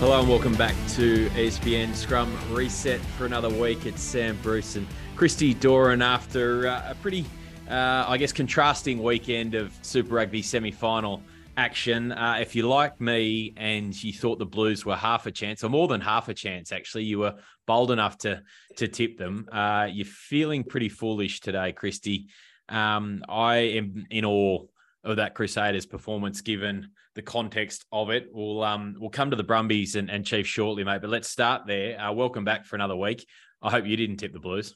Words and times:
Hello 0.00 0.20
and 0.20 0.28
welcome 0.28 0.54
back 0.56 0.74
to 0.90 1.28
ESPN 1.30 1.94
Scrum 1.94 2.36
Reset 2.50 3.00
for 3.16 3.26
another 3.26 3.48
week. 3.48 3.86
It's 3.86 4.02
Sam 4.02 4.36
Bruce 4.42 4.74
and 4.76 4.86
Christy 5.16 5.54
Doran 5.54 6.02
after 6.02 6.66
uh, 6.66 6.90
a 6.90 6.94
pretty, 6.96 7.24
uh, 7.70 8.04
I 8.06 8.18
guess, 8.18 8.32
contrasting 8.32 9.02
weekend 9.02 9.54
of 9.54 9.72
Super 9.82 10.16
Rugby 10.16 10.42
semi 10.42 10.72
final 10.72 11.22
action. 11.56 12.12
Uh, 12.12 12.38
if 12.40 12.54
you 12.56 12.68
like 12.68 13.00
me 13.00 13.54
and 13.56 14.02
you 14.02 14.12
thought 14.12 14.38
the 14.38 14.44
Blues 14.44 14.84
were 14.84 14.96
half 14.96 15.26
a 15.26 15.30
chance, 15.30 15.62
or 15.62 15.70
more 15.70 15.88
than 15.88 16.00
half 16.00 16.28
a 16.28 16.34
chance, 16.34 16.72
actually, 16.72 17.04
you 17.04 17.20
were 17.20 17.36
bold 17.66 17.90
enough 17.92 18.18
to 18.18 18.42
to 18.76 18.88
tip 18.88 19.16
them. 19.16 19.46
Uh, 19.50 19.88
you're 19.90 20.04
feeling 20.04 20.64
pretty 20.64 20.88
foolish 20.88 21.40
today, 21.40 21.72
Christy. 21.72 22.26
Um, 22.68 23.22
I 23.28 23.56
am 23.56 24.06
in 24.10 24.24
awe 24.24 24.58
of 25.04 25.16
that 25.16 25.34
Crusaders 25.34 25.86
performance, 25.86 26.40
given 26.40 26.88
the 27.14 27.22
context 27.22 27.84
of 27.92 28.10
it. 28.10 28.28
We'll 28.32 28.62
um 28.62 28.96
we'll 28.98 29.10
come 29.10 29.30
to 29.30 29.36
the 29.36 29.44
Brumbies 29.44 29.96
and, 29.96 30.10
and 30.10 30.24
Chiefs 30.24 30.48
shortly, 30.48 30.84
mate. 30.84 31.00
But 31.00 31.10
let's 31.10 31.28
start 31.28 31.66
there. 31.66 32.00
Uh, 32.00 32.12
welcome 32.12 32.44
back 32.44 32.66
for 32.66 32.76
another 32.76 32.96
week. 32.96 33.26
I 33.62 33.70
hope 33.70 33.86
you 33.86 33.96
didn't 33.96 34.18
tip 34.18 34.32
the 34.32 34.40
Blues. 34.40 34.74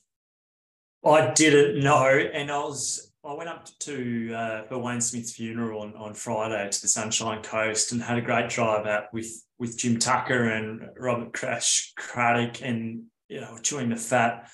I 1.05 1.33
didn't 1.33 1.83
know, 1.83 2.07
and 2.07 2.51
I 2.51 2.59
was 2.59 3.13
I 3.25 3.35
went 3.35 3.51
up 3.51 3.69
to 3.81 4.33
uh, 4.35 4.63
for 4.65 4.79
Wayne 4.79 5.01
Smith's 5.01 5.33
funeral 5.33 5.83
on, 5.83 5.95
on 5.97 6.15
Friday 6.15 6.69
to 6.71 6.81
the 6.81 6.89
Sunshine 6.89 7.43
Coast 7.43 7.93
and 7.93 8.01
had 8.01 8.19
a 8.19 8.23
great 8.23 8.49
drive 8.49 8.87
out 8.87 9.13
with 9.13 9.45
with 9.59 9.79
Jim 9.79 9.99
Tucker 9.99 10.51
and 10.51 10.89
Robert 10.97 11.35
Crash 11.35 11.93
Craddock 11.97 12.63
and 12.63 13.05
you 13.29 13.41
know 13.41 13.59
chewing 13.63 13.91
the 13.91 13.97
fat 13.97 14.49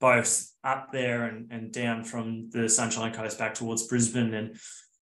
both 0.00 0.50
up 0.62 0.92
there 0.92 1.24
and, 1.24 1.50
and 1.50 1.72
down 1.72 2.04
from 2.04 2.50
the 2.50 2.68
Sunshine 2.68 3.12
Coast 3.12 3.38
back 3.38 3.54
towards 3.54 3.86
Brisbane 3.86 4.34
and 4.34 4.56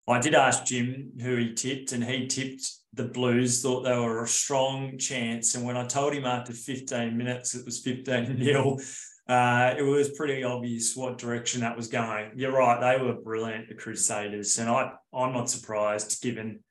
I 0.07 0.19
did 0.19 0.35
ask 0.35 0.65
Jim 0.65 1.11
who 1.21 1.35
he 1.35 1.53
tipped, 1.53 1.91
and 1.91 2.03
he 2.03 2.27
tipped 2.27 2.71
the 2.93 3.05
Blues, 3.05 3.61
thought 3.61 3.83
they 3.83 3.97
were 3.97 4.23
a 4.23 4.27
strong 4.27 4.97
chance. 4.97 5.55
And 5.55 5.65
when 5.65 5.77
I 5.77 5.85
told 5.85 6.13
him 6.13 6.25
after 6.25 6.53
15 6.53 7.15
minutes 7.15 7.55
it 7.55 7.65
was 7.65 7.79
15 7.79 8.35
nil, 8.39 8.79
uh, 9.27 9.75
it 9.77 9.81
was 9.81 10.09
pretty 10.11 10.43
obvious 10.43 10.95
what 10.95 11.17
direction 11.17 11.61
that 11.61 11.75
was 11.75 11.87
going. 11.87 12.31
You're 12.35 12.53
right, 12.53 12.79
they 12.79 13.03
were 13.03 13.21
brilliant, 13.21 13.67
the 13.67 13.75
Crusaders. 13.75 14.57
And 14.57 14.69
I, 14.69 14.93
I'm 15.13 15.33
not 15.33 15.49
surprised 15.49 16.21
given 16.21 16.61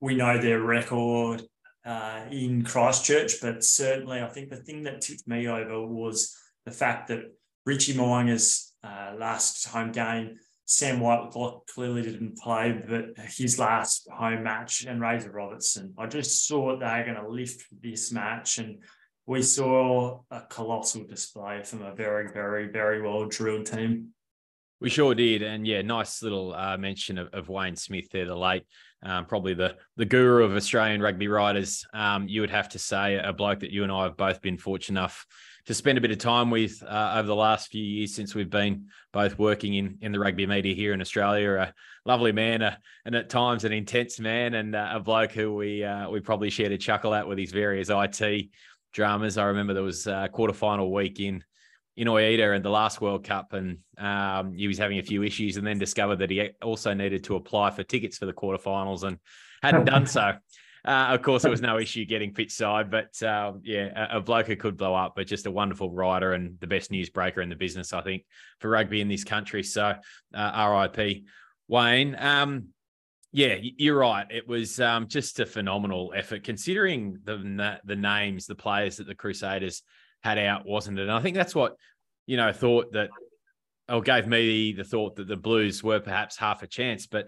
we 0.00 0.14
know 0.14 0.38
their 0.38 0.60
record 0.60 1.42
uh, 1.86 2.26
in 2.30 2.62
Christchurch, 2.62 3.40
but 3.40 3.64
certainly 3.64 4.20
I 4.20 4.28
think 4.28 4.50
the 4.50 4.56
thing 4.56 4.82
that 4.82 5.00
tipped 5.00 5.26
me 5.26 5.48
over 5.48 5.86
was 5.86 6.36
the 6.66 6.70
fact 6.70 7.08
that 7.08 7.22
Richie 7.64 7.96
Mo'unga's 7.96 8.74
uh, 8.82 9.14
last 9.18 9.66
home 9.68 9.92
game 9.92 10.36
Sam 10.66 11.00
White 11.00 11.30
clearly 11.72 12.02
didn't 12.02 12.38
play, 12.38 12.72
but 12.72 13.18
his 13.18 13.58
last 13.58 14.08
home 14.10 14.44
match 14.44 14.84
and 14.86 15.00
Razor 15.00 15.30
Robertson, 15.30 15.92
I 15.98 16.06
just 16.06 16.46
saw 16.46 16.78
they 16.78 16.86
were 16.86 17.04
going 17.04 17.22
to 17.22 17.28
lift 17.28 17.66
this 17.82 18.10
match, 18.12 18.58
and 18.58 18.78
we 19.26 19.42
saw 19.42 20.20
a 20.30 20.40
colossal 20.42 21.04
display 21.04 21.62
from 21.62 21.82
a 21.82 21.94
very, 21.94 22.30
very, 22.32 22.68
very 22.68 23.02
well 23.02 23.26
drilled 23.26 23.66
team. 23.66 24.14
We 24.80 24.90
sure 24.90 25.14
did, 25.14 25.42
and 25.42 25.66
yeah, 25.66 25.82
nice 25.82 26.22
little 26.22 26.54
uh, 26.54 26.76
mention 26.76 27.18
of, 27.18 27.28
of, 27.32 27.48
Wayne 27.48 27.76
Smith 27.76 28.10
there, 28.10 28.26
the 28.26 28.36
late, 28.36 28.64
um, 29.02 29.24
probably 29.24 29.54
the 29.54 29.76
the 29.96 30.04
guru 30.04 30.44
of 30.44 30.56
Australian 30.56 31.00
rugby 31.00 31.28
writers. 31.28 31.86
Um, 31.94 32.26
you 32.28 32.40
would 32.40 32.50
have 32.50 32.68
to 32.70 32.78
say 32.78 33.16
a 33.16 33.32
bloke 33.32 33.60
that 33.60 33.70
you 33.70 33.82
and 33.82 33.92
I 33.92 34.02
have 34.04 34.16
both 34.16 34.42
been 34.42 34.58
fortunate 34.58 34.98
enough 34.98 35.24
to 35.66 35.74
spend 35.74 35.96
a 35.96 36.00
bit 36.00 36.10
of 36.10 36.18
time 36.18 36.50
with 36.50 36.82
uh, 36.82 37.14
over 37.16 37.26
the 37.26 37.34
last 37.34 37.70
few 37.70 37.82
years 37.82 38.14
since 38.14 38.34
we've 38.34 38.50
been 38.50 38.86
both 39.12 39.38
working 39.38 39.74
in 39.74 39.98
in 40.02 40.12
the 40.12 40.18
rugby 40.18 40.46
media 40.46 40.74
here 40.74 40.92
in 40.92 41.00
Australia. 41.00 41.52
A 41.54 41.74
lovely 42.04 42.32
man, 42.32 42.62
uh, 42.62 42.76
and 43.04 43.14
at 43.14 43.30
times 43.30 43.64
an 43.64 43.72
intense 43.72 44.20
man, 44.20 44.54
and 44.54 44.74
uh, 44.74 44.92
a 44.94 45.00
bloke 45.00 45.32
who 45.32 45.54
we 45.54 45.82
uh, 45.82 46.10
we 46.10 46.20
probably 46.20 46.50
shared 46.50 46.72
a 46.72 46.78
chuckle 46.78 47.14
at 47.14 47.26
with 47.26 47.38
his 47.38 47.52
various 47.52 47.88
IT 47.90 48.50
dramas. 48.92 49.38
I 49.38 49.44
remember 49.44 49.74
there 49.74 49.82
was 49.82 50.06
a 50.06 50.28
quarterfinal 50.32 50.90
week 50.90 51.20
in 51.20 51.42
in 51.96 52.08
Oita 52.08 52.56
in 52.56 52.62
the 52.62 52.70
last 52.70 53.00
World 53.00 53.24
Cup, 53.24 53.52
and 53.52 53.78
um, 53.98 54.52
he 54.52 54.68
was 54.68 54.78
having 54.78 54.98
a 54.98 55.02
few 55.02 55.22
issues, 55.22 55.56
and 55.56 55.66
then 55.66 55.78
discovered 55.78 56.16
that 56.16 56.30
he 56.30 56.50
also 56.62 56.92
needed 56.92 57.24
to 57.24 57.36
apply 57.36 57.70
for 57.70 57.84
tickets 57.84 58.18
for 58.18 58.26
the 58.26 58.32
quarterfinals 58.32 59.02
and 59.04 59.18
hadn't 59.62 59.86
done 59.86 60.06
so. 60.06 60.32
Uh, 60.84 61.08
of 61.10 61.22
course, 61.22 61.42
there 61.42 61.50
was 61.50 61.60
no 61.62 61.78
issue 61.78 62.04
getting 62.04 62.34
pitch 62.34 62.52
side, 62.52 62.90
but 62.90 63.20
uh, 63.22 63.52
yeah, 63.62 64.08
a, 64.12 64.18
a, 64.18 64.20
bloke 64.20 64.46
who 64.46 64.56
could 64.56 64.76
blow 64.76 64.94
up, 64.94 65.14
but 65.16 65.26
just 65.26 65.46
a 65.46 65.50
wonderful 65.50 65.90
rider 65.90 66.34
and 66.34 66.58
the 66.60 66.66
best 66.66 66.90
newsbreaker 66.90 67.42
in 67.42 67.48
the 67.48 67.56
business, 67.56 67.92
I 67.92 68.02
think, 68.02 68.24
for 68.60 68.68
rugby 68.68 69.00
in 69.00 69.08
this 69.08 69.24
country. 69.24 69.62
So, 69.62 69.94
uh, 70.34 70.88
RIP, 70.96 71.24
Wayne. 71.68 72.16
Um, 72.18 72.68
yeah, 73.32 73.56
you're 73.60 73.98
right. 73.98 74.26
It 74.30 74.46
was 74.46 74.78
um, 74.78 75.08
just 75.08 75.40
a 75.40 75.46
phenomenal 75.46 76.12
effort, 76.14 76.44
considering 76.44 77.18
the 77.24 77.80
the 77.84 77.96
names, 77.96 78.46
the 78.46 78.54
players 78.54 78.98
that 78.98 79.08
the 79.08 79.14
Crusaders 79.16 79.82
had 80.22 80.38
out, 80.38 80.64
wasn't 80.64 81.00
it? 81.00 81.02
And 81.02 81.10
I 81.10 81.20
think 81.20 81.36
that's 81.36 81.54
what 81.54 81.74
you 82.26 82.36
know 82.36 82.52
thought 82.52 82.92
that, 82.92 83.10
or 83.88 84.02
gave 84.02 84.28
me 84.28 84.72
the 84.72 84.84
thought 84.84 85.16
that 85.16 85.26
the 85.26 85.36
Blues 85.36 85.82
were 85.82 85.98
perhaps 85.98 86.36
half 86.36 86.62
a 86.62 86.68
chance, 86.68 87.08
but 87.08 87.26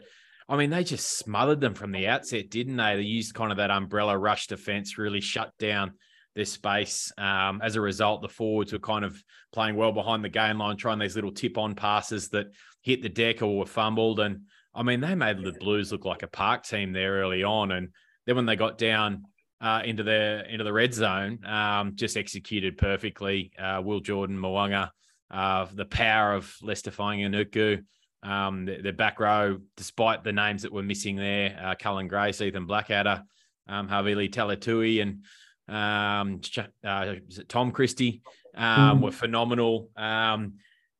I 0.48 0.56
mean, 0.56 0.70
they 0.70 0.84
just 0.84 1.18
smothered 1.18 1.60
them 1.60 1.74
from 1.74 1.90
the 1.90 2.06
outset, 2.06 2.50
didn't 2.50 2.76
they? 2.76 2.96
They 2.96 3.02
used 3.02 3.34
kind 3.34 3.50
of 3.50 3.58
that 3.58 3.70
umbrella 3.70 4.16
rush 4.16 4.46
defense, 4.46 4.96
really 4.96 5.20
shut 5.20 5.52
down 5.58 5.92
their 6.36 6.44
space. 6.44 7.10
Um, 7.18 7.60
as 7.64 7.74
a 7.74 7.80
result, 7.80 8.22
the 8.22 8.28
forwards 8.28 8.72
were 8.72 8.78
kind 8.78 9.04
of 9.04 9.20
playing 9.52 9.74
well 9.74 9.90
behind 9.90 10.22
the 10.22 10.28
game 10.28 10.58
line, 10.58 10.76
trying 10.76 11.00
these 11.00 11.16
little 11.16 11.32
tip 11.32 11.58
on 11.58 11.74
passes 11.74 12.28
that 12.28 12.46
hit 12.82 13.02
the 13.02 13.08
deck 13.08 13.42
or 13.42 13.58
were 13.58 13.66
fumbled. 13.66 14.20
And 14.20 14.42
I 14.72 14.82
mean, 14.84 15.00
they 15.00 15.14
made 15.14 15.42
the 15.42 15.52
Blues 15.52 15.90
look 15.90 16.04
like 16.04 16.22
a 16.22 16.28
park 16.28 16.62
team 16.62 16.92
there 16.92 17.14
early 17.14 17.42
on. 17.42 17.72
And 17.72 17.88
then 18.26 18.36
when 18.36 18.46
they 18.46 18.54
got 18.54 18.78
down 18.78 19.24
uh, 19.60 19.82
into 19.84 20.02
the 20.02 20.44
into 20.48 20.62
the 20.62 20.72
red 20.72 20.94
zone, 20.94 21.44
um, 21.44 21.96
just 21.96 22.16
executed 22.16 22.76
perfectly. 22.76 23.50
Uh, 23.58 23.80
Will 23.82 24.00
Jordan, 24.00 24.38
Mo'unga, 24.38 24.90
uh, 25.30 25.66
the 25.72 25.86
power 25.86 26.34
of 26.34 26.54
Leicester 26.62 26.90
Fainga'anuku. 26.90 27.82
Um, 28.26 28.64
the, 28.64 28.82
the, 28.82 28.92
back 28.92 29.20
row, 29.20 29.58
despite 29.76 30.24
the 30.24 30.32
names 30.32 30.62
that 30.62 30.72
were 30.72 30.82
missing 30.82 31.14
there, 31.14 31.56
uh, 31.62 31.74
Cullen 31.78 32.08
Grace, 32.08 32.40
Ethan 32.40 32.66
Blackadder, 32.66 33.22
um, 33.68 33.88
Havili 33.88 34.28
Talitui, 34.28 35.00
and 35.00 35.22
um, 35.68 36.40
uh, 36.84 37.14
Tom 37.46 37.70
Christie 37.70 38.22
um, 38.56 38.98
mm. 38.98 39.02
were 39.02 39.12
phenomenal. 39.12 39.90
Um, 39.96 40.54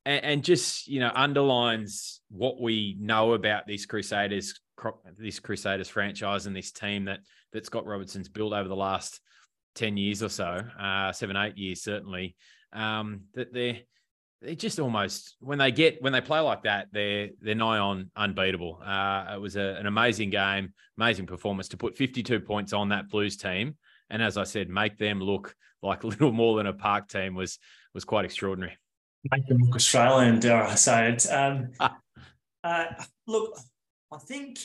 and, 0.05 0.23
and, 0.23 0.43
just 0.43 0.87
you 0.87 1.01
know 1.01 1.11
underlines 1.13 2.21
what 2.29 2.61
we 2.61 2.95
know 2.99 3.33
about 3.33 3.67
these 3.67 3.85
Crusaders, 3.85 4.59
this 5.17 5.39
Crusaders 5.39 5.89
franchise, 5.89 6.45
and 6.45 6.55
this 6.55 6.71
team 6.71 7.05
that 7.05 7.19
that 7.51 7.65
Scott 7.65 7.85
Robertson's 7.85 8.29
built 8.29 8.53
over 8.53 8.69
the 8.69 8.75
last 8.75 9.19
ten 9.75 9.97
years 9.97 10.23
or 10.23 10.29
so, 10.29 10.61
uh, 10.79 11.11
seven 11.11 11.35
eight 11.35 11.57
years 11.57 11.81
certainly. 11.81 12.35
Um, 12.73 13.23
that 13.33 13.53
they're 13.53 13.79
they 14.41 14.55
just 14.55 14.79
almost 14.79 15.35
when 15.39 15.57
they 15.57 15.71
get 15.71 16.01
when 16.01 16.13
they 16.13 16.21
play 16.21 16.39
like 16.39 16.63
that, 16.63 16.87
they're 16.91 17.29
they're 17.41 17.55
nigh 17.55 17.79
on 17.79 18.11
unbeatable. 18.15 18.81
Uh, 18.85 19.33
it 19.35 19.41
was 19.41 19.55
a, 19.55 19.75
an 19.79 19.87
amazing 19.87 20.29
game, 20.29 20.73
amazing 20.97 21.25
performance 21.25 21.69
to 21.69 21.77
put 21.77 21.97
52 21.97 22.39
points 22.41 22.73
on 22.73 22.89
that 22.89 23.09
Blues 23.09 23.37
team, 23.37 23.75
and 24.09 24.21
as 24.21 24.37
I 24.37 24.43
said, 24.43 24.69
make 24.69 24.97
them 24.97 25.19
look 25.19 25.55
like 25.81 26.03
a 26.03 26.07
little 26.07 26.31
more 26.31 26.57
than 26.57 26.67
a 26.67 26.73
park 26.73 27.07
team 27.07 27.35
was 27.35 27.57
was 27.93 28.05
quite 28.05 28.25
extraordinary. 28.25 28.77
Make 29.31 29.47
them 29.47 29.57
look 29.57 29.75
Australian, 29.75 30.39
dare 30.39 30.63
I 30.63 30.75
say 30.75 31.11
it? 31.11 31.31
Um, 31.31 31.71
uh, 32.63 32.85
look, 33.25 33.57
I 34.11 34.17
think 34.19 34.59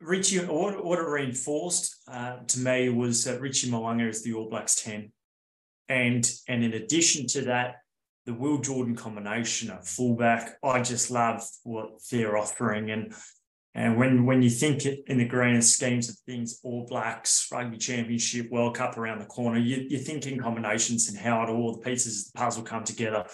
Richie 0.00 0.40
what, 0.40 0.84
what 0.84 0.98
it 0.98 1.06
reinforced 1.06 1.96
uh, 2.08 2.38
to 2.48 2.58
me 2.58 2.88
was 2.88 3.24
that 3.24 3.40
Richie 3.40 3.70
Mo'unga 3.70 4.08
is 4.08 4.24
the 4.24 4.34
All 4.34 4.50
Blacks 4.50 4.82
ten, 4.82 5.12
and 5.88 6.28
and 6.48 6.64
in 6.64 6.72
addition 6.74 7.28
to 7.28 7.42
that 7.42 7.76
the 8.26 8.34
Will 8.34 8.58
Jordan 8.58 8.96
combination 8.96 9.70
at 9.70 9.86
fullback, 9.86 10.56
I 10.62 10.82
just 10.82 11.10
love 11.10 11.42
what 11.62 11.90
they're 12.10 12.36
offering. 12.36 12.90
And 12.90 13.14
and 13.74 13.96
when 13.96 14.26
when 14.26 14.42
you 14.42 14.50
think 14.50 14.84
it 14.84 15.04
in 15.06 15.18
the 15.18 15.24
grand 15.24 15.64
schemes 15.64 16.08
of 16.08 16.16
things, 16.26 16.60
All 16.64 16.86
Blacks, 16.86 17.48
Rugby 17.52 17.78
Championship, 17.78 18.50
World 18.50 18.76
Cup 18.76 18.98
around 18.98 19.20
the 19.20 19.26
corner, 19.26 19.58
you, 19.58 19.86
you're 19.88 20.00
thinking 20.00 20.38
combinations 20.38 21.08
and 21.08 21.18
how 21.18 21.42
it 21.42 21.50
all 21.50 21.72
the 21.72 21.82
pieces 21.82 22.26
of 22.26 22.32
the 22.32 22.38
puzzle 22.38 22.62
come 22.62 22.84
together. 22.84 23.24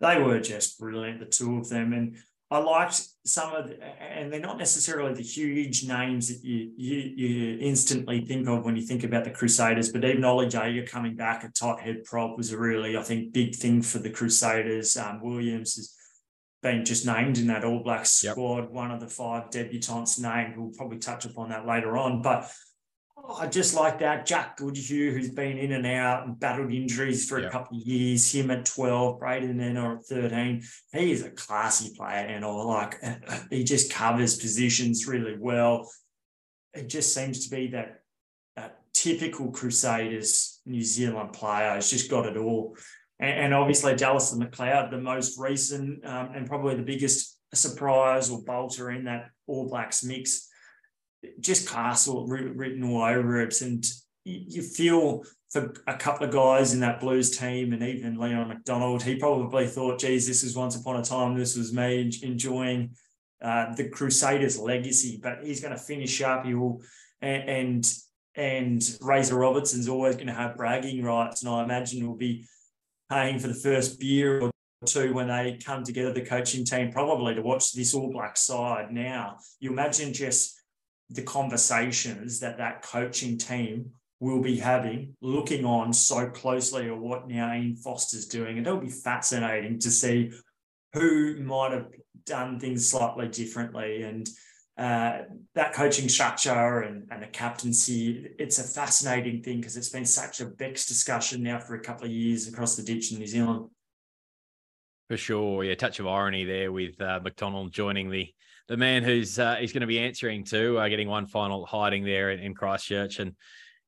They 0.00 0.18
were 0.20 0.40
just 0.40 0.78
brilliant, 0.78 1.20
the 1.20 1.26
two 1.26 1.58
of 1.58 1.68
them. 1.68 1.92
And 1.92 2.16
I 2.52 2.58
liked 2.58 3.00
some 3.24 3.54
of, 3.54 3.68
the, 3.68 3.80
and 4.02 4.32
they're 4.32 4.40
not 4.40 4.58
necessarily 4.58 5.14
the 5.14 5.22
huge 5.22 5.86
names 5.86 6.28
that 6.28 6.44
you, 6.44 6.72
you 6.76 6.96
you 7.14 7.58
instantly 7.60 8.24
think 8.24 8.48
of 8.48 8.64
when 8.64 8.74
you 8.74 8.82
think 8.82 9.04
about 9.04 9.22
the 9.22 9.30
Crusaders. 9.30 9.92
But 9.92 10.04
even 10.04 10.24
Ollie 10.24 10.48
Jager 10.48 10.84
coming 10.84 11.14
back 11.14 11.44
at 11.44 11.54
tight 11.54 11.80
head 11.80 12.02
prop 12.04 12.36
was 12.36 12.50
a 12.50 12.58
really, 12.58 12.96
I 12.96 13.02
think, 13.02 13.32
big 13.32 13.54
thing 13.54 13.82
for 13.82 14.00
the 14.00 14.10
Crusaders. 14.10 14.96
Um, 14.96 15.20
Williams 15.22 15.76
has 15.76 15.94
been 16.60 16.84
just 16.84 17.06
named 17.06 17.38
in 17.38 17.46
that 17.46 17.64
All 17.64 17.84
Blacks 17.84 18.10
squad, 18.12 18.62
yep. 18.62 18.70
one 18.70 18.90
of 18.90 19.00
the 19.00 19.08
five 19.08 19.50
debutants 19.50 20.20
named. 20.20 20.56
We'll 20.56 20.72
probably 20.76 20.98
touch 20.98 21.24
upon 21.24 21.50
that 21.50 21.66
later 21.66 21.96
on, 21.96 22.20
but 22.20 22.50
I 23.38 23.46
just 23.46 23.74
like 23.74 23.98
that. 24.00 24.26
Jack 24.26 24.56
Goodhue, 24.56 25.12
who's 25.12 25.30
been 25.30 25.58
in 25.58 25.72
and 25.72 25.86
out 25.86 26.26
and 26.26 26.38
battled 26.38 26.72
injuries 26.72 27.28
for 27.28 27.38
a 27.38 27.50
couple 27.50 27.78
of 27.78 27.86
years, 27.86 28.32
him 28.32 28.50
at 28.50 28.64
12, 28.64 29.18
Braydon 29.18 29.58
Ennor 29.58 29.98
at 29.98 30.04
13. 30.06 30.62
He 30.92 31.12
is 31.12 31.22
a 31.22 31.30
classy 31.30 31.94
player, 31.96 32.26
and 32.26 32.44
all 32.44 32.68
like 32.68 32.96
he 33.50 33.64
just 33.64 33.92
covers 33.92 34.38
positions 34.38 35.06
really 35.06 35.36
well. 35.38 35.90
It 36.74 36.88
just 36.88 37.14
seems 37.14 37.48
to 37.48 37.54
be 37.54 37.68
that 37.68 38.00
that 38.56 38.80
typical 38.92 39.50
Crusaders 39.50 40.60
New 40.66 40.82
Zealand 40.82 41.32
player. 41.32 41.74
He's 41.74 41.90
just 41.90 42.10
got 42.10 42.26
it 42.26 42.36
all. 42.36 42.76
And, 43.18 43.30
and 43.30 43.54
obviously, 43.54 43.94
Dallas 43.94 44.32
and 44.32 44.42
McLeod, 44.42 44.90
the 44.90 44.98
most 44.98 45.38
recent 45.38 46.04
um, 46.04 46.30
and 46.34 46.46
probably 46.46 46.76
the 46.76 46.82
biggest 46.82 47.38
surprise 47.54 48.30
or 48.30 48.42
bolter 48.42 48.90
in 48.90 49.04
that 49.04 49.30
All 49.46 49.68
Blacks 49.68 50.04
mix. 50.04 50.49
Just 51.40 51.68
Castle 51.68 52.26
written 52.26 52.84
all 52.84 53.02
over 53.02 53.40
it. 53.40 53.60
And 53.60 53.84
you 54.24 54.62
feel 54.62 55.24
for 55.50 55.74
a 55.86 55.96
couple 55.96 56.26
of 56.26 56.32
guys 56.32 56.72
in 56.72 56.80
that 56.80 57.00
Blues 57.00 57.36
team 57.36 57.72
and 57.72 57.82
even 57.82 58.18
Leon 58.18 58.48
MacDonald, 58.48 59.02
he 59.02 59.16
probably 59.16 59.66
thought, 59.66 60.00
geez, 60.00 60.26
this 60.26 60.42
was 60.42 60.56
once 60.56 60.76
upon 60.76 60.96
a 60.96 61.02
time, 61.02 61.36
this 61.36 61.56
was 61.56 61.72
me 61.72 62.10
enjoying 62.22 62.94
uh, 63.42 63.74
the 63.74 63.88
Crusaders' 63.88 64.58
legacy, 64.58 65.18
but 65.22 65.38
he's 65.42 65.60
going 65.60 65.74
to 65.74 65.80
finish 65.80 66.20
up. 66.22 66.44
He 66.44 66.54
will, 66.54 66.82
and, 67.20 67.48
and 67.48 67.94
and 68.36 68.98
Razor 69.00 69.36
Robertson's 69.36 69.88
always 69.88 70.14
going 70.14 70.28
to 70.28 70.32
have 70.32 70.56
bragging 70.56 71.02
rights, 71.02 71.42
and 71.42 71.52
I 71.52 71.64
imagine 71.64 72.06
will 72.06 72.16
be 72.16 72.46
paying 73.10 73.38
for 73.38 73.48
the 73.48 73.54
first 73.54 73.98
beer 73.98 74.40
or 74.40 74.52
two 74.86 75.12
when 75.12 75.28
they 75.28 75.58
come 75.64 75.82
together, 75.82 76.12
the 76.12 76.24
coaching 76.24 76.64
team, 76.64 76.92
probably 76.92 77.34
to 77.34 77.42
watch 77.42 77.72
this 77.72 77.92
All 77.92 78.12
Black 78.12 78.36
side. 78.36 78.92
Now, 78.92 79.38
you 79.58 79.72
imagine 79.72 80.12
just 80.12 80.59
the 81.10 81.22
conversations 81.22 82.40
that 82.40 82.58
that 82.58 82.82
coaching 82.82 83.36
team 83.36 83.90
will 84.20 84.40
be 84.40 84.58
having, 84.58 85.16
looking 85.20 85.64
on 85.64 85.92
so 85.92 86.28
closely 86.28 86.88
at 86.88 86.96
what 86.96 87.28
now 87.28 87.52
Ian 87.52 87.74
Foster's 87.74 88.26
doing, 88.26 88.58
and 88.58 88.66
it'll 88.66 88.78
be 88.78 88.88
fascinating 88.88 89.78
to 89.80 89.90
see 89.90 90.30
who 90.92 91.36
might 91.40 91.72
have 91.72 91.86
done 92.26 92.60
things 92.60 92.88
slightly 92.88 93.28
differently. 93.28 94.02
And 94.02 94.28
uh, 94.76 95.22
that 95.54 95.72
coaching 95.72 96.08
structure 96.08 96.80
and, 96.80 97.08
and 97.10 97.22
the 97.22 97.28
captaincy, 97.28 98.28
it's 98.38 98.58
a 98.58 98.62
fascinating 98.62 99.42
thing 99.42 99.58
because 99.58 99.76
it's 99.76 99.88
been 99.88 100.04
such 100.04 100.40
a 100.40 100.46
Beck's 100.46 100.86
discussion 100.86 101.42
now 101.42 101.58
for 101.58 101.74
a 101.74 101.80
couple 101.80 102.04
of 102.04 102.12
years 102.12 102.46
across 102.46 102.76
the 102.76 102.82
ditch 102.82 103.12
in 103.12 103.18
New 103.18 103.26
Zealand. 103.26 103.68
For 105.08 105.16
sure, 105.16 105.64
yeah, 105.64 105.74
touch 105.74 105.98
of 105.98 106.06
irony 106.06 106.44
there 106.44 106.70
with 106.70 107.00
uh, 107.00 107.20
MacDonald 107.24 107.72
joining 107.72 108.10
the 108.10 108.32
the 108.70 108.76
man 108.76 109.02
who's 109.02 109.36
uh, 109.36 109.56
he's 109.56 109.72
going 109.72 109.80
to 109.80 109.86
be 109.88 109.98
answering 109.98 110.44
to, 110.44 110.78
uh, 110.78 110.88
getting 110.88 111.08
one 111.08 111.26
final 111.26 111.66
hiding 111.66 112.04
there 112.04 112.30
in, 112.30 112.38
in, 112.38 112.54
Christchurch, 112.54 113.18
and 113.18 113.34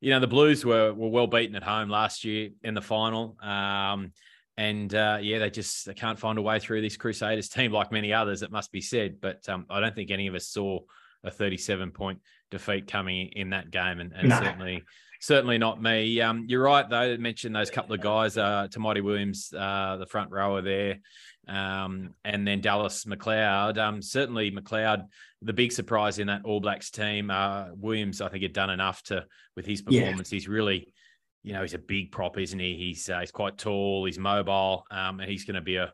you 0.01 0.11
know 0.11 0.19
the 0.19 0.27
Blues 0.27 0.65
were 0.65 0.93
were 0.93 1.09
well 1.09 1.29
beaten 1.29 1.55
at 1.55 1.63
home 1.63 1.89
last 1.89 2.25
year 2.25 2.51
in 2.65 2.75
the 2.75 2.83
final. 2.83 3.37
Um, 3.41 4.13
and 4.57 4.93
uh, 4.93 5.19
yeah, 5.23 5.39
they 5.39 5.51
just 5.51 5.87
they 5.87 5.95
can't 5.95 6.19
find 6.19 6.37
a 6.37 6.43
way 6.43 6.59
through 6.59 6.83
this 6.83 6.97
Crusaders 6.97 7.49
team, 7.49 7.71
like 7.71 7.93
many 7.93 8.13
others. 8.13 8.43
It 8.43 8.51
must 8.51 8.73
be 8.73 8.81
said, 8.81 9.21
but 9.21 9.49
um, 9.49 9.67
I 9.71 9.79
don't 9.79 9.95
think 9.95 10.11
any 10.11 10.27
of 10.27 10.35
us 10.35 10.49
saw 10.49 10.81
a 11.23 11.31
37 11.31 11.93
point 11.93 12.19
defeat 12.51 12.89
coming 12.89 13.29
in 13.29 13.51
that 13.51 13.71
game, 13.71 14.01
and, 14.01 14.13
and 14.13 14.31
no. 14.31 14.41
certainly 14.41 14.83
certainly 15.23 15.57
not 15.57 15.81
me. 15.81 16.21
Um, 16.21 16.45
you're 16.49 16.65
right 16.65 16.89
though. 16.89 17.17
Mentioned 17.17 17.55
those 17.55 17.71
couple 17.71 17.95
of 17.95 18.01
guys, 18.01 18.37
uh, 18.37 18.67
Tamaiti 18.69 19.03
Williams, 19.03 19.55
uh, 19.57 19.97
the 19.97 20.07
front 20.07 20.33
rower 20.33 20.61
there, 20.61 20.99
um, 21.47 22.15
and 22.25 22.47
then 22.47 22.61
Dallas 22.61 23.05
McLeod. 23.05 23.79
Um, 23.79 24.03
certainly 24.03 24.51
McLeod, 24.51 25.07
the 25.41 25.53
big 25.53 25.71
surprise 25.71 26.19
in 26.19 26.27
that 26.27 26.45
All 26.45 26.61
Blacks 26.61 26.91
team. 26.91 27.31
Uh, 27.31 27.67
Williams, 27.77 28.21
I 28.21 28.29
think, 28.29 28.43
had 28.43 28.53
done 28.53 28.71
enough 28.71 29.03
to 29.05 29.25
with 29.57 29.65
his 29.65 29.81
performance. 29.81 30.33
Yeah. 30.33 30.37
He's 30.37 30.49
really 30.49 30.93
you 31.45 31.53
know, 31.53 31.63
he's 31.63 31.75
a 31.75 31.79
big 31.79 32.13
prop, 32.13 32.39
isn't 32.39 32.59
he? 32.59 32.77
He's 32.77 33.09
uh, 33.09 33.21
he's 33.21 33.33
quite 33.33 33.59
tall, 33.59 34.05
he's 34.05 34.19
mobile, 34.19 34.85
um, 34.91 35.21
and 35.21 35.31
he's 35.31 35.45
going 35.45 35.57
to 35.57 35.61
be 35.61 35.77
a 35.77 35.93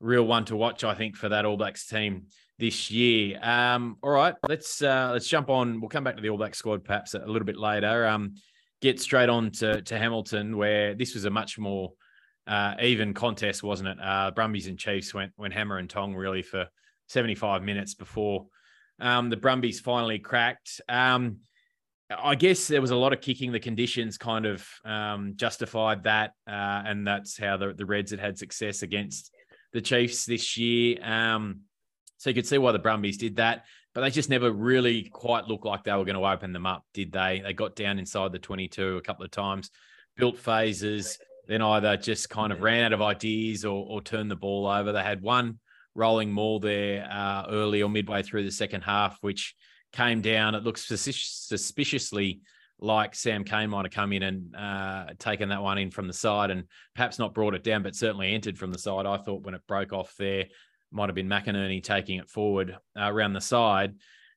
real 0.00 0.24
one 0.24 0.44
to 0.46 0.56
watch, 0.56 0.84
I 0.84 0.94
think, 0.94 1.16
for 1.16 1.28
that 1.28 1.44
All 1.44 1.56
Blacks 1.56 1.86
team 1.86 2.26
this 2.58 2.90
year. 2.90 3.38
Um, 3.42 3.96
all 4.02 4.10
right, 4.10 4.34
let's 4.48 4.82
uh, 4.82 5.10
let's 5.12 5.28
jump 5.28 5.50
on. 5.50 5.80
We'll 5.80 5.90
come 5.90 6.04
back 6.04 6.16
to 6.16 6.22
the 6.22 6.30
All 6.30 6.38
Black 6.38 6.54
squad 6.54 6.84
perhaps 6.84 7.14
a 7.14 7.18
little 7.18 7.44
bit 7.44 7.58
later. 7.58 8.06
Um, 8.06 8.34
get 8.80 9.00
straight 9.00 9.28
on 9.28 9.50
to, 9.52 9.82
to 9.82 9.98
Hamilton, 9.98 10.56
where 10.56 10.94
this 10.94 11.14
was 11.14 11.24
a 11.24 11.30
much 11.30 11.58
more 11.58 11.92
uh, 12.46 12.74
even 12.80 13.14
contest, 13.14 13.62
wasn't 13.62 13.88
it? 13.88 13.98
Uh, 14.02 14.30
Brumbies 14.30 14.66
and 14.66 14.78
Chiefs 14.78 15.12
went 15.12 15.32
went 15.36 15.54
hammer 15.54 15.78
and 15.78 15.88
tong 15.88 16.14
really 16.14 16.42
for 16.42 16.66
75 17.08 17.62
minutes 17.62 17.94
before 17.94 18.46
um, 19.00 19.30
the 19.30 19.36
Brumbies 19.36 19.80
finally 19.80 20.18
cracked. 20.18 20.80
Um, 20.88 21.38
I 22.10 22.34
guess 22.34 22.68
there 22.68 22.80
was 22.80 22.90
a 22.90 22.96
lot 22.96 23.12
of 23.12 23.20
kicking. 23.20 23.52
The 23.52 23.60
conditions 23.60 24.16
kind 24.16 24.46
of 24.46 24.66
um, 24.84 25.34
justified 25.36 26.04
that, 26.04 26.32
uh, 26.48 26.82
and 26.86 27.06
that's 27.06 27.38
how 27.38 27.56
the, 27.58 27.74
the 27.74 27.84
Reds 27.84 28.10
had 28.10 28.20
had 28.20 28.38
success 28.38 28.82
against 28.82 29.30
the 29.72 29.82
Chiefs 29.82 30.24
this 30.24 30.56
year. 30.56 30.98
Um, 31.02 31.60
so 32.16 32.30
you 32.30 32.34
could 32.34 32.46
see 32.46 32.58
why 32.58 32.72
the 32.72 32.78
Brumbies 32.78 33.18
did 33.18 33.36
that, 33.36 33.64
but 33.98 34.04
they 34.04 34.10
just 34.10 34.30
never 34.30 34.50
really 34.50 35.04
quite 35.04 35.48
looked 35.48 35.64
like 35.64 35.84
they 35.84 35.92
were 35.92 36.04
going 36.04 36.16
to 36.16 36.26
open 36.26 36.52
them 36.52 36.66
up, 36.66 36.84
did 36.94 37.12
they? 37.12 37.40
They 37.44 37.52
got 37.52 37.74
down 37.74 37.98
inside 37.98 38.32
the 38.32 38.38
22 38.38 38.96
a 38.96 39.02
couple 39.02 39.24
of 39.24 39.30
times, 39.30 39.70
built 40.16 40.38
phases, 40.38 41.18
then 41.46 41.62
either 41.62 41.96
just 41.96 42.30
kind 42.30 42.52
of 42.52 42.60
ran 42.60 42.84
out 42.84 42.92
of 42.92 43.02
ideas 43.02 43.64
or, 43.64 43.86
or 43.88 44.00
turned 44.02 44.30
the 44.30 44.36
ball 44.36 44.66
over. 44.66 44.92
They 44.92 45.02
had 45.02 45.22
one 45.22 45.58
rolling 45.94 46.30
maul 46.30 46.60
there 46.60 47.08
uh, 47.10 47.46
early 47.48 47.82
or 47.82 47.88
midway 47.88 48.22
through 48.22 48.44
the 48.44 48.52
second 48.52 48.82
half, 48.82 49.18
which– 49.20 49.54
came 49.92 50.20
down. 50.20 50.54
It 50.54 50.64
looks 50.64 50.86
suspiciously 50.86 52.40
like 52.80 53.14
Sam 53.14 53.44
Cane 53.44 53.70
might 53.70 53.84
have 53.84 53.92
come 53.92 54.12
in 54.12 54.22
and 54.22 54.54
uh, 54.54 55.06
taken 55.18 55.48
that 55.48 55.62
one 55.62 55.78
in 55.78 55.90
from 55.90 56.06
the 56.06 56.12
side 56.12 56.50
and 56.50 56.64
perhaps 56.94 57.18
not 57.18 57.34
brought 57.34 57.54
it 57.54 57.64
down, 57.64 57.82
but 57.82 57.96
certainly 57.96 58.34
entered 58.34 58.58
from 58.58 58.70
the 58.70 58.78
side. 58.78 59.06
I 59.06 59.16
thought 59.16 59.42
when 59.42 59.54
it 59.54 59.66
broke 59.66 59.92
off 59.92 60.14
there, 60.18 60.46
might 60.90 61.08
have 61.08 61.14
been 61.14 61.28
McInerney 61.28 61.82
taking 61.82 62.18
it 62.18 62.28
forward 62.28 62.76
uh, 62.98 63.12
around 63.12 63.32
the 63.32 63.40
side. 63.40 63.94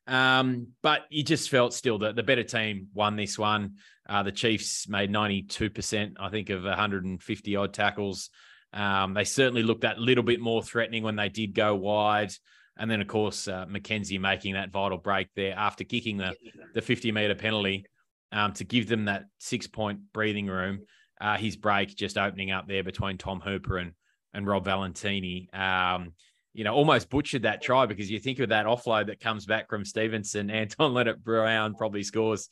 Um, 0.08 0.68
but 0.82 1.02
you 1.10 1.24
just 1.24 1.50
felt 1.50 1.74
still 1.74 2.00
that 2.00 2.16
the 2.16 2.24
better 2.24 2.44
team 2.44 2.88
won 2.94 3.16
this 3.16 3.38
one. 3.38 3.76
Uh, 4.10 4.24
the 4.24 4.32
Chiefs 4.32 4.88
made 4.90 5.12
92%, 5.12 6.14
I 6.20 6.30
think, 6.30 6.50
of 6.50 6.64
150 6.64 7.56
odd 7.56 7.74
tackles. 7.74 8.30
Um, 8.74 9.14
they 9.14 9.24
certainly 9.24 9.64
looked 9.64 9.82
that 9.82 10.00
little 10.00 10.24
bit 10.24 10.40
more 10.40 10.64
threatening 10.64 11.04
when 11.04 11.16
they 11.16 11.30
did 11.30 11.54
go 11.54 11.76
wide. 11.76 12.34
And 12.78 12.90
then, 12.90 13.02
of 13.02 13.08
course, 13.08 13.48
uh, 13.48 13.66
McKenzie 13.66 14.20
making 14.20 14.54
that 14.54 14.72
vital 14.72 14.98
break 14.98 15.28
there 15.36 15.54
after 15.56 15.84
kicking 15.84 16.18
the, 16.18 16.36
the 16.74 16.82
50 16.82 17.12
meter 17.12 17.36
penalty 17.36 17.86
um, 18.32 18.54
to 18.54 18.64
give 18.64 18.88
them 18.88 19.06
that 19.06 19.26
six 19.40 19.68
point 19.68 20.00
breathing 20.14 20.48
room. 20.48 20.82
Uh, 21.20 21.38
his 21.38 21.56
break 21.56 21.96
just 21.96 22.18
opening 22.18 22.50
up 22.52 22.68
there 22.68 22.84
between 22.84 23.18
Tom 23.18 23.40
Hooper 23.40 23.78
and, 23.78 23.92
and 24.34 24.48
Rob 24.48 24.66
Valetini. 24.66 25.54
Um, 25.54 26.14
you 26.54 26.64
know, 26.64 26.74
almost 26.74 27.10
butchered 27.10 27.44
that 27.44 27.62
try 27.62 27.86
because 27.86 28.10
you 28.12 28.20
think 28.20 28.40
of 28.40 28.50
that 28.50 28.66
offload 28.66 29.08
that 29.08 29.20
comes 29.20 29.46
back 29.46 29.70
from 29.70 29.86
Stevenson. 29.86 30.50
Anton 30.52 30.94
Lienert-Brown 30.94 31.76
probably 31.76 32.04
scores 32.04 32.50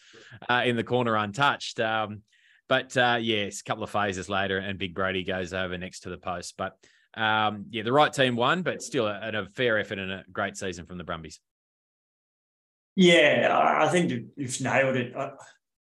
uh, 0.49 0.63
in 0.65 0.75
the 0.75 0.83
corner 0.83 1.15
untouched. 1.15 1.79
Um, 1.79 2.21
but 2.67 2.95
uh, 2.95 3.17
yes, 3.19 3.61
a 3.61 3.63
couple 3.63 3.83
of 3.83 3.89
phases 3.89 4.29
later, 4.29 4.59
and 4.59 4.77
Big 4.77 4.93
Brodie 4.93 5.23
goes 5.23 5.53
over 5.53 5.77
next 5.77 6.01
to 6.01 6.09
the 6.09 6.17
post. 6.17 6.55
But 6.55 6.77
um, 7.15 7.65
yeah, 7.71 7.83
the 7.83 7.91
right 7.91 8.13
team 8.13 8.35
won, 8.35 8.61
but 8.61 8.81
still 8.81 9.07
a, 9.07 9.19
a 9.33 9.45
fair 9.47 9.79
effort 9.79 9.97
and 9.99 10.11
a 10.11 10.23
great 10.31 10.55
season 10.55 10.85
from 10.85 10.97
the 10.97 11.03
Brumbies. 11.03 11.39
Yeah, 12.95 13.57
I 13.81 13.87
think 13.87 14.11
you've 14.35 14.61
nailed 14.61 14.95
it. 14.97 15.15
I, 15.15 15.31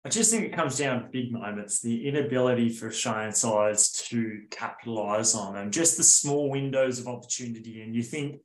I 0.04 0.08
just 0.08 0.30
think 0.30 0.44
it 0.44 0.54
comes 0.54 0.78
down 0.78 1.02
to 1.02 1.08
big 1.08 1.30
moments, 1.30 1.80
the 1.80 2.08
inability 2.08 2.70
for 2.70 2.88
Australian 2.88 3.32
sides 3.32 3.92
to 4.08 4.42
capitalise 4.50 5.34
on 5.34 5.54
them, 5.54 5.70
just 5.70 5.98
the 5.98 6.02
small 6.02 6.48
windows 6.48 6.98
of 6.98 7.06
opportunity. 7.06 7.82
And 7.82 7.94
you 7.94 8.02
think 8.02 8.40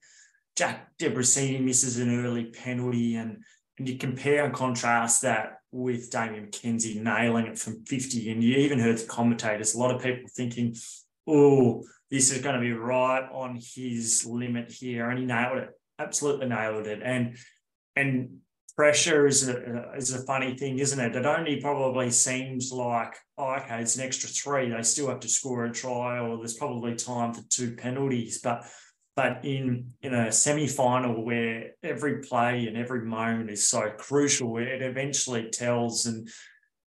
Jack 0.58 0.90
Debreczeni 1.00 1.62
misses 1.62 1.98
an 1.98 2.26
early 2.26 2.46
penalty, 2.46 3.16
and, 3.16 3.38
and 3.78 3.88
you 3.88 3.98
compare 3.98 4.44
and 4.44 4.54
contrast 4.54 5.22
that 5.22 5.60
with 5.72 6.12
Damian 6.12 6.48
McKenzie 6.48 7.02
nailing 7.02 7.48
it 7.48 7.58
from 7.58 7.86
50. 7.86 8.32
And 8.32 8.44
you 8.44 8.58
even 8.58 8.80
heard 8.80 8.98
the 8.98 9.06
commentators, 9.08 9.76
a 9.76 9.80
lot 9.80 9.96
of 9.96 10.02
people 10.02 10.30
thinking, 10.30 10.76
oh, 11.26 11.84
this 12.12 12.32
is 12.32 12.42
going 12.42 12.56
to 12.56 12.62
be 12.62 12.74
right 12.74 13.28
on 13.32 13.56
his 13.56 14.26
limit 14.26 14.72
here. 14.72 15.10
And 15.10 15.20
he 15.20 15.26
nailed 15.26 15.58
it, 15.60 15.70
absolutely 16.00 16.48
nailed 16.48 16.88
it. 16.88 17.02
And 17.02 17.38
and 17.96 18.40
pressure 18.76 19.26
is 19.26 19.48
a, 19.48 19.94
is 19.96 20.14
a 20.14 20.26
funny 20.26 20.58
thing, 20.58 20.80
isn't 20.80 21.00
it? 21.00 21.16
It 21.16 21.26
only 21.26 21.62
probably 21.62 22.12
seems 22.12 22.72
like, 22.72 23.16
oh, 23.38 23.56
okay, 23.56 23.82
it's 23.82 23.96
an 23.96 24.06
extra 24.06 24.30
three. 24.30 24.70
They 24.70 24.84
still 24.84 25.10
have 25.10 25.22
to 25.22 25.30
score 25.30 25.66
a 25.66 25.72
try, 25.72 26.20
or 26.20 26.38
there's 26.38 26.58
probably 26.58 26.96
time 26.96 27.34
for 27.34 27.42
two 27.50 27.76
penalties. 27.76 28.42
But 28.42 28.66
but 29.16 29.46
in 29.46 29.94
in 30.02 30.14
a 30.14 30.32
semi-final 30.32 31.24
where 31.24 31.72
every 31.84 32.22
play 32.22 32.68
and 32.68 32.78
every 32.78 33.06
moment 33.06 33.50
is 33.50 33.66
so 33.66 33.92
crucial, 33.98 34.58
it 34.58 34.82
eventually 34.82 35.50
tells. 35.50 36.06
And 36.06 36.28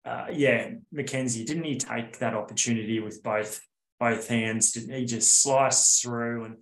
uh, 0.05 0.27
yeah, 0.31 0.71
McKenzie, 0.93 1.45
didn't 1.45 1.63
he 1.63 1.77
take 1.77 2.19
that 2.19 2.35
opportunity 2.35 2.99
with 2.99 3.23
both 3.23 3.59
both 4.01 4.27
hands. 4.27 4.71
Didn't 4.71 4.95
he 4.95 5.05
just 5.05 5.41
slice 5.41 5.99
through, 6.01 6.45
and 6.45 6.57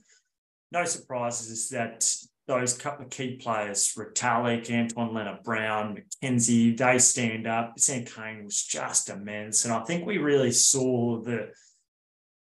no 0.73 0.83
surprises 0.83 1.69
that 1.69 2.05
those 2.49 2.75
couple 2.75 3.05
of 3.05 3.11
key 3.11 3.35
players, 3.35 3.93
Retallick, 3.95 4.71
Anton 4.71 5.11
Lienert-Brown, 5.11 5.95
McKenzie, 5.95 6.75
they 6.75 6.97
stand 6.97 7.45
up. 7.45 7.75
Sam 7.77 8.05
Cane 8.05 8.43
was 8.43 8.63
just 8.63 9.09
immense. 9.09 9.63
And 9.63 9.73
I 9.73 9.83
think 9.83 10.05
we 10.05 10.17
really 10.17 10.51
saw 10.51 11.21
the 11.21 11.51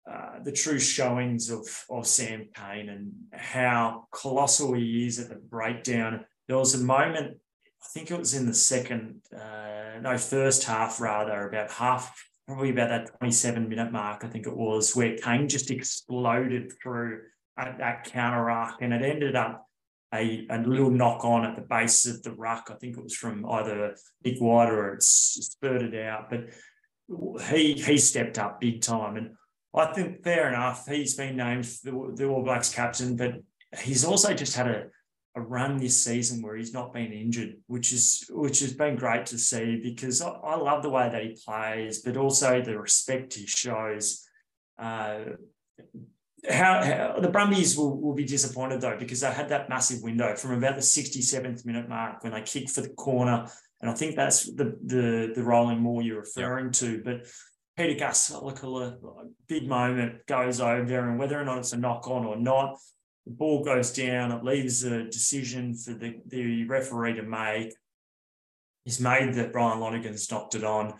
uh, 0.10 0.44
the 0.44 0.52
true 0.52 0.78
showings 0.78 1.50
of, 1.50 1.68
of 1.90 2.06
Sam 2.06 2.50
Cane 2.54 2.90
and 2.90 3.12
how 3.34 4.06
colossal 4.12 4.74
he 4.74 5.08
is 5.08 5.18
at 5.18 5.30
the 5.30 5.36
breakdown. 5.36 6.26
There 6.48 6.60
was 6.60 6.76
a 6.76 6.84
moment, 6.84 7.38
I 7.82 7.88
think 7.92 8.12
it 8.12 8.20
was 8.20 8.36
in 8.36 8.46
the 8.46 8.54
second, 8.54 9.22
uh, 9.36 10.00
no, 10.02 10.16
first 10.20 10.66
half 10.66 11.02
rather, 11.02 11.50
about 11.50 11.72
half, 11.72 12.24
probably 12.46 12.70
about 12.70 12.90
that 12.90 13.18
27 13.18 13.68
minute 13.68 13.92
mark, 13.92 14.24
I 14.24 14.28
think 14.28 14.46
it 14.46 14.56
was, 14.56 14.96
where 14.96 15.18
Cane 15.18 15.50
just 15.50 15.72
exploded 15.72 16.72
through 16.84 17.22
at 17.58 17.80
that 17.80 18.04
counter 18.04 18.52
arc 18.52 18.82
and 18.82 18.94
it 18.94 19.02
ended 19.02 19.36
up 19.36 19.65
a, 20.16 20.48
a 20.50 20.58
little 20.60 20.90
knock 20.90 21.24
on 21.24 21.46
at 21.46 21.56
the 21.56 21.62
base 21.62 22.06
of 22.06 22.24
the 22.24 22.32
ruck. 22.32 22.70
I 22.72 22.76
think 22.76 22.98
it 22.98 23.04
was 23.04 23.16
from 23.16 23.46
either 23.50 23.96
Nick 24.24 24.40
White 24.40 24.70
or 24.70 24.94
it's 24.94 25.08
spurted 25.08 25.96
out, 25.96 26.30
but 26.30 26.46
he 27.50 27.74
he 27.74 27.98
stepped 27.98 28.40
up 28.40 28.60
big 28.60 28.82
time. 28.82 29.18
And 29.18 29.32
I 29.74 29.94
think 29.94 30.24
fair 30.24 30.48
enough, 30.48 30.88
he's 30.88 31.16
been 31.16 31.38
named 31.38 31.66
the, 31.84 32.14
the 32.16 32.26
All 32.28 32.44
Blacks 32.44 32.74
captain, 32.74 33.16
but 33.16 33.36
he's 33.80 34.06
also 34.06 34.34
just 34.34 34.56
had 34.56 34.68
a, 34.68 34.86
a 35.36 35.42
run 35.42 35.78
this 35.78 36.04
season 36.04 36.42
where 36.42 36.56
he's 36.56 36.74
not 36.74 36.94
been 36.94 37.12
injured, 37.12 37.58
which 37.68 37.92
is 37.92 38.26
which 38.32 38.60
has 38.62 38.74
been 38.74 38.96
great 38.96 39.26
to 39.28 39.38
see 39.38 39.80
because 39.84 40.22
I, 40.22 40.30
I 40.30 40.56
love 40.56 40.82
the 40.82 40.90
way 40.90 41.10
that 41.10 41.24
he 41.24 41.38
plays, 41.46 42.02
but 42.02 42.18
also 42.18 42.62
the 42.62 42.80
respect 42.80 43.34
he 43.34 43.46
shows. 43.46 44.28
Uh, 44.78 45.20
how, 46.50 46.84
how, 46.84 47.20
the 47.20 47.30
Brumbies 47.30 47.78
will, 47.78 48.00
will 48.00 48.14
be 48.14 48.26
disappointed 48.26 48.82
though 48.82 48.98
because 48.98 49.22
they 49.22 49.32
had 49.32 49.50
that 49.50 49.70
massive 49.70 50.02
window 50.02 50.36
from 50.36 50.52
about 50.52 50.76
the 50.76 50.82
67th 50.82 51.66
minute 51.66 51.90
mark 51.90 52.24
when 52.24 52.34
they 52.34 52.42
kicked 52.42 52.70
for 52.70 52.82
the 52.82 52.90
corner, 52.90 53.48
and 53.82 53.90
I 53.90 53.94
think 53.94 54.16
that's 54.16 54.46
the 54.46 54.78
the 54.84 55.34
the 55.36 55.44
rolling 55.44 55.80
maul 55.80 56.02
you're 56.02 56.20
referring 56.20 56.66
yep. 56.66 56.74
to. 56.74 57.02
But 57.04 57.28
Peter 57.78 58.06
Gasalakula, 58.06 58.98
big 59.48 59.68
moment 59.68 60.26
goes 60.28 60.62
over, 60.62 61.10
and 61.10 61.20
whether 61.20 61.40
or 61.40 61.44
not 61.44 61.58
it's 61.58 61.74
a 61.74 61.78
knock 61.78 62.08
on 62.08 62.26
or 62.26 62.38
not, 62.38 62.78
the 63.26 63.32
ball 63.32 63.64
goes 63.64 63.92
down. 63.92 64.32
It 64.32 64.44
leaves 64.44 64.84
a 64.84 65.04
decision 65.04 65.76
for 65.76 65.94
the, 65.94 66.16
the 66.28 66.66
referee 66.66 67.16
to 67.16 67.24
make. 67.24 67.74
He's 68.86 69.02
made 69.02 69.34
that 69.34 69.54
Ryan 69.54 69.80
Lonergan's 69.80 70.32
knocked 70.32 70.56
it 70.56 70.64
on, 70.64 70.94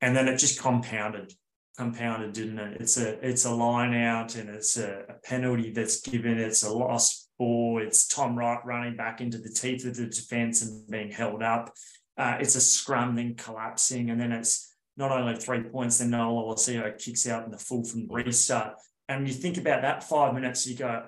and 0.00 0.14
then 0.14 0.28
it 0.28 0.38
just 0.38 0.60
compounded, 0.60 1.32
compounded, 1.78 2.32
didn't 2.32 2.58
it? 2.58 2.80
It's 2.80 2.98
a 2.98 3.26
it's 3.26 3.44
a 3.44 3.54
line 3.54 3.94
out, 3.94 4.34
and 4.34 4.50
it's 4.50 4.76
a, 4.76 5.04
a 5.08 5.14
penalty 5.24 5.70
that's 5.70 6.00
given. 6.00 6.38
It's 6.38 6.64
a 6.64 6.72
lost 6.72 7.30
ball. 7.38 7.80
It's 7.80 8.08
Tom 8.08 8.36
Wright 8.36 8.58
running 8.66 8.96
back 8.96 9.20
into 9.20 9.38
the 9.38 9.48
teeth 9.48 9.86
of 9.86 9.94
the 9.94 10.06
defence 10.06 10.62
and 10.62 10.86
being 10.90 11.12
held 11.12 11.42
up. 11.42 11.72
Uh, 12.18 12.36
it's 12.40 12.56
a 12.56 12.60
scrum 12.60 13.14
then 13.14 13.36
collapsing, 13.36 14.10
and 14.10 14.20
then 14.20 14.32
it's 14.32 14.74
not 14.96 15.12
only 15.12 15.36
three 15.36 15.62
points, 15.62 15.98
then 15.98 16.10
Noah 16.10 16.42
Lolesio 16.42 16.98
kicks 16.98 17.28
out 17.28 17.44
in 17.44 17.52
the 17.52 17.58
full 17.58 17.84
from 17.84 18.08
the 18.08 18.12
restart. 18.12 18.74
And 19.08 19.26
you 19.28 19.32
think 19.32 19.56
about 19.56 19.82
that 19.82 20.02
five 20.02 20.34
minutes, 20.34 20.66
you 20.66 20.76
go, 20.76 21.04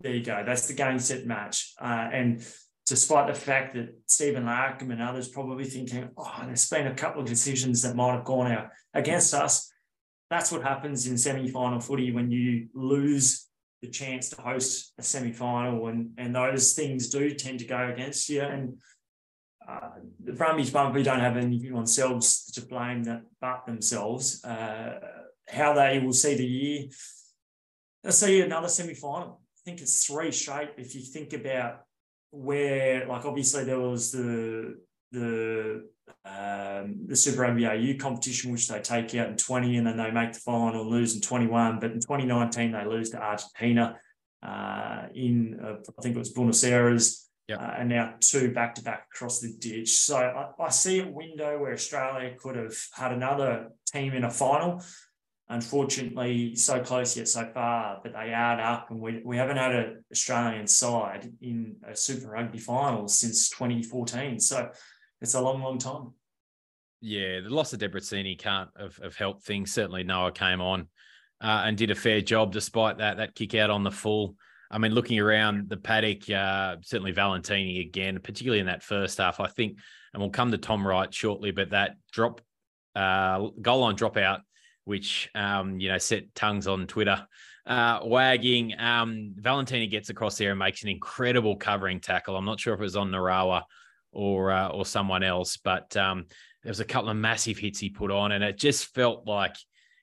there 0.00 0.14
you 0.14 0.24
go. 0.24 0.42
That's 0.44 0.66
the 0.66 0.72
game 0.72 0.98
set 0.98 1.26
match. 1.26 1.74
Uh, 1.78 2.08
and 2.10 2.44
despite 2.86 3.26
the 3.26 3.38
fact 3.38 3.74
that 3.74 3.94
Stephen 4.06 4.44
Larkham 4.44 4.90
and 4.90 5.02
others 5.02 5.28
probably 5.28 5.64
thinking, 5.64 6.08
oh, 6.16 6.42
there's 6.46 6.68
been 6.70 6.86
a 6.86 6.94
couple 6.94 7.20
of 7.20 7.28
decisions 7.28 7.82
that 7.82 7.94
might 7.94 8.14
have 8.14 8.24
gone 8.24 8.50
out 8.50 8.70
against 8.94 9.34
us. 9.34 9.70
That's 10.34 10.50
what 10.52 10.62
happens 10.72 11.06
in 11.06 11.16
semi-final 11.16 11.80
footy 11.88 12.10
when 12.10 12.28
you 12.36 12.46
lose 12.74 13.26
the 13.82 13.88
chance 14.00 14.24
to 14.30 14.42
host 14.50 14.92
a 14.98 15.02
semi-final, 15.02 15.86
and 15.90 16.00
and 16.18 16.34
those 16.34 16.66
things 16.78 17.08
do 17.08 17.22
tend 17.44 17.58
to 17.60 17.66
go 17.76 17.82
against 17.92 18.28
you. 18.32 18.42
And 18.54 18.64
uh, 19.70 19.90
the 20.26 20.32
Brumbies 20.32 20.70
probably 20.70 21.04
don't 21.04 21.26
have 21.28 21.36
anything 21.36 21.72
on 21.72 21.84
themselves 21.84 22.26
to 22.54 22.60
blame 22.72 23.00
that 23.04 23.22
but 23.40 23.64
themselves. 23.64 24.24
Uh, 24.44 24.92
how 25.58 25.70
they 25.80 26.00
will 26.02 26.18
see 26.24 26.34
the 26.36 26.50
year, 26.60 26.80
they'll 28.00 28.20
see 28.24 28.40
another 28.40 28.68
semi-final. 28.68 29.30
I 29.58 29.60
think 29.64 29.80
it's 29.80 30.04
three 30.06 30.32
straight. 30.32 30.70
If 30.84 30.90
you 30.96 31.02
think 31.14 31.32
about 31.32 31.74
where, 32.30 33.06
like, 33.06 33.24
obviously 33.24 33.62
there 33.64 33.84
was 33.90 34.10
the 34.10 34.28
the 35.14 35.88
um, 36.26 37.06
the 37.06 37.16
Super 37.16 37.42
Rugby 37.42 37.66
AU 37.66 37.98
competition, 37.98 38.50
which 38.50 38.68
they 38.68 38.80
take 38.80 39.14
out 39.14 39.28
in 39.28 39.36
20 39.36 39.76
and 39.76 39.86
then 39.86 39.96
they 39.96 40.10
make 40.10 40.32
the 40.32 40.38
final 40.40 40.82
and 40.82 40.90
lose 40.90 41.14
in 41.14 41.20
21. 41.20 41.80
But 41.80 41.92
in 41.92 42.00
2019, 42.00 42.72
they 42.72 42.84
lose 42.86 43.10
to 43.10 43.18
Argentina 43.18 43.98
uh, 44.42 45.06
in, 45.14 45.60
uh, 45.62 45.76
I 45.98 46.02
think 46.02 46.16
it 46.16 46.18
was 46.18 46.30
Buenos 46.30 46.64
Aires 46.64 47.28
yep. 47.48 47.60
uh, 47.60 47.74
and 47.78 47.88
now 47.88 48.14
two 48.20 48.52
back 48.52 48.74
to 48.76 48.82
back 48.82 49.06
across 49.14 49.40
the 49.40 49.52
ditch. 49.58 49.98
So 49.98 50.16
I, 50.16 50.62
I, 50.62 50.70
see 50.70 51.00
a 51.00 51.08
window 51.08 51.58
where 51.58 51.72
Australia 51.72 52.34
could 52.38 52.56
have 52.56 52.76
had 52.94 53.12
another 53.12 53.68
team 53.92 54.12
in 54.12 54.24
a 54.24 54.30
final. 54.30 54.82
Unfortunately, 55.50 56.56
so 56.56 56.80
close 56.80 57.18
yet 57.18 57.28
so 57.28 57.46
far, 57.52 58.00
but 58.02 58.14
they 58.14 58.30
add 58.30 58.60
up, 58.60 58.90
and 58.90 58.98
we, 58.98 59.20
we 59.26 59.36
haven't 59.36 59.58
had 59.58 59.74
an 59.74 60.04
Australian 60.10 60.66
side 60.66 61.30
in 61.42 61.76
a 61.86 61.94
Super 61.94 62.28
Rugby 62.28 62.58
final 62.58 63.08
since 63.08 63.50
2014. 63.50 64.40
So 64.40 64.70
it's 65.24 65.34
a 65.34 65.40
long, 65.40 65.62
long 65.62 65.78
time. 65.78 66.12
Yeah, 67.00 67.40
the 67.40 67.50
loss 67.50 67.72
of 67.72 67.80
Debreczeni 67.80 68.38
can't 68.38 68.70
have, 68.78 68.96
have 69.02 69.16
helped 69.16 69.42
things. 69.42 69.72
Certainly, 69.72 70.04
Noah 70.04 70.32
came 70.32 70.60
on 70.60 70.88
uh, 71.40 71.62
and 71.64 71.76
did 71.76 71.90
a 71.90 71.94
fair 71.94 72.20
job 72.20 72.52
despite 72.52 72.98
that 72.98 73.16
that 73.16 73.34
kick 73.34 73.54
out 73.54 73.70
on 73.70 73.82
the 73.82 73.90
full. 73.90 74.36
I 74.70 74.78
mean, 74.78 74.92
looking 74.92 75.18
around 75.18 75.68
the 75.68 75.76
paddock, 75.76 76.28
uh, 76.30 76.76
certainly 76.82 77.12
Valetini 77.12 77.86
again, 77.86 78.18
particularly 78.22 78.60
in 78.60 78.66
that 78.66 78.82
first 78.82 79.18
half, 79.18 79.40
I 79.40 79.46
think, 79.46 79.78
and 80.12 80.20
we'll 80.20 80.30
come 80.30 80.50
to 80.50 80.58
Tom 80.58 80.86
Wright 80.86 81.12
shortly, 81.12 81.50
but 81.50 81.70
that 81.70 81.96
drop, 82.12 82.40
uh, 82.96 83.48
goal 83.60 83.80
line 83.80 83.96
dropout, 83.96 84.40
which, 84.84 85.30
um, 85.34 85.80
you 85.80 85.88
know, 85.88 85.98
set 85.98 86.34
tongues 86.34 86.66
on 86.66 86.86
Twitter 86.86 87.26
uh, 87.66 88.00
wagging. 88.04 88.78
Um, 88.78 89.34
Valetini 89.40 89.90
gets 89.90 90.10
across 90.10 90.38
there 90.38 90.50
and 90.50 90.58
makes 90.58 90.82
an 90.82 90.88
incredible 90.88 91.56
covering 91.56 92.00
tackle. 92.00 92.36
I'm 92.36 92.44
not 92.44 92.60
sure 92.60 92.74
if 92.74 92.80
it 92.80 92.82
was 92.82 92.96
on 92.96 93.10
Narawa 93.10 93.62
or, 94.14 94.50
uh, 94.50 94.68
or 94.68 94.86
someone 94.86 95.22
else, 95.22 95.56
but 95.56 95.96
um, 95.96 96.26
there 96.62 96.70
was 96.70 96.80
a 96.80 96.84
couple 96.84 97.10
of 97.10 97.16
massive 97.16 97.58
hits 97.58 97.78
he 97.78 97.90
put 97.90 98.10
on, 98.10 98.32
and 98.32 98.42
it 98.42 98.58
just 98.58 98.94
felt 98.94 99.26
like 99.26 99.56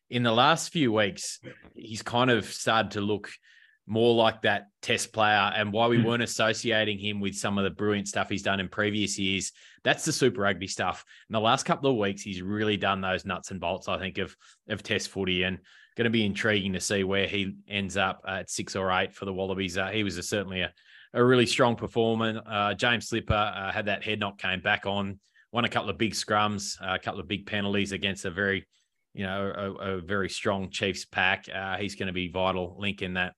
in 0.09 0.23
the 0.23 0.31
last 0.31 0.71
few 0.71 0.91
weeks, 0.91 1.39
he's 1.73 2.01
kind 2.01 2.29
of 2.29 2.45
started 2.45 2.91
to 2.91 3.01
look– 3.01 3.29
more 3.87 4.15
like 4.15 4.41
that 4.43 4.67
test 4.81 5.11
player 5.11 5.51
and 5.55 5.73
why 5.73 5.87
we 5.87 5.97
mm. 5.97 6.05
weren't 6.05 6.23
associating 6.23 6.97
him 6.97 7.19
with 7.19 7.35
some 7.35 7.57
of 7.57 7.63
the 7.63 7.69
brilliant 7.69 8.07
stuff 8.07 8.29
he's 8.29 8.41
done 8.41 8.59
in 8.59 8.69
previous 8.69 9.17
years. 9.17 9.51
That's 9.83 10.05
the 10.05 10.13
super 10.13 10.41
rugby 10.41 10.67
stuff. 10.67 11.03
In 11.29 11.33
the 11.33 11.41
last 11.41 11.65
couple 11.65 11.89
of 11.89 11.97
weeks, 11.97 12.21
he's 12.21 12.41
really 12.41 12.77
done 12.77 13.01
those 13.01 13.25
nuts 13.25 13.51
and 13.51 13.59
bolts, 13.59 13.89
I 13.89 13.97
think, 13.97 14.17
of, 14.17 14.35
of 14.69 14.83
test 14.83 15.09
footy 15.09 15.43
and 15.43 15.57
going 15.97 16.05
to 16.05 16.09
be 16.09 16.25
intriguing 16.25 16.73
to 16.73 16.79
see 16.79 17.03
where 17.03 17.27
he 17.27 17.55
ends 17.67 17.97
up 17.97 18.21
at 18.25 18.49
six 18.49 18.75
or 18.75 18.91
eight 18.91 19.13
for 19.13 19.25
the 19.25 19.33
Wallabies. 19.33 19.77
Uh, 19.77 19.89
he 19.89 20.03
was 20.03 20.17
a, 20.17 20.23
certainly 20.23 20.61
a, 20.61 20.71
a 21.13 21.23
really 21.23 21.45
strong 21.45 21.75
performer. 21.75 22.41
Uh, 22.45 22.73
James 22.73 23.07
Slipper 23.07 23.33
uh, 23.33 23.71
had 23.71 23.85
that 23.85 24.03
head 24.03 24.19
knock, 24.19 24.37
came 24.37 24.61
back 24.61 24.85
on, 24.85 25.19
won 25.51 25.65
a 25.65 25.69
couple 25.69 25.89
of 25.89 25.97
big 25.97 26.13
scrums, 26.13 26.77
a 26.81 26.99
couple 26.99 27.19
of 27.19 27.27
big 27.27 27.45
penalties 27.45 27.91
against 27.91 28.25
a 28.25 28.31
very, 28.31 28.65
you 29.13 29.25
know, 29.25 29.51
a, 29.55 29.95
a 29.95 30.01
very 30.01 30.29
strong 30.29 30.69
Chiefs 30.69 31.05
pack. 31.05 31.47
Uh, 31.53 31.77
he's 31.77 31.95
going 31.95 32.07
to 32.07 32.13
be 32.13 32.29
vital 32.29 32.75
link 32.79 33.01
in 33.01 33.15
that 33.15 33.33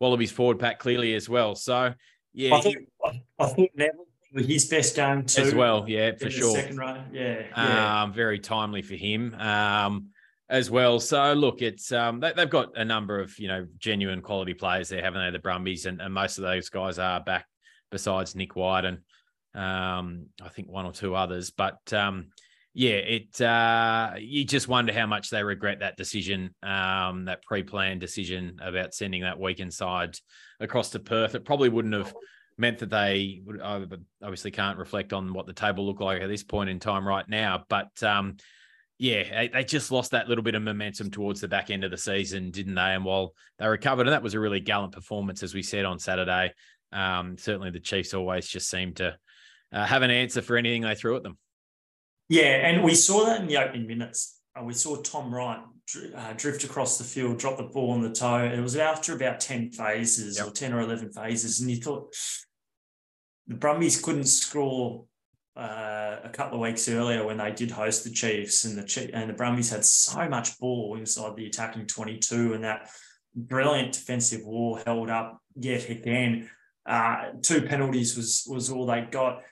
Wallabies 0.00 0.32
forward 0.32 0.58
pack 0.58 0.78
clearly 0.78 1.14
as 1.14 1.28
well. 1.28 1.54
So 1.54 1.94
yeah, 2.32 2.54
I 2.54 2.60
think, 2.60 2.76
I 3.38 3.46
think 3.46 3.70
Neville 3.74 4.06
with 4.34 4.48
his 4.48 4.66
best 4.66 4.96
game 4.96 5.24
too 5.24 5.42
as 5.42 5.54
well. 5.54 5.84
Yeah, 5.88 6.10
for 6.20 6.28
sure. 6.28 6.56
Second 6.56 6.76
run, 6.76 7.06
yeah, 7.12 7.42
yeah. 7.56 8.02
Um, 8.02 8.12
very 8.12 8.40
timely 8.40 8.82
for 8.82 8.94
him. 8.94 9.34
Um, 9.34 10.08
as 10.48 10.70
well. 10.70 11.00
So 11.00 11.32
look, 11.32 11.62
it's 11.62 11.92
um, 11.92 12.20
they, 12.20 12.32
have 12.36 12.50
got 12.50 12.76
a 12.76 12.84
number 12.84 13.20
of 13.20 13.38
you 13.38 13.48
know 13.48 13.66
genuine 13.78 14.22
quality 14.22 14.54
players 14.54 14.88
there, 14.88 15.02
haven't 15.02 15.24
they? 15.24 15.30
The 15.30 15.38
Brumbies, 15.38 15.86
and, 15.86 16.00
and 16.00 16.12
most 16.12 16.38
of 16.38 16.42
those 16.42 16.68
guys 16.68 16.98
are 16.98 17.20
back. 17.20 17.46
Besides 17.90 18.34
Nick 18.34 18.56
White 18.56 18.84
and 18.84 18.98
um, 19.54 20.26
I 20.42 20.48
think 20.48 20.68
one 20.68 20.84
or 20.84 20.92
two 20.92 21.14
others, 21.14 21.52
but 21.52 21.92
um, 21.92 22.30
yeah, 22.72 22.94
it 22.94 23.40
uh, 23.40 24.14
you 24.18 24.44
just 24.44 24.66
wonder 24.66 24.92
how 24.92 25.06
much 25.06 25.30
they 25.30 25.44
regret 25.44 25.78
that 25.80 25.96
decision, 25.96 26.54
um, 26.64 27.26
that 27.26 27.42
pre-planned 27.44 28.00
decision 28.00 28.58
about 28.60 28.94
sending 28.94 29.22
that 29.22 29.38
weekend 29.38 29.72
side 29.72 30.16
across 30.58 30.90
to 30.90 30.98
Perth. 30.98 31.36
It 31.36 31.44
probably 31.44 31.68
wouldn't 31.68 31.94
have 31.94 32.12
meant 32.58 32.78
that 32.78 32.90
they 32.90 33.42
obviously 33.62 34.50
can't 34.50 34.78
reflect 34.78 35.12
on 35.12 35.32
what 35.32 35.46
the 35.46 35.52
table 35.52 35.86
looked 35.86 36.00
like 36.00 36.20
at 36.20 36.28
this 36.28 36.42
point 36.42 36.70
in 36.70 36.80
time 36.80 37.06
right 37.06 37.28
now, 37.28 37.64
but 37.68 38.02
um, 38.02 38.36
yeah, 38.98 39.48
they 39.52 39.64
just 39.64 39.90
lost 39.90 40.12
that 40.12 40.28
little 40.28 40.44
bit 40.44 40.54
of 40.54 40.62
momentum 40.62 41.10
towards 41.10 41.40
the 41.40 41.48
back 41.48 41.70
end 41.70 41.84
of 41.84 41.90
the 41.90 41.96
season, 41.96 42.50
didn't 42.50 42.76
they? 42.76 42.80
And 42.80 43.04
while 43.04 43.34
they 43.58 43.66
recovered, 43.66 44.06
and 44.06 44.12
that 44.12 44.22
was 44.22 44.34
a 44.34 44.40
really 44.40 44.60
gallant 44.60 44.92
performance, 44.92 45.42
as 45.42 45.54
we 45.54 45.62
said 45.62 45.84
on 45.84 45.98
Saturday. 45.98 46.52
Um, 46.92 47.36
certainly, 47.36 47.70
the 47.70 47.80
Chiefs 47.80 48.14
always 48.14 48.46
just 48.46 48.70
seem 48.70 48.94
to 48.94 49.16
uh, 49.72 49.84
have 49.84 50.02
an 50.02 50.10
answer 50.10 50.42
for 50.42 50.56
anything 50.56 50.82
they 50.82 50.94
threw 50.94 51.16
at 51.16 51.24
them. 51.24 51.36
Yeah, 52.28 52.68
and 52.68 52.84
we 52.84 52.94
saw 52.94 53.24
that 53.26 53.40
in 53.40 53.48
the 53.48 53.56
opening 53.56 53.86
minutes. 53.86 54.40
Uh, 54.58 54.62
we 54.62 54.72
saw 54.72 54.96
Tom 55.02 55.34
Wright 55.34 55.60
uh, 56.14 56.32
drift 56.34 56.64
across 56.64 56.96
the 56.96 57.04
field, 57.04 57.38
drop 57.38 57.56
the 57.56 57.64
ball 57.64 57.90
on 57.90 58.00
the 58.00 58.12
toe. 58.12 58.44
It 58.44 58.60
was 58.60 58.76
after 58.76 59.14
about 59.14 59.40
10 59.40 59.72
phases 59.72 60.38
yep. 60.38 60.46
or 60.46 60.50
10 60.50 60.72
or 60.72 60.80
11 60.80 61.12
phases. 61.12 61.60
And 61.60 61.70
you 61.70 61.76
thought 61.76 62.14
the 63.48 63.56
Brumbies 63.56 64.00
couldn't 64.00 64.26
score 64.26 65.04
uh, 65.56 66.16
a 66.24 66.30
couple 66.32 66.56
of 66.56 66.62
weeks 66.62 66.88
earlier 66.88 67.24
when 67.24 67.36
they 67.36 67.52
did 67.52 67.70
host 67.70 68.04
the 68.04 68.10
Chiefs, 68.10 68.64
and 68.64 68.76
the 68.76 69.10
and 69.14 69.30
the 69.30 69.34
Brumbies 69.34 69.70
had 69.70 69.84
so 69.84 70.28
much 70.28 70.58
ball 70.58 70.96
inside 70.96 71.36
the 71.36 71.46
attacking 71.46 71.86
22, 71.86 72.54
and 72.54 72.64
that 72.64 72.90
brilliant 73.36 73.92
defensive 73.92 74.44
wall 74.44 74.80
held 74.84 75.10
up 75.10 75.40
yet 75.56 75.88
again. 75.88 76.50
Uh, 76.86 77.30
two 77.42 77.62
penalties 77.62 78.16
was 78.16 78.46
was 78.48 78.70
all 78.70 78.86
they 78.86 79.02
got 79.02 79.42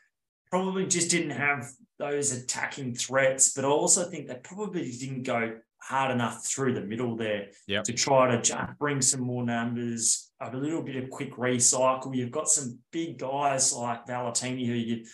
probably 0.51 0.87
just 0.87 1.11
didn't 1.11 1.31
have 1.31 1.71
those 1.99 2.33
attacking 2.33 2.95
threats, 2.95 3.55
but 3.55 3.65
I 3.65 3.69
also 3.69 4.11
think 4.11 4.27
they 4.27 4.35
probably 4.43 4.91
didn't 4.91 5.23
go 5.23 5.57
hard 5.79 6.11
enough 6.11 6.45
through 6.45 6.75
the 6.75 6.81
middle 6.81 7.17
there 7.17 7.49
yep. 7.67 7.85
to 7.85 7.93
try 7.93 8.37
to 8.37 8.77
bring 8.79 9.01
some 9.01 9.21
more 9.21 9.45
numbers, 9.45 10.31
a 10.41 10.55
little 10.55 10.83
bit 10.83 10.97
of 10.97 11.11
quick 11.11 11.35
recycle. 11.37 12.15
You've 12.15 12.31
got 12.31 12.49
some 12.49 12.79
big 12.93 13.19
guys 13.19 13.73
like 13.73 14.07
Valetini, 14.07 14.67
who 14.67 14.75
you 14.75 15.05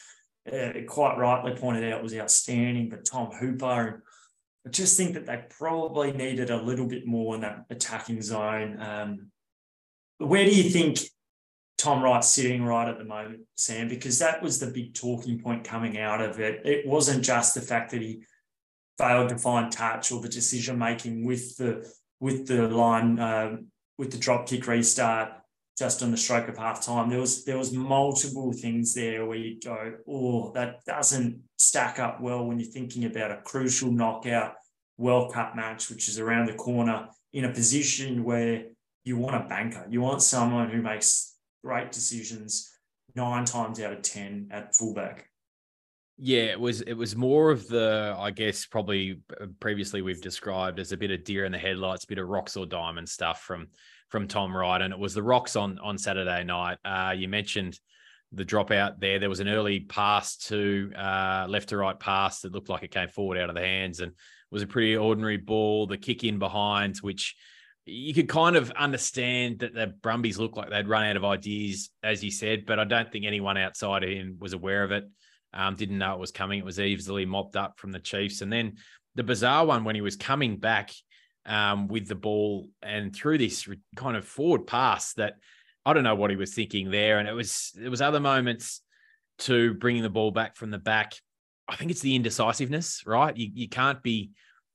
uh, 0.52 0.72
quite 0.86 1.16
rightly 1.18 1.54
pointed 1.54 1.92
out 1.92 2.02
was 2.02 2.14
outstanding, 2.14 2.88
but 2.88 3.04
Tom 3.04 3.30
Hooper. 3.32 4.02
I 4.66 4.70
just 4.70 4.96
think 4.96 5.14
that 5.14 5.26
they 5.26 5.44
probably 5.50 6.12
needed 6.12 6.50
a 6.50 6.60
little 6.60 6.86
bit 6.86 7.06
more 7.06 7.34
in 7.34 7.40
that 7.42 7.64
attacking 7.70 8.20
zone. 8.20 8.80
Um, 8.80 9.30
where 10.18 10.44
do 10.44 10.54
you 10.54 10.68
think 10.68 10.98
Tom 11.78 12.02
Wright's 12.02 12.28
sitting 12.28 12.64
right 12.64 12.88
at 12.88 12.98
the 12.98 13.04
moment, 13.04 13.40
Sam? 13.56 13.88
Because 13.88 14.18
that 14.18 14.42
was 14.42 14.58
the 14.58 14.66
big 14.66 14.94
talking 14.94 15.38
point 15.38 15.64
coming 15.64 15.98
out 15.98 16.20
of 16.20 16.40
it. 16.40 16.66
It 16.66 16.86
wasn't 16.86 17.24
just 17.24 17.54
the 17.54 17.60
fact 17.60 17.92
that 17.92 18.02
he 18.02 18.24
failed 18.98 19.28
to 19.28 19.38
find 19.38 19.70
touch 19.70 20.10
or 20.10 20.20
the 20.20 20.28
decision 20.28 20.76
making 20.78 21.24
with 21.24 21.56
the 21.56 21.88
with 22.20 22.48
the 22.48 22.68
line 22.68 23.18
um, 23.20 23.66
with 23.96 24.10
the 24.10 24.18
drop 24.18 24.46
kick 24.48 24.66
restart 24.66 25.30
just 25.78 26.02
on 26.02 26.10
the 26.10 26.16
stroke 26.16 26.48
of 26.48 26.58
half 26.58 26.84
time. 26.84 27.08
There 27.08 27.20
was 27.20 27.44
there 27.44 27.58
was 27.58 27.72
multiple 27.72 28.52
things 28.52 28.94
there 28.94 29.24
where 29.24 29.38
you 29.38 29.60
go, 29.60 29.94
oh, 30.08 30.52
that 30.52 30.84
doesn't 30.84 31.40
stack 31.56 31.98
up 31.98 32.20
well 32.20 32.44
when 32.44 32.58
you're 32.58 32.70
thinking 32.70 33.04
about 33.04 33.30
a 33.30 33.40
crucial 33.44 33.90
knockout 33.90 34.54
World 34.96 35.32
Cup 35.32 35.54
match, 35.54 35.88
which 35.88 36.08
is 36.08 36.18
around 36.18 36.46
the 36.46 36.54
corner, 36.54 37.08
in 37.32 37.44
a 37.44 37.52
position 37.52 38.24
where 38.24 38.64
you 39.04 39.16
want 39.16 39.36
a 39.36 39.48
banker. 39.48 39.86
You 39.88 40.00
want 40.00 40.22
someone 40.22 40.68
who 40.70 40.82
makes 40.82 41.36
great 41.62 41.92
decisions 41.92 42.72
nine 43.14 43.44
times 43.44 43.80
out 43.80 43.92
of 43.92 44.02
ten 44.02 44.48
at 44.50 44.74
fullback. 44.74 45.28
Yeah, 46.20 46.46
it 46.46 46.58
was 46.58 46.80
it 46.80 46.94
was 46.94 47.14
more 47.14 47.52
of 47.52 47.68
the 47.68 48.16
I 48.18 48.32
guess 48.32 48.66
probably 48.66 49.20
uh, 49.40 49.46
previously 49.60 50.02
we've 50.02 50.20
described 50.20 50.80
as 50.80 50.90
a 50.90 50.96
bit 50.96 51.12
of 51.12 51.22
deer 51.22 51.44
in 51.44 51.52
the 51.52 51.58
headlights, 51.58 52.02
a 52.02 52.08
bit 52.08 52.18
of 52.18 52.26
rocks 52.26 52.56
or 52.56 52.66
diamond 52.66 53.08
stuff 53.08 53.42
from 53.42 53.68
from 54.08 54.28
Tom 54.28 54.56
Wright, 54.56 54.80
and 54.80 54.92
it 54.92 54.98
was 54.98 55.14
the 55.14 55.22
rocks 55.22 55.56
on 55.56 55.78
on 55.78 55.98
Saturday 55.98 56.44
night. 56.44 56.78
Uh, 56.84 57.14
you 57.16 57.28
mentioned 57.28 57.78
the 58.32 58.44
dropout 58.44 59.00
there. 59.00 59.18
There 59.18 59.28
was 59.28 59.40
an 59.40 59.48
early 59.48 59.80
pass 59.80 60.36
to 60.48 60.92
uh, 60.96 61.46
left 61.48 61.70
to 61.70 61.76
right 61.76 61.98
pass 61.98 62.40
that 62.40 62.52
looked 62.52 62.68
like 62.68 62.82
it 62.82 62.90
came 62.90 63.08
forward 63.08 63.38
out 63.38 63.48
of 63.48 63.54
the 63.54 63.62
hands, 63.62 64.00
and 64.00 64.12
was 64.50 64.62
a 64.62 64.66
pretty 64.66 64.96
ordinary 64.96 65.36
ball. 65.36 65.86
The 65.86 65.98
kick 65.98 66.24
in 66.24 66.38
behind, 66.38 66.96
which 66.98 67.36
you 67.84 68.12
could 68.12 68.28
kind 68.28 68.56
of 68.56 68.70
understand 68.72 69.60
that 69.60 69.74
the 69.74 69.86
Brumbies 69.86 70.38
looked 70.38 70.56
like 70.56 70.70
they'd 70.70 70.88
run 70.88 71.06
out 71.06 71.16
of 71.16 71.24
ideas, 71.24 71.90
as 72.02 72.22
you 72.22 72.30
said, 72.30 72.66
but 72.66 72.78
I 72.78 72.84
don't 72.84 73.10
think 73.10 73.24
anyone 73.24 73.56
outside 73.56 74.04
of 74.04 74.10
him 74.10 74.36
was 74.38 74.52
aware 74.52 74.84
of 74.84 74.92
it. 74.92 75.04
Um, 75.54 75.74
didn't 75.74 75.98
know 75.98 76.12
it 76.12 76.20
was 76.20 76.30
coming. 76.30 76.58
It 76.58 76.64
was 76.64 76.78
easily 76.78 77.24
mopped 77.24 77.56
up 77.56 77.78
from 77.78 77.92
the 77.92 77.98
Chiefs. 77.98 78.42
And 78.42 78.52
then 78.52 78.74
the 79.14 79.22
bizarre 79.22 79.64
one 79.64 79.84
when 79.84 79.94
he 79.94 80.02
was 80.02 80.16
coming 80.16 80.58
back 80.58 80.90
um, 81.48 81.88
with 81.88 82.06
the 82.06 82.14
ball 82.14 82.68
and 82.82 83.14
through 83.14 83.38
this 83.38 83.66
kind 83.96 84.16
of 84.16 84.24
forward 84.24 84.66
pass 84.66 85.14
that 85.14 85.34
I 85.84 85.94
don't 85.94 86.04
know 86.04 86.14
what 86.14 86.30
he 86.30 86.36
was 86.36 86.54
thinking 86.54 86.90
there. 86.90 87.18
And 87.18 87.26
it 87.26 87.32
was 87.32 87.72
there 87.74 87.90
was 87.90 88.02
other 88.02 88.20
moments 88.20 88.82
to 89.40 89.74
bringing 89.74 90.02
the 90.02 90.10
ball 90.10 90.30
back 90.30 90.54
from 90.54 90.70
the 90.70 90.78
back. 90.78 91.14
I 91.66 91.76
think 91.76 91.90
it's 91.90 92.02
the 92.02 92.14
indecisiveness, 92.14 93.02
right? 93.06 93.34
You 93.36 93.50
you 93.52 93.68
can't 93.68 94.02
be 94.02 94.30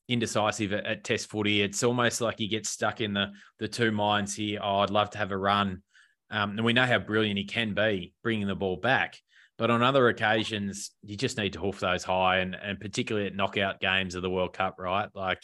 indecisive 0.10 0.74
at, 0.74 0.86
at 0.86 1.04
Test 1.04 1.30
footy. 1.30 1.62
It's 1.62 1.84
almost 1.84 2.20
like 2.20 2.40
you 2.40 2.50
get 2.50 2.66
stuck 2.66 3.00
in 3.00 3.14
the 3.14 3.32
the 3.60 3.68
two 3.68 3.92
minds 3.92 4.36
here. 4.36 4.60
Oh, 4.62 4.80
I'd 4.80 4.90
love 4.90 5.12
to 5.12 5.20
have 5.20 5.32
a 5.32 5.38
run, 5.38 5.84
um, 6.32 6.52
and 6.52 6.66
we 6.66 6.74
know 6.74 6.86
how 6.86 7.00
brilliant 7.00 7.38
he 7.38 7.46
can 7.46 7.76
be 7.76 8.14
bringing 8.24 8.48
the 8.48 8.56
ball 8.56 8.78
back. 8.78 9.16
But 9.60 9.70
on 9.70 9.84
other 9.84 10.08
occasions, 10.08 10.90
you 11.04 11.16
just 11.16 11.38
need 11.38 11.54
to 11.54 11.60
hoof 11.60 11.80
those 11.80 12.04
high, 12.04 12.40
and 12.40 12.56
and 12.56 12.80
particularly 12.80 13.28
at 13.28 13.36
knockout 13.36 13.80
games 13.80 14.16
of 14.16 14.24
the 14.24 14.30
World 14.32 14.54
Cup, 14.54 14.80
right? 14.80 15.10
Like 15.14 15.44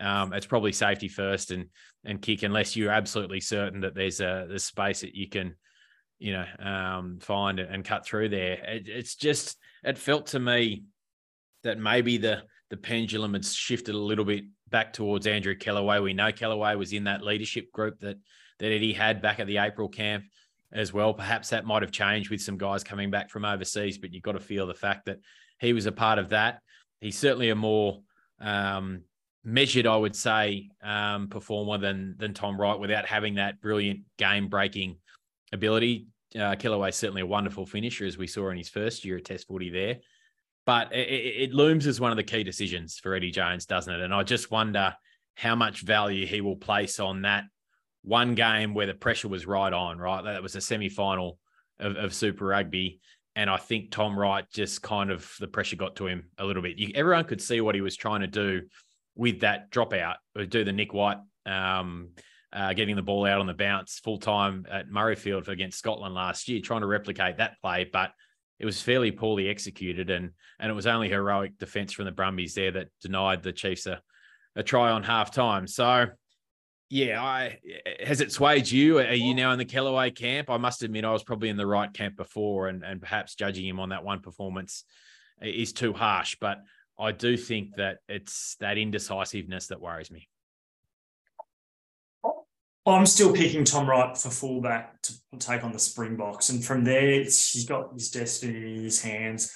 um, 0.00 0.32
it's 0.32 0.46
probably 0.46 0.72
safety 0.72 1.08
first 1.08 1.50
and 1.50 1.66
and 2.04 2.22
kick 2.22 2.42
unless 2.42 2.76
you're 2.76 2.92
absolutely 2.92 3.40
certain 3.40 3.80
that 3.80 3.94
there's 3.94 4.20
a 4.20 4.46
the 4.48 4.58
space 4.58 5.00
that 5.00 5.14
you 5.14 5.28
can, 5.28 5.54
you 6.18 6.32
know, 6.32 6.46
um, 6.58 7.18
find 7.20 7.60
and 7.60 7.84
cut 7.84 8.06
through 8.06 8.28
there. 8.28 8.54
It, 8.64 8.88
it's 8.88 9.14
just 9.14 9.56
it 9.84 9.98
felt 9.98 10.28
to 10.28 10.40
me 10.40 10.84
that 11.64 11.78
maybe 11.78 12.18
the 12.18 12.42
the 12.70 12.76
pendulum 12.76 13.32
had 13.32 13.44
shifted 13.44 13.94
a 13.94 13.98
little 13.98 14.24
bit 14.24 14.44
back 14.68 14.92
towards 14.92 15.26
Andrew 15.26 15.56
Kellaway. 15.56 16.02
We 16.02 16.12
know 16.12 16.32
Kellaway 16.32 16.76
was 16.76 16.92
in 16.92 17.04
that 17.04 17.22
leadership 17.22 17.72
group 17.72 17.98
that 18.00 18.18
that 18.58 18.72
Eddie 18.72 18.92
had 18.92 19.22
back 19.22 19.40
at 19.40 19.46
the 19.46 19.58
April 19.58 19.88
camp 19.88 20.24
as 20.72 20.92
well. 20.92 21.14
Perhaps 21.14 21.50
that 21.50 21.64
might 21.64 21.82
have 21.82 21.92
changed 21.92 22.30
with 22.30 22.42
some 22.42 22.58
guys 22.58 22.84
coming 22.84 23.10
back 23.10 23.30
from 23.30 23.44
overseas, 23.44 23.98
but 23.98 24.12
you've 24.12 24.22
got 24.22 24.32
to 24.32 24.40
feel 24.40 24.66
the 24.66 24.74
fact 24.74 25.06
that 25.06 25.18
he 25.60 25.72
was 25.72 25.86
a 25.86 25.92
part 25.92 26.18
of 26.18 26.30
that. 26.30 26.60
He's 27.00 27.18
certainly 27.18 27.50
a 27.50 27.54
more 27.54 28.00
um, 28.40 29.02
measured, 29.44 29.86
I 29.86 29.96
would 29.96 30.16
say, 30.16 30.70
um, 30.82 31.28
performer 31.28 31.78
than 31.78 32.16
than 32.18 32.34
Tom 32.34 32.60
Wright 32.60 32.78
without 32.78 33.06
having 33.06 33.34
that 33.34 33.60
brilliant 33.60 34.00
game 34.18 34.48
breaking 34.48 34.96
ability. 35.52 36.06
Uh, 36.34 36.54
Kellaway 36.56 36.92
certainly 36.92 37.22
a 37.22 37.26
wonderful 37.26 37.64
finisher, 37.64 38.04
as 38.04 38.18
we 38.18 38.26
saw 38.26 38.50
in 38.50 38.58
his 38.58 38.68
first 38.68 39.04
year 39.04 39.16
at 39.16 39.24
Test 39.24 39.48
footy 39.48 39.70
there. 39.70 39.98
But 40.66 40.92
it, 40.94 41.50
it 41.50 41.54
looms 41.54 41.86
as 41.86 42.00
one 42.00 42.10
of 42.10 42.18
the 42.18 42.22
key 42.22 42.44
decisions 42.44 42.98
for 42.98 43.14
Eddie 43.14 43.30
Jones, 43.30 43.64
doesn't 43.64 43.92
it? 43.92 44.02
And 44.02 44.12
I 44.12 44.22
just 44.22 44.50
wonder 44.50 44.94
how 45.34 45.54
much 45.54 45.82
value 45.82 46.26
he 46.26 46.40
will 46.42 46.56
place 46.56 47.00
on 47.00 47.22
that 47.22 47.44
one 48.02 48.34
game 48.34 48.74
where 48.74 48.86
the 48.86 48.94
pressure 48.94 49.28
was 49.28 49.46
right 49.46 49.72
on, 49.72 49.98
right? 49.98 50.22
That 50.24 50.42
was 50.42 50.56
a 50.56 50.60
semi 50.60 50.88
final 50.88 51.38
of, 51.78 51.96
of, 51.96 52.12
Super 52.12 52.46
Rugby. 52.46 53.00
And 53.36 53.48
I 53.48 53.56
think 53.56 53.90
Tom 53.90 54.18
Wright 54.18 54.44
just 54.52 54.82
kind 54.82 55.10
of 55.10 55.32
the 55.38 55.46
pressure 55.46 55.76
got 55.76 55.96
to 55.96 56.06
him 56.06 56.24
a 56.38 56.44
little 56.44 56.62
bit. 56.62 56.76
You, 56.76 56.90
everyone 56.94 57.24
could 57.24 57.40
see 57.40 57.60
what 57.60 57.74
he 57.74 57.80
was 57.80 57.96
trying 57.96 58.20
to 58.20 58.26
do 58.26 58.62
with 59.18 59.40
that 59.40 59.70
dropout, 59.70 60.14
or 60.34 60.46
do 60.46 60.64
the 60.64 60.72
Nick 60.72 60.94
White 60.94 61.18
um, 61.44 62.10
uh, 62.52 62.72
getting 62.72 62.96
the 62.96 63.02
ball 63.02 63.26
out 63.26 63.40
on 63.40 63.46
the 63.46 63.52
bounce 63.52 63.98
full 63.98 64.18
time 64.18 64.64
at 64.70 64.88
Murrayfield 64.88 65.48
against 65.48 65.78
Scotland 65.78 66.14
last 66.14 66.48
year, 66.48 66.60
trying 66.60 66.80
to 66.80 66.86
replicate 66.86 67.36
that 67.36 67.60
play, 67.60 67.84
but 67.92 68.12
it 68.58 68.64
was 68.64 68.80
fairly 68.80 69.10
poorly 69.10 69.48
executed, 69.48 70.08
and 70.08 70.30
and 70.58 70.70
it 70.70 70.74
was 70.74 70.86
only 70.86 71.08
heroic 71.08 71.58
defence 71.58 71.92
from 71.92 72.06
the 72.06 72.12
Brumbies 72.12 72.54
there 72.54 72.70
that 72.70 72.88
denied 73.02 73.42
the 73.42 73.52
Chiefs 73.52 73.86
a, 73.86 74.00
a 74.56 74.62
try 74.62 74.90
on 74.90 75.02
half 75.02 75.30
time. 75.32 75.66
So 75.66 76.06
yeah, 76.88 77.22
I 77.22 77.58
has 78.02 78.20
it 78.20 78.32
swayed 78.32 78.70
you? 78.70 78.98
Are 78.98 79.12
you 79.14 79.34
now 79.34 79.52
in 79.52 79.58
the 79.58 79.64
Kellaway 79.64 80.10
camp? 80.14 80.48
I 80.48 80.56
must 80.56 80.82
admit, 80.82 81.04
I 81.04 81.12
was 81.12 81.24
probably 81.24 81.50
in 81.50 81.56
the 81.56 81.66
right 81.66 81.92
camp 81.92 82.16
before, 82.16 82.68
and 82.68 82.84
and 82.84 83.00
perhaps 83.00 83.34
judging 83.34 83.66
him 83.66 83.80
on 83.80 83.90
that 83.90 84.04
one 84.04 84.20
performance 84.20 84.84
is 85.42 85.72
too 85.72 85.92
harsh. 85.92 86.36
But 86.40 86.58
I 86.98 87.12
do 87.12 87.36
think 87.36 87.76
that 87.76 87.98
it's 88.08 88.56
that 88.60 88.76
indecisiveness 88.76 89.68
that 89.68 89.80
worries 89.80 90.10
me. 90.10 90.28
I'm 92.86 93.06
still 93.06 93.32
picking 93.32 93.64
Tom 93.64 93.88
Wright 93.88 94.16
for 94.16 94.30
fullback 94.30 95.00
to 95.02 95.12
take 95.38 95.62
on 95.62 95.72
the 95.72 95.78
Springboks, 95.78 96.48
and 96.48 96.64
from 96.64 96.84
there, 96.84 97.22
he's 97.22 97.66
got 97.68 97.92
his 97.92 98.10
destiny 98.10 98.76
in 98.76 98.84
his 98.84 99.02
hands. 99.02 99.52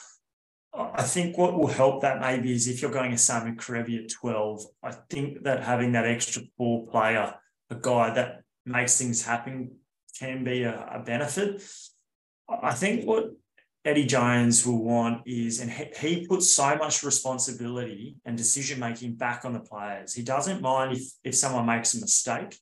I 0.75 1.03
think 1.03 1.37
what 1.37 1.59
will 1.59 1.67
help 1.67 2.03
that 2.03 2.21
maybe 2.21 2.53
is 2.53 2.69
if 2.69 2.81
you're 2.81 2.91
going 2.91 3.13
a 3.13 3.17
Samu 3.17 3.57
Kerevi 3.57 4.05
at 4.05 4.11
12, 4.11 4.65
I 4.83 4.93
think 5.11 5.43
that 5.45 5.63
having 5.63 5.93
that 5.93 6.07
extra 6.07 6.43
ball 6.57 6.87
player, 6.87 7.35
a 7.71 7.75
guy 7.75 8.15
that 8.15 8.43
makes 8.65 8.97
things 8.99 9.25
happen, 9.25 9.77
can 10.19 10.45
be 10.45 10.63
a, 10.63 10.89
a 10.93 10.99
benefit. 11.01 11.63
I 12.49 12.73
think 12.73 13.07
what 13.07 13.33
Eddie 13.85 14.07
Jones 14.07 14.65
will 14.65 14.83
want 14.83 15.23
is, 15.27 15.61
and 15.61 15.71
he, 15.71 16.27
puts 16.27 16.53
so 16.53 16.77
much 16.77 17.03
responsibility 17.03 18.15
and 18.25 18.37
decision 18.37 18.79
making 18.79 19.15
back 19.15 19.45
on 19.45 19.53
the 19.53 19.61
players. 19.61 20.15
He 20.15 20.23
doesn't 20.23 20.63
mind 20.63 20.97
if, 20.97 21.03
if 21.25 21.35
someone 21.35 21.67
makes 21.67 21.95
a 21.95 22.01
mistake. 22.01 22.57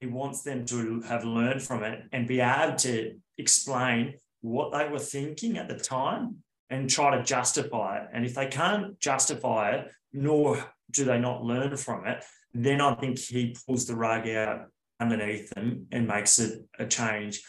He 0.00 0.06
wants 0.06 0.42
them 0.42 0.66
to 0.66 1.00
have 1.02 1.24
learned 1.24 1.62
from 1.62 1.84
it 1.84 2.00
and 2.12 2.26
be 2.26 2.40
able 2.40 2.74
to 2.78 3.14
explain 3.38 4.14
what 4.40 4.72
they 4.72 4.88
were 4.88 4.98
thinking 4.98 5.58
at 5.58 5.68
the 5.68 5.78
time 5.78 6.38
and 6.70 6.90
try 6.90 7.16
to 7.16 7.22
justify 7.22 7.98
it. 7.98 8.08
And 8.12 8.26
if 8.26 8.34
they 8.34 8.46
can't 8.46 8.98
justify 8.98 9.76
it, 9.76 9.92
nor 10.12 10.62
do 10.90 11.04
they 11.04 11.18
not 11.18 11.44
learn 11.44 11.76
from 11.76 12.06
it, 12.06 12.24
then 12.52 12.80
I 12.80 12.94
think 12.94 13.18
he 13.18 13.54
pulls 13.66 13.86
the 13.86 13.94
rug 13.94 14.28
out 14.28 14.66
underneath 15.00 15.50
them 15.50 15.86
and 15.92 16.06
makes 16.06 16.38
it 16.38 16.62
a 16.78 16.86
change. 16.86 17.42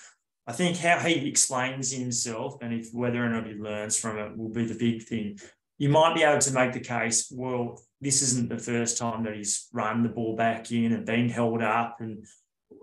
I 0.48 0.54
think 0.54 0.78
how 0.78 1.00
he 1.00 1.28
explains 1.28 1.92
himself 1.92 2.58
and 2.62 2.74
if 2.74 2.90
whether 2.94 3.24
or 3.24 3.30
not 3.30 3.48
he 3.48 3.54
learns 3.54 3.98
from 3.98 4.18
it 4.18 4.38
will 4.38 4.50
be 4.50 4.66
the 4.66 4.76
big 4.78 5.04
thing. 5.04 5.40
You 5.78 5.90
might 5.90 6.16
be 6.16 6.24
able 6.24 6.40
to 6.40 6.54
make 6.54 6.74
the 6.74 6.80
case, 6.80 7.32
well, 7.32 7.82
this 8.00 8.22
isn't 8.22 8.50
the 8.50 8.60
first 8.60 8.98
time 8.98 9.24
that 9.24 9.36
he's 9.36 9.68
run 9.74 10.04
the 10.04 10.10
ball 10.10 10.36
back 10.36 10.72
in 10.72 10.94
and 10.94 11.06
been 11.06 11.30
held 11.30 11.62
up 11.62 11.98
and 12.00 12.26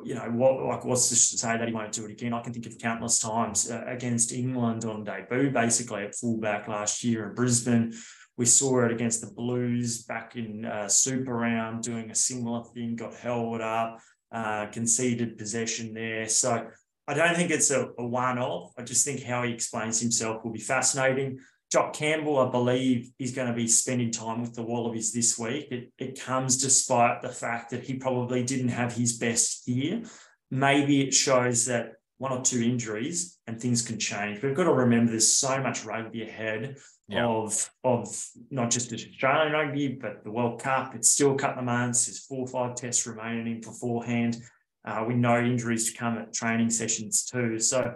you 0.05 0.14
know, 0.14 0.29
what 0.31 0.62
like 0.64 0.85
what's 0.85 1.09
to 1.09 1.16
say 1.16 1.57
that 1.57 1.68
he 1.68 1.75
won't 1.75 1.92
do 1.92 2.05
it 2.05 2.11
again? 2.11 2.33
I 2.33 2.42
can 2.42 2.53
think 2.53 2.66
of 2.66 2.79
countless 2.79 3.20
times 3.20 3.70
uh, 3.70 3.85
against 3.87 4.33
England 4.33 4.85
on 4.85 5.05
debut, 5.05 5.51
basically 5.51 6.03
at 6.03 6.14
fullback 6.14 6.68
last 6.68 7.05
year 7.05 7.29
in 7.29 7.35
Brisbane. 7.35 7.92
We 8.37 8.46
saw 8.46 8.85
it 8.85 8.92
against 8.92 9.20
the 9.20 9.31
Blues 9.33 10.03
back 10.05 10.37
in 10.37 10.64
uh, 10.64 10.88
Super 10.88 11.35
Round, 11.35 11.83
doing 11.83 12.11
a 12.11 12.14
similar 12.14 12.64
thing, 12.64 12.96
got 12.96 13.14
held 13.14 13.61
up, 13.61 14.01
uh, 14.33 14.66
conceded 14.66 15.38
possession 15.38 15.92
there. 15.94 16.27
So 16.29 16.66
I 17.08 17.14
don't 17.14 17.34
think 17.36 17.50
it's 17.50 17.70
a, 17.70 17.88
a 17.98 18.06
one 18.06 18.38
off. 18.38 18.72
I 18.78 18.82
just 18.82 19.04
think 19.04 19.22
how 19.22 19.42
he 19.42 19.52
explains 19.52 20.00
himself 20.00 20.44
will 20.44 20.52
be 20.52 20.60
fascinating. 20.60 21.40
Jock 21.70 21.94
Campbell, 21.94 22.38
I 22.38 22.50
believe, 22.50 23.10
is 23.18 23.32
going 23.32 23.48
to 23.48 23.54
be 23.54 23.66
spending 23.66 24.10
time 24.10 24.42
with 24.42 24.54
the 24.54 24.62
Wallabies 24.62 25.12
this 25.12 25.38
week. 25.38 25.68
It, 25.70 25.92
it 25.98 26.20
comes 26.20 26.58
despite 26.58 27.22
the 27.22 27.30
fact 27.30 27.70
that 27.70 27.82
he 27.82 27.94
probably 27.94 28.44
didn't 28.44 28.68
have 28.68 28.92
his 28.92 29.18
best 29.18 29.66
year. 29.66 30.02
Maybe 30.50 31.00
it 31.00 31.14
shows 31.14 31.64
that 31.66 31.94
one 32.18 32.30
or 32.30 32.42
two 32.42 32.62
injuries 32.62 33.38
and 33.46 33.60
things 33.60 33.82
can 33.82 33.98
change. 33.98 34.42
We've 34.42 34.54
got 34.54 34.64
to 34.64 34.72
remember 34.72 35.10
there's 35.10 35.34
so 35.34 35.60
much 35.62 35.84
rugby 35.84 36.22
ahead 36.22 36.76
yeah. 37.08 37.26
of, 37.26 37.68
of 37.82 38.22
not 38.50 38.70
just 38.70 38.90
the 38.90 38.96
Australian 38.96 39.52
rugby, 39.52 39.88
but 40.00 40.22
the 40.22 40.30
World 40.30 40.62
Cup. 40.62 40.94
It's 40.94 41.10
still 41.10 41.32
a 41.32 41.38
couple 41.38 41.60
of 41.60 41.64
months. 41.64 42.06
There's 42.06 42.24
four 42.26 42.40
or 42.40 42.46
five 42.46 42.76
tests 42.76 43.06
remaining 43.06 43.60
beforehand. 43.60 44.36
Uh, 44.85 45.05
we 45.07 45.14
know 45.14 45.38
injuries 45.38 45.90
to 45.90 45.99
come 45.99 46.18
at 46.18 46.33
training 46.33 46.71
sessions 46.71 47.25
too. 47.25 47.59
So 47.59 47.95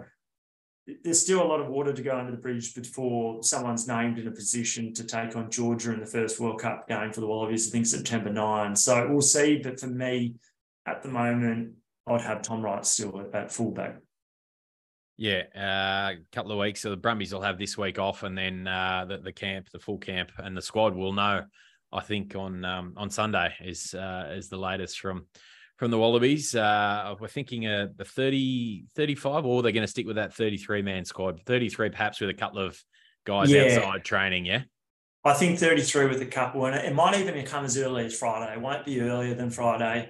there's 1.03 1.21
still 1.21 1.43
a 1.43 1.45
lot 1.45 1.59
of 1.59 1.67
water 1.67 1.91
to 1.91 2.01
go 2.01 2.17
under 2.17 2.31
the 2.31 2.37
bridge 2.37 2.73
before 2.73 3.43
someone's 3.43 3.87
named 3.87 4.19
in 4.19 4.27
a 4.27 4.31
position 4.31 4.93
to 4.93 5.03
take 5.03 5.35
on 5.35 5.51
Georgia 5.51 5.93
in 5.93 5.99
the 5.99 6.05
first 6.05 6.39
World 6.39 6.61
Cup 6.61 6.87
game 6.87 7.11
for 7.11 7.19
the 7.19 7.27
Wallabies, 7.27 7.67
I 7.67 7.71
think 7.71 7.85
September 7.85 8.31
9. 8.31 8.75
So 8.75 9.07
we'll 9.09 9.21
see. 9.21 9.59
But 9.61 9.79
for 9.79 9.87
me, 9.87 10.35
at 10.85 11.03
the 11.03 11.09
moment, 11.09 11.73
I'd 12.07 12.21
have 12.21 12.41
Tom 12.41 12.61
Wright 12.61 12.85
still 12.85 13.29
at, 13.33 13.51
fullback. 13.51 13.97
Yeah, 15.17 15.43
a 15.55 15.59
uh, 15.59 16.11
couple 16.31 16.53
of 16.53 16.59
weeks. 16.59 16.81
So 16.81 16.89
the 16.89 16.95
Brumbies 16.95 17.33
will 17.33 17.41
have 17.41 17.57
this 17.57 17.77
week 17.77 17.99
off, 17.99 18.23
and 18.23 18.37
then 18.37 18.67
uh, 18.67 19.05
the, 19.09 19.17
the 19.17 19.33
camp, 19.33 19.69
the 19.71 19.79
full 19.79 19.97
camp, 19.97 20.31
and 20.37 20.55
the 20.55 20.61
squad 20.61 20.95
will 20.95 21.11
know. 21.11 21.43
I 21.91 22.01
think 22.01 22.35
on 22.35 22.63
um, 22.63 22.93
on 22.97 23.09
Sunday 23.09 23.53
is 23.61 23.93
uh, 23.93 24.31
is 24.35 24.47
the 24.47 24.57
latest 24.57 24.99
from 24.99 25.25
from 25.77 25.91
the 25.91 25.97
Wallabies. 25.97 26.55
Uh, 26.55 27.15
we're 27.19 27.27
thinking 27.27 27.67
a, 27.67 27.89
a 27.99 28.05
30, 28.05 28.85
35, 28.95 29.45
or 29.45 29.61
they're 29.61 29.71
going 29.71 29.83
to 29.83 29.87
stick 29.87 30.05
with 30.05 30.17
that 30.17 30.33
33 30.33 30.81
man 30.81 31.05
squad. 31.05 31.41
33, 31.45 31.89
perhaps 31.89 32.19
with 32.19 32.29
a 32.29 32.33
couple 32.33 32.59
of 32.59 32.77
guys 33.25 33.51
yeah. 33.51 33.63
outside 33.63 34.03
training. 34.03 34.45
Yeah. 34.45 34.63
I 35.23 35.33
think 35.33 35.59
33 35.59 36.07
with 36.07 36.21
a 36.21 36.25
couple, 36.25 36.65
and 36.65 36.75
it 36.75 36.93
might 36.93 37.17
even 37.17 37.45
come 37.45 37.65
as 37.65 37.77
early 37.77 38.05
as 38.05 38.17
Friday. 38.17 38.53
It 38.53 38.61
won't 38.61 38.85
be 38.85 39.01
earlier 39.01 39.33
than 39.33 39.49
Friday. 39.49 40.09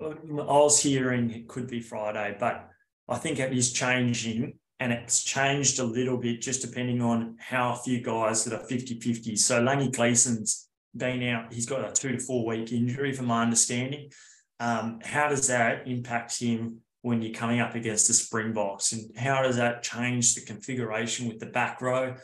I 0.00 0.06
was 0.28 0.80
hearing 0.80 1.30
it 1.30 1.48
could 1.48 1.68
be 1.68 1.80
Friday, 1.80 2.36
but 2.38 2.68
I 3.08 3.16
think 3.16 3.38
it 3.38 3.52
is 3.52 3.72
changing 3.72 4.58
and 4.80 4.92
it's 4.92 5.22
changed 5.22 5.78
a 5.78 5.84
little 5.84 6.16
bit 6.16 6.42
just 6.42 6.60
depending 6.60 7.00
on 7.00 7.36
how 7.38 7.74
few 7.74 8.00
guys 8.00 8.44
that 8.44 8.54
are 8.54 8.64
50 8.66 9.00
50. 9.00 9.36
So 9.36 9.62
Langi 9.62 9.90
Gleeson's 9.94 10.68
been 10.96 11.22
out, 11.24 11.52
he's 11.52 11.66
got 11.66 11.88
a 11.88 11.92
two 11.92 12.12
to 12.12 12.18
four 12.18 12.46
week 12.46 12.72
injury, 12.72 13.12
from 13.12 13.26
my 13.26 13.42
understanding. 13.42 14.10
Um, 14.60 15.00
how 15.02 15.28
does 15.28 15.48
that 15.48 15.86
impact 15.86 16.38
him 16.38 16.80
when 17.02 17.20
you're 17.20 17.34
coming 17.34 17.60
up 17.60 17.74
against 17.74 18.08
the 18.08 18.14
Springboks? 18.14 18.92
And 18.92 19.16
how 19.16 19.42
does 19.42 19.56
that 19.56 19.82
change 19.82 20.34
the 20.34 20.40
configuration 20.40 21.28
with 21.28 21.38
the 21.38 21.46
back 21.46 21.80
row? 21.80 22.14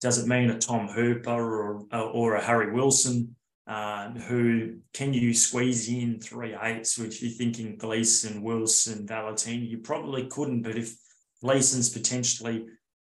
Does 0.00 0.18
it 0.18 0.26
mean 0.26 0.50
a 0.50 0.58
Tom 0.58 0.88
Hooper 0.88 1.30
or, 1.30 1.82
or 1.92 2.34
a 2.34 2.44
Harry 2.44 2.72
Wilson? 2.72 3.34
Uh, 3.66 4.10
who 4.10 4.76
can 4.92 5.12
you 5.12 5.34
squeeze 5.34 5.88
in 5.88 6.20
three 6.20 6.54
eights? 6.62 6.98
Which 6.98 7.22
you're 7.22 7.32
thinking 7.32 7.76
Gleeson, 7.76 8.42
Wilson, 8.42 9.06
Valetini, 9.06 9.68
you 9.68 9.78
probably 9.78 10.26
couldn't. 10.26 10.62
But 10.62 10.76
if 10.76 10.94
Gleeson's 11.42 11.88
potentially 11.88 12.66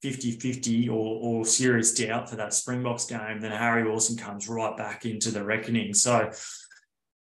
50-50 0.02 0.88
or, 0.88 0.92
or 0.92 1.44
serious 1.44 1.94
doubt 1.94 2.30
for 2.30 2.36
that 2.36 2.54
Springboks 2.54 3.04
game, 3.04 3.40
then 3.40 3.52
Harry 3.52 3.84
Wilson 3.84 4.16
comes 4.16 4.48
right 4.48 4.76
back 4.76 5.04
into 5.04 5.30
the 5.30 5.44
reckoning. 5.44 5.92
So 5.92 6.30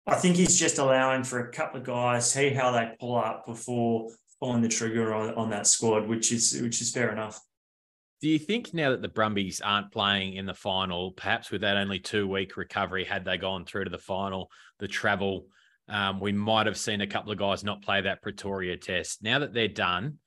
I 0.07 0.15
think 0.15 0.37
he's 0.37 0.57
just 0.57 0.77
allowing 0.77 1.23
for 1.23 1.39
a 1.39 1.51
couple 1.51 1.81
of 1.81 1.85
guys, 1.85 2.31
see 2.31 2.49
how 2.49 2.71
they 2.71 2.95
pull 2.99 3.17
up 3.17 3.45
before 3.45 4.09
pulling 4.39 4.61
the 4.61 4.69
trigger 4.69 5.13
on, 5.13 5.33
on 5.35 5.49
that 5.49 5.67
squad, 5.67 6.07
which 6.07 6.31
is 6.31 6.59
which 6.61 6.81
is 6.81 6.91
fair 6.91 7.11
enough. 7.11 7.41
Do 8.21 8.29
you 8.29 8.39
think 8.39 8.73
now 8.73 8.91
that 8.91 9.01
the 9.01 9.09
Brumbies 9.09 9.61
aren't 9.61 9.91
playing 9.91 10.35
in 10.35 10.45
the 10.45 10.53
final, 10.53 11.11
perhaps 11.11 11.51
with 11.51 11.61
that 11.61 11.77
only 11.77 11.99
two 11.99 12.27
week 12.27 12.57
recovery, 12.57 13.03
had 13.03 13.25
they 13.25 13.37
gone 13.37 13.65
through 13.65 13.83
to 13.83 13.89
the 13.89 13.97
final, 13.97 14.49
the 14.79 14.87
travel, 14.87 15.47
um, 15.89 16.19
we 16.19 16.31
might 16.31 16.65
have 16.65 16.77
seen 16.77 17.01
a 17.01 17.07
couple 17.07 17.31
of 17.31 17.37
guys 17.37 17.63
not 17.63 17.83
play 17.83 18.01
that 18.01 18.21
Pretoria 18.21 18.77
test. 18.77 19.21
Now 19.21 19.39
that 19.39 19.53
they're 19.53 19.67
done, 19.67 20.17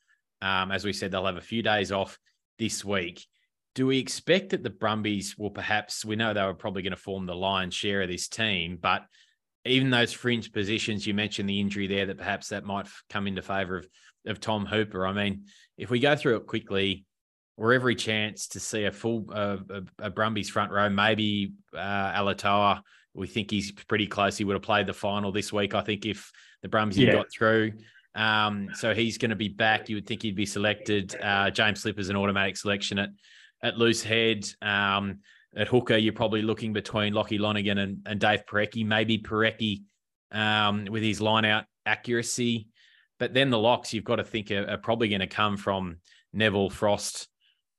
um, 0.42 0.70
as 0.70 0.84
we 0.84 0.92
said, 0.92 1.10
they'll 1.10 1.26
have 1.26 1.36
a 1.36 1.40
few 1.40 1.62
days 1.62 1.90
off 1.90 2.18
this 2.58 2.84
week. 2.84 3.26
Do 3.74 3.86
we 3.86 3.98
expect 3.98 4.50
that 4.50 4.62
the 4.62 4.70
Brumbies 4.70 5.36
will 5.38 5.50
perhaps, 5.50 6.04
we 6.04 6.16
know 6.16 6.32
they 6.32 6.42
were 6.42 6.54
probably 6.54 6.82
going 6.82 6.92
to 6.92 6.96
form 6.96 7.26
the 7.26 7.34
lion's 7.34 7.74
share 7.74 8.02
of 8.02 8.08
this 8.08 8.28
team, 8.28 8.78
but 8.80 9.02
even 9.64 9.90
those 9.90 10.12
fringe 10.12 10.52
positions, 10.52 11.06
you 11.06 11.14
mentioned 11.14 11.48
the 11.48 11.60
injury 11.60 11.86
there 11.86 12.06
that 12.06 12.18
perhaps 12.18 12.48
that 12.48 12.64
might 12.64 12.86
come 13.08 13.26
into 13.26 13.42
favour 13.42 13.78
of, 13.78 13.88
of 14.26 14.40
Tom 14.40 14.66
Hooper. 14.66 15.06
I 15.06 15.12
mean, 15.12 15.44
if 15.76 15.90
we 15.90 15.98
go 15.98 16.16
through 16.16 16.36
it 16.36 16.46
quickly, 16.46 17.04
we're 17.56 17.74
every 17.74 17.94
chance 17.94 18.48
to 18.48 18.60
see 18.60 18.84
a 18.84 18.92
full 18.92 19.26
uh, 19.32 19.58
a, 19.68 20.06
a 20.06 20.10
Brumbies 20.10 20.48
front 20.48 20.72
row. 20.72 20.88
Maybe 20.88 21.52
uh, 21.74 22.12
Alatoa, 22.12 22.80
we 23.12 23.26
think 23.26 23.50
he's 23.50 23.70
pretty 23.72 24.06
close. 24.06 24.38
He 24.38 24.44
would 24.44 24.54
have 24.54 24.62
played 24.62 24.86
the 24.86 24.94
final 24.94 25.30
this 25.30 25.52
week. 25.52 25.74
I 25.74 25.82
think 25.82 26.06
if 26.06 26.32
the 26.62 26.68
Brumbies 26.68 26.98
yeah. 26.98 27.12
got 27.12 27.26
through. 27.30 27.72
Um, 28.14 28.70
so 28.74 28.94
he's 28.94 29.18
going 29.18 29.30
to 29.30 29.36
be 29.36 29.48
back. 29.48 29.88
You 29.88 29.96
would 29.96 30.06
think 30.06 30.22
he'd 30.22 30.34
be 30.34 30.46
selected. 30.46 31.14
Uh, 31.22 31.50
James 31.50 31.80
Slipper's 31.80 32.08
an 32.08 32.16
automatic 32.16 32.56
selection 32.56 32.98
at 32.98 33.10
at 33.62 33.76
loose 33.76 34.02
head. 34.02 34.46
Um, 34.62 35.18
at 35.56 35.68
hooker, 35.68 35.96
you're 35.96 36.12
probably 36.12 36.42
looking 36.42 36.72
between 36.72 37.12
Lockie 37.12 37.38
Lonergan 37.38 37.78
and, 37.78 37.98
and 38.06 38.20
Dave 38.20 38.44
Porecki, 38.46 38.86
maybe 38.86 39.18
Porecki 39.18 39.82
um, 40.30 40.86
with 40.86 41.02
his 41.02 41.20
line 41.20 41.44
out 41.44 41.64
accuracy. 41.86 42.68
But 43.18 43.34
then 43.34 43.50
the 43.50 43.58
locks 43.58 43.92
you've 43.92 44.04
got 44.04 44.16
to 44.16 44.24
think 44.24 44.50
are, 44.50 44.68
are 44.70 44.78
probably 44.78 45.08
going 45.08 45.20
to 45.20 45.26
come 45.26 45.56
from 45.56 45.96
Neville 46.32 46.70
Frost. 46.70 47.28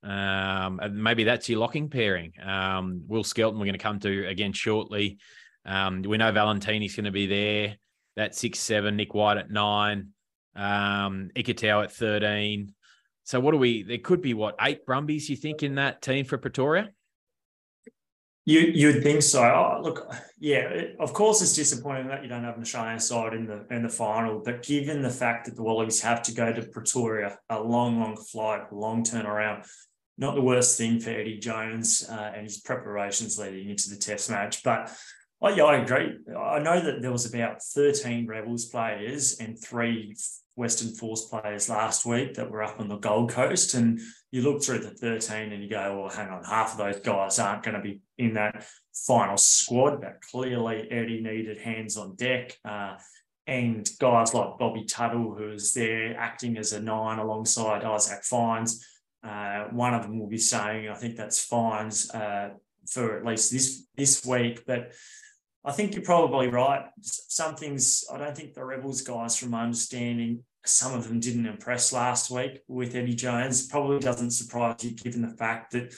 Um, 0.02 0.80
maybe 0.92 1.24
that's 1.24 1.48
your 1.48 1.60
locking 1.60 1.88
pairing. 1.88 2.32
Um, 2.42 3.04
Will 3.06 3.24
Skelton, 3.24 3.58
we're 3.58 3.66
going 3.66 3.74
to 3.74 3.78
come 3.78 4.00
to 4.00 4.28
again 4.28 4.52
shortly. 4.52 5.18
Um, 5.64 6.02
we 6.02 6.18
know 6.18 6.32
Valetini's 6.32 6.96
going 6.96 7.04
to 7.04 7.10
be 7.12 7.26
there. 7.26 7.76
That 8.16 8.34
six 8.34 8.58
seven, 8.58 8.96
Nick 8.96 9.14
White 9.14 9.38
at 9.38 9.50
nine, 9.50 10.08
um, 10.54 11.30
at 11.34 11.92
thirteen. 11.92 12.74
So 13.24 13.40
what 13.40 13.52
do 13.52 13.58
we? 13.58 13.84
There 13.84 13.98
could 13.98 14.20
be 14.20 14.34
what 14.34 14.56
eight 14.60 14.84
Brumbies 14.84 15.30
you 15.30 15.36
think 15.36 15.62
in 15.62 15.76
that 15.76 16.02
team 16.02 16.24
for 16.24 16.36
Pretoria? 16.36 16.90
You 18.44 18.58
you'd 18.58 19.04
think 19.04 19.22
so. 19.22 19.40
Oh, 19.40 19.80
look, 19.82 20.12
yeah, 20.40 20.68
it, 20.68 20.96
of 20.98 21.12
course 21.12 21.42
it's 21.42 21.54
disappointing 21.54 22.08
that 22.08 22.24
you 22.24 22.28
don't 22.28 22.42
have 22.42 22.56
an 22.56 22.62
Australian 22.62 22.98
side 22.98 23.34
in 23.34 23.46
the 23.46 23.64
in 23.70 23.84
the 23.84 23.88
final, 23.88 24.42
but 24.44 24.64
given 24.64 25.00
the 25.00 25.10
fact 25.10 25.46
that 25.46 25.54
the 25.54 25.62
Wallabies 25.62 26.00
have 26.00 26.22
to 26.22 26.34
go 26.34 26.52
to 26.52 26.62
Pretoria, 26.62 27.38
a 27.48 27.60
long, 27.60 28.00
long 28.00 28.16
flight, 28.16 28.72
long 28.72 29.04
turnaround, 29.04 29.68
not 30.18 30.34
the 30.34 30.42
worst 30.42 30.76
thing 30.76 30.98
for 30.98 31.10
Eddie 31.10 31.38
Jones 31.38 32.04
uh, 32.10 32.32
and 32.34 32.42
his 32.42 32.60
preparations 32.60 33.38
leading 33.38 33.70
into 33.70 33.90
the 33.90 33.96
Test 33.96 34.28
match. 34.28 34.64
But 34.64 34.90
oh, 35.40 35.50
yeah, 35.50 35.62
I 35.62 35.76
agree. 35.76 36.18
I 36.36 36.58
know 36.58 36.80
that 36.80 37.00
there 37.00 37.12
was 37.12 37.32
about 37.32 37.62
thirteen 37.62 38.26
Rebels 38.26 38.64
players 38.64 39.38
and 39.38 39.56
three 39.56 40.16
Western 40.56 40.92
Force 40.96 41.26
players 41.26 41.68
last 41.68 42.04
week 42.04 42.34
that 42.34 42.50
were 42.50 42.64
up 42.64 42.80
on 42.80 42.88
the 42.88 42.98
Gold 42.98 43.30
Coast. 43.30 43.74
And 43.74 44.00
you 44.32 44.40
look 44.40 44.64
through 44.64 44.78
the 44.78 44.90
13 44.90 45.52
and 45.52 45.62
you 45.62 45.68
go, 45.68 46.00
well, 46.00 46.10
hang 46.10 46.30
on, 46.30 46.42
half 46.42 46.72
of 46.72 46.78
those 46.78 47.00
guys 47.00 47.38
aren't 47.38 47.62
going 47.62 47.76
to 47.76 47.82
be 47.82 48.00
in 48.16 48.34
that 48.34 48.66
final 49.06 49.36
squad. 49.36 50.00
But 50.00 50.22
clearly, 50.22 50.90
Eddie 50.90 51.20
needed 51.20 51.58
hands 51.58 51.98
on 51.98 52.16
deck. 52.16 52.56
Uh, 52.64 52.96
and 53.46 53.88
guys 54.00 54.32
like 54.32 54.58
Bobby 54.58 54.84
Tuttle, 54.84 55.34
who's 55.34 55.74
there 55.74 56.16
acting 56.16 56.56
as 56.56 56.72
a 56.72 56.80
nine 56.80 57.18
alongside 57.18 57.84
Isaac 57.84 58.24
Fines. 58.24 58.86
Uh, 59.22 59.64
one 59.70 59.94
of 59.94 60.02
them 60.02 60.18
will 60.18 60.28
be 60.28 60.38
saying, 60.38 60.88
I 60.88 60.94
think 60.94 61.16
that's 61.16 61.44
Fines 61.44 62.10
uh, 62.10 62.50
for 62.88 63.18
at 63.18 63.26
least 63.26 63.52
this 63.52 63.86
this 63.96 64.24
week. 64.24 64.64
But 64.66 64.92
I 65.62 65.72
think 65.72 65.94
you're 65.94 66.04
probably 66.04 66.48
right. 66.48 66.86
Some 67.02 67.54
things, 67.54 68.04
I 68.10 68.16
don't 68.16 68.36
think 68.36 68.54
the 68.54 68.64
Rebels 68.64 69.02
guys, 69.02 69.36
from 69.36 69.50
my 69.50 69.64
understanding, 69.64 70.44
some 70.64 70.94
of 70.94 71.08
them 71.08 71.20
didn't 71.20 71.46
impress 71.46 71.92
last 71.92 72.30
week 72.30 72.60
with 72.68 72.94
Eddie 72.94 73.14
Jones. 73.14 73.66
Probably 73.66 73.98
doesn't 73.98 74.30
surprise 74.30 74.82
you 74.82 74.92
given 74.92 75.22
the 75.22 75.36
fact 75.36 75.72
that 75.72 75.94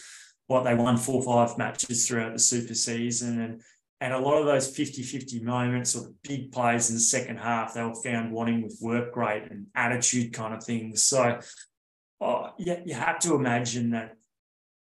what 0.46 0.64
they 0.64 0.74
won 0.74 0.96
four 0.96 1.22
or 1.22 1.46
five 1.46 1.58
matches 1.58 2.06
throughout 2.06 2.32
the 2.32 2.38
super 2.38 2.74
season 2.74 3.40
and 3.40 3.62
and 4.00 4.12
a 4.12 4.18
lot 4.18 4.38
of 4.38 4.44
those 4.44 4.76
50-50 4.76 5.40
moments 5.40 5.96
or 5.96 6.02
the 6.02 6.14
big 6.28 6.52
plays 6.52 6.90
in 6.90 6.96
the 6.96 7.00
second 7.00 7.38
half, 7.38 7.72
they 7.72 7.82
were 7.82 7.94
found 7.94 8.32
wanting 8.32 8.62
with 8.62 8.76
work 8.82 9.16
rate 9.16 9.44
and 9.50 9.66
attitude 9.74 10.34
kind 10.34 10.52
of 10.52 10.62
things. 10.62 11.04
So 11.04 11.38
oh, 12.20 12.50
yeah, 12.58 12.80
you 12.84 12.92
have 12.92 13.18
to 13.20 13.34
imagine 13.34 13.90
that, 13.90 14.16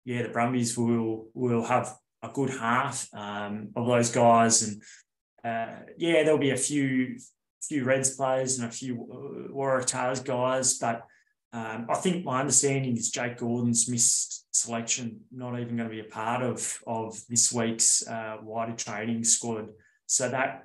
yeah, 0.05 0.23
the 0.23 0.31
Brumbies 0.31 0.77
will 0.77 1.29
will 1.35 1.65
have 1.65 1.95
a 2.23 2.29
good 2.29 2.51
half 2.51 3.09
um, 3.15 3.69
of 3.77 3.87
those 3.87 4.11
guys. 4.11 4.63
And 4.63 4.83
uh, 5.45 5.81
yeah, 5.97 6.23
there'll 6.23 6.39
be 6.39 6.51
a 6.51 6.57
few 6.57 7.19
few 7.69 7.85
Reds 7.85 8.17
players 8.17 8.59
and 8.59 8.69
a 8.69 8.73
few 8.73 8.95
uh, 8.95 9.53
Waratahs 9.53 10.25
guys, 10.25 10.79
but 10.79 11.03
um, 11.53 11.87
I 11.89 11.95
think 11.95 12.25
my 12.25 12.41
understanding 12.41 12.97
is 12.97 13.11
Jake 13.11 13.39
Gordon's 13.39 13.89
missed 13.89 14.47
selection, 14.51 15.21
not 15.31 15.59
even 15.61 15.77
going 15.77 15.89
to 15.89 15.95
be 15.95 16.01
a 16.01 16.05
part 16.05 16.43
of 16.43 16.79
of 16.87 17.21
this 17.29 17.53
week's 17.53 18.07
uh, 18.07 18.37
wider 18.43 18.77
training 18.77 19.25
squad. 19.25 19.69
So 20.07 20.29
that 20.29 20.65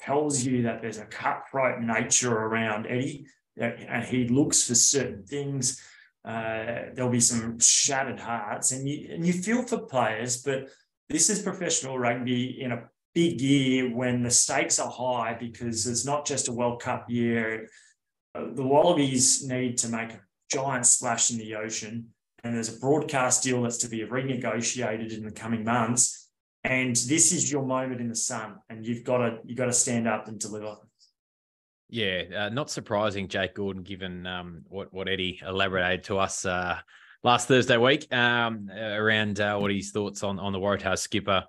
tells 0.00 0.44
you 0.44 0.62
that 0.62 0.80
there's 0.80 0.98
a 0.98 1.06
cutthroat 1.06 1.80
nature 1.80 2.36
around 2.36 2.86
Eddie, 2.86 3.26
and 3.56 4.04
he 4.04 4.28
looks 4.28 4.64
for 4.66 4.74
certain 4.74 5.24
things 5.24 5.80
Uh, 6.26 6.90
there'll 6.92 7.18
be 7.20 7.20
some 7.20 7.56
shattered 7.60 8.18
hearts, 8.18 8.72
and 8.72 8.88
you 8.88 9.14
and 9.14 9.24
you 9.24 9.32
feel 9.32 9.62
for 9.62 9.86
players, 9.86 10.42
but 10.42 10.68
this 11.08 11.30
is 11.30 11.40
professional 11.40 11.96
rugby 12.00 12.60
in 12.60 12.72
a 12.72 12.82
big 13.16 13.40
year 13.40 13.88
when 13.88 14.22
the 14.22 14.30
stakes 14.30 14.78
are 14.78 14.90
high 14.90 15.34
because 15.40 15.86
it's 15.86 16.04
not 16.04 16.26
just 16.26 16.48
a 16.48 16.52
World 16.52 16.82
Cup 16.82 17.08
year. 17.08 17.66
The 18.34 18.62
Wallabies 18.62 19.42
need 19.48 19.78
to 19.78 19.88
make 19.88 20.12
a 20.12 20.20
giant 20.52 20.84
splash 20.84 21.30
in 21.30 21.38
the 21.38 21.54
ocean, 21.54 22.08
and 22.44 22.54
there's 22.54 22.76
a 22.76 22.78
broadcast 22.78 23.42
deal 23.42 23.62
that's 23.62 23.78
to 23.78 23.88
be 23.88 24.00
renegotiated 24.00 25.16
in 25.16 25.24
the 25.24 25.32
coming 25.32 25.64
months. 25.64 26.28
And 26.62 26.94
this 26.94 27.32
is 27.32 27.50
your 27.50 27.64
moment 27.64 28.02
in 28.02 28.08
the 28.10 28.14
sun, 28.14 28.56
and 28.68 28.86
you've 28.86 29.02
got 29.02 29.18
to 29.18 29.38
you've 29.46 29.56
got 29.56 29.66
to 29.66 29.72
stand 29.72 30.06
up 30.06 30.28
and 30.28 30.38
deliver. 30.38 30.76
Yeah, 31.88 32.22
uh, 32.36 32.48
not 32.50 32.68
surprising, 32.68 33.28
Jake 33.28 33.54
Gordon, 33.54 33.82
given 33.82 34.26
um, 34.26 34.62
what 34.68 34.92
what 34.92 35.08
Eddie 35.08 35.40
elaborated 35.46 36.04
to 36.04 36.18
us 36.18 36.44
uh, 36.44 36.76
last 37.22 37.48
Thursday 37.48 37.78
week 37.78 38.12
um, 38.12 38.68
around 38.70 39.40
uh, 39.40 39.56
what 39.56 39.70
his 39.70 39.90
thoughts 39.90 40.22
on 40.22 40.38
on 40.38 40.52
the 40.52 40.58
Waratahs 40.58 40.98
skipper 40.98 41.44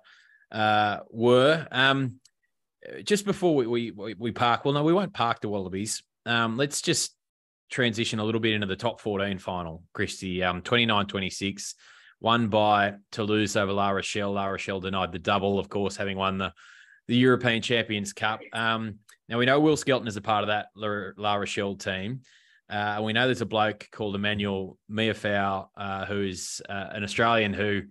uh, 0.50 0.98
were. 1.10 1.66
Um, 1.70 2.20
just 3.04 3.24
before 3.24 3.54
we, 3.54 3.90
we 3.90 4.14
we 4.14 4.32
park, 4.32 4.64
well, 4.64 4.74
no, 4.74 4.82
we 4.82 4.92
won't 4.92 5.12
park 5.12 5.40
the 5.40 5.48
Wallabies. 5.48 6.02
Um, 6.26 6.56
let's 6.56 6.80
just 6.80 7.14
transition 7.70 8.18
a 8.18 8.24
little 8.24 8.40
bit 8.40 8.54
into 8.54 8.66
the 8.66 8.76
top 8.76 9.00
14 9.00 9.38
final, 9.38 9.82
Christy. 9.92 10.42
Um, 10.42 10.62
29-26, 10.62 11.74
won 12.20 12.48
by 12.48 12.94
Toulouse 13.12 13.56
over 13.56 13.72
La 13.72 13.90
Rochelle. 13.90 14.32
La 14.32 14.46
Rochelle 14.46 14.80
denied 14.80 15.12
the 15.12 15.18
double, 15.18 15.58
of 15.58 15.68
course, 15.68 15.96
having 15.96 16.16
won 16.16 16.38
the, 16.38 16.52
the 17.08 17.16
European 17.16 17.62
Champions 17.62 18.12
Cup. 18.12 18.40
Um, 18.52 18.98
now 19.28 19.38
we 19.38 19.46
know 19.46 19.60
Will 19.60 19.76
Skelton 19.76 20.08
is 20.08 20.16
a 20.16 20.22
part 20.22 20.44
of 20.44 20.48
that 20.48 20.68
La, 20.74 21.34
Rochelle 21.34 21.76
team. 21.76 22.22
Uh, 22.70 22.96
and 22.96 23.04
we 23.04 23.12
know 23.12 23.26
there's 23.26 23.40
a 23.40 23.46
bloke 23.46 23.88
called 23.90 24.14
Emmanuel 24.14 24.76
Meafou, 24.90 25.68
uh, 25.76 26.04
who 26.06 26.22
is 26.22 26.60
uh, 26.68 26.88
an 26.90 27.02
Australian 27.02 27.54
who 27.54 27.82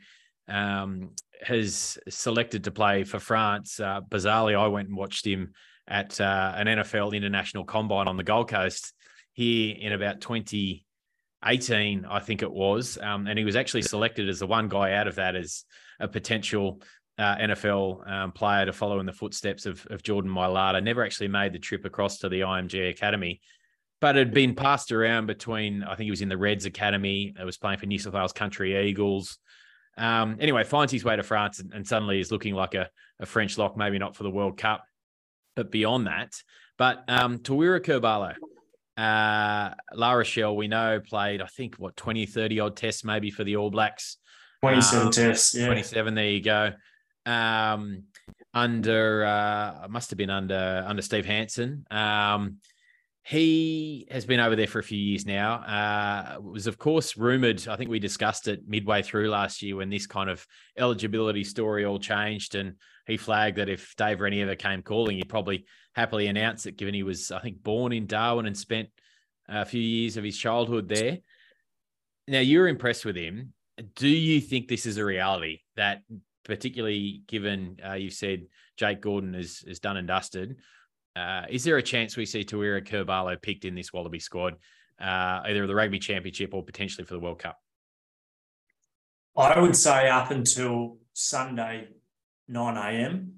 um, 0.48 1.12
has 1.42 1.98
selected 2.10 2.64
to 2.66 2.72
play 2.72 3.04
for 3.04 3.20
France. 3.20 3.80
Uh, 3.80 4.02
bizarrely, 4.02 4.58
I 4.58 4.68
went 4.68 4.90
and 4.90 4.98
watched 4.98 5.26
him 5.26 5.54
at 5.88 6.20
uh, 6.20 6.54
an 6.56 6.68
NFL 6.68 7.14
international 7.14 7.64
combine 7.64 8.08
on 8.08 8.18
the 8.18 8.24
Gold 8.24 8.50
Coast 8.50 8.94
here 9.34 9.76
in 9.80 9.94
about 9.94 10.20
2018, 10.22 12.06
I 12.06 12.20
think 12.20 12.42
it 12.42 12.52
was. 12.52 12.98
Um, 13.02 13.28
and 13.28 13.38
he 13.38 13.46
was 13.46 13.56
actually 13.56 13.84
selected 13.84 14.28
as 14.28 14.40
the 14.40 14.48
one 14.48 14.68
guy 14.68 14.94
out 14.94 15.08
of 15.08 15.16
that 15.16 15.36
as 15.36 15.64
a 16.00 16.08
potential 16.08 16.82
uh, 17.18 17.36
NFL 17.38 18.10
um, 18.10 18.32
player 18.32 18.66
to 18.66 18.74
follow 18.74 19.00
in 19.00 19.06
the 19.06 19.14
footsteps 19.14 19.66
of, 19.66 19.86
of 19.90 20.04
Jordan 20.04 20.32
Mailata. 20.32 20.84
Never 20.84 21.04
actually 21.04 21.30
made 21.30 21.54
the 21.54 21.60
trip 21.60 21.86
across 21.86 22.20
to 22.20 22.30
the 22.30 22.42
IMG 22.42 22.90
Academy, 22.90 23.42
but 24.02 24.16
had 24.16 24.34
been 24.34 24.54
passed 24.54 24.92
around 24.92 25.26
between, 25.26 25.84
I 25.84 25.96
think 25.96 26.06
he 26.06 26.12
was 26.12 26.22
in 26.22 26.30
the 26.30 26.38
Reds 26.38 26.66
Academy, 26.66 27.34
I 27.40 27.46
was 27.46 27.58
playing 27.58 27.80
for 27.80 27.86
New 27.86 27.98
South 27.98 28.14
Wales 28.14 28.34
Country 28.34 28.88
Eagles. 28.88 29.40
Um, 29.98 30.38
anyway, 30.40 30.64
finds 30.64 30.94
his 30.94 31.04
way 31.04 31.16
to 31.16 31.24
France 31.24 31.60
and, 31.60 31.74
and 31.74 31.88
suddenly 31.88 32.20
is 32.20 32.32
looking 32.32 32.54
like 32.54 32.76
a, 32.76 32.90
a, 33.20 33.26
French 33.26 33.58
lock, 33.58 33.76
maybe 33.76 33.98
not 33.98 34.16
for 34.16 34.24
the 34.24 34.30
World 34.30 34.58
Cup, 34.58 34.86
but 35.56 35.72
beyond 35.72 36.08
that. 36.08 36.34
But 36.78 37.04
um, 37.08 37.40
Tawera 37.40 37.84
Kerr-Barlow, 37.84 38.34
uh, 38.98 39.74
La 39.94 40.12
Rochelle, 40.12 40.56
we 40.56 40.68
know, 40.68 41.00
played, 41.00 41.42
I 41.42 41.48
think, 41.48 41.76
what, 41.76 41.98
20, 41.98 42.28
30 42.28 42.60
odd 42.60 42.76
tests 42.76 43.04
maybe 43.04 43.32
for 43.32 43.44
the 43.44 43.56
All 43.58 43.72
Blacks. 43.72 44.18
27 44.62 45.08
um, 45.08 45.12
tests, 45.12 45.56
yeah. 45.56 45.66
27, 45.66 46.14
there 46.14 46.30
you 46.30 46.42
go. 46.42 46.74
Um, 47.26 48.04
under, 48.54 49.26
uh, 49.26 49.88
must 49.90 50.12
have 50.12 50.18
been 50.18 50.30
under 50.30 50.84
under 50.88 51.02
Steve 51.02 51.26
Hansen. 51.26 51.86
Um, 51.92 52.58
he 53.28 54.08
has 54.10 54.26
been 54.26 54.40
over 54.40 54.56
there 54.56 54.68
for 54.68 54.80
a 54.80 54.84
few 54.84 54.98
years 54.98 55.26
now. 55.26 55.56
Uh, 55.56 56.40
was, 56.40 56.66
of 56.66 56.78
course, 56.78 57.18
rumored. 57.18 57.68
I 57.68 57.76
think 57.76 57.90
we 57.90 58.00
discussed 58.00 58.48
it 58.48 58.62
midway 58.66 59.02
through 59.02 59.30
last 59.30 59.62
year 59.62 59.76
when 59.76 59.90
this 59.90 60.08
kind 60.08 60.30
of 60.30 60.48
eligibility 60.78 61.44
story 61.44 61.84
all 61.84 62.00
changed. 62.00 62.56
And 62.56 62.76
he 63.06 63.18
flagged 63.18 63.58
that 63.58 63.68
if 63.68 63.94
Dave 63.98 64.22
Rennie 64.22 64.42
ever 64.42 64.56
came 64.56 64.82
calling, 64.82 65.18
he'd 65.18 65.28
probably 65.28 65.66
happily 65.94 66.28
announce 66.28 66.68
it, 66.68 66.78
given 66.78 66.94
he 66.94 67.04
was, 67.04 67.30
I 67.30 67.40
think, 67.40 67.62
born 67.62 67.92
in 67.92 68.08
Darwin 68.08 68.46
and 68.46 68.58
spent 68.58 68.88
a 69.50 69.66
few 69.66 69.82
years 69.82 70.16
of 70.16 70.24
his 70.24 70.38
childhood 70.38 70.88
there. 70.88 71.18
Now, 72.30 72.40
you're 72.40 72.70
impressed 72.70 73.04
with 73.04 73.18
him. 73.18 73.52
Do 73.96 74.08
you 74.08 74.40
think 74.40 74.70
this 74.70 74.86
is 74.86 74.96
a 74.96 75.04
reality 75.04 75.60
that, 75.76 76.02
particularly 76.46 77.24
given 77.28 77.82
uh, 77.86 77.96
you 77.96 78.10
said 78.10 78.48
Jake 78.78 79.02
Gordon 79.02 79.36
is, 79.36 79.66
is 79.68 79.82
done 79.82 79.98
and 79.98 80.08
dusted? 80.08 80.56
Uh, 81.18 81.46
is 81.50 81.64
there 81.64 81.78
a 81.78 81.84
chance 81.84 82.16
we 82.16 82.26
see 82.26 82.44
Tawera 82.44 82.86
Kerr-Barlow 82.86 83.38
picked 83.42 83.66
in 83.66 83.74
this 83.74 83.92
Wallaby 83.92 84.20
squad, 84.20 84.54
uh, 85.02 85.42
either 85.46 85.66
the 85.66 85.74
Rugby 85.74 86.00
Championship 86.00 86.54
or 86.54 86.64
potentially 86.64 87.06
for 87.06 87.16
the 87.16 87.20
World 87.20 87.40
Cup? 87.40 87.58
I 89.36 89.60
would 89.60 89.76
say 89.76 90.10
up 90.10 90.32
until 90.32 90.98
Sunday, 91.14 91.88
9 92.48 92.78
a.m., 92.78 93.34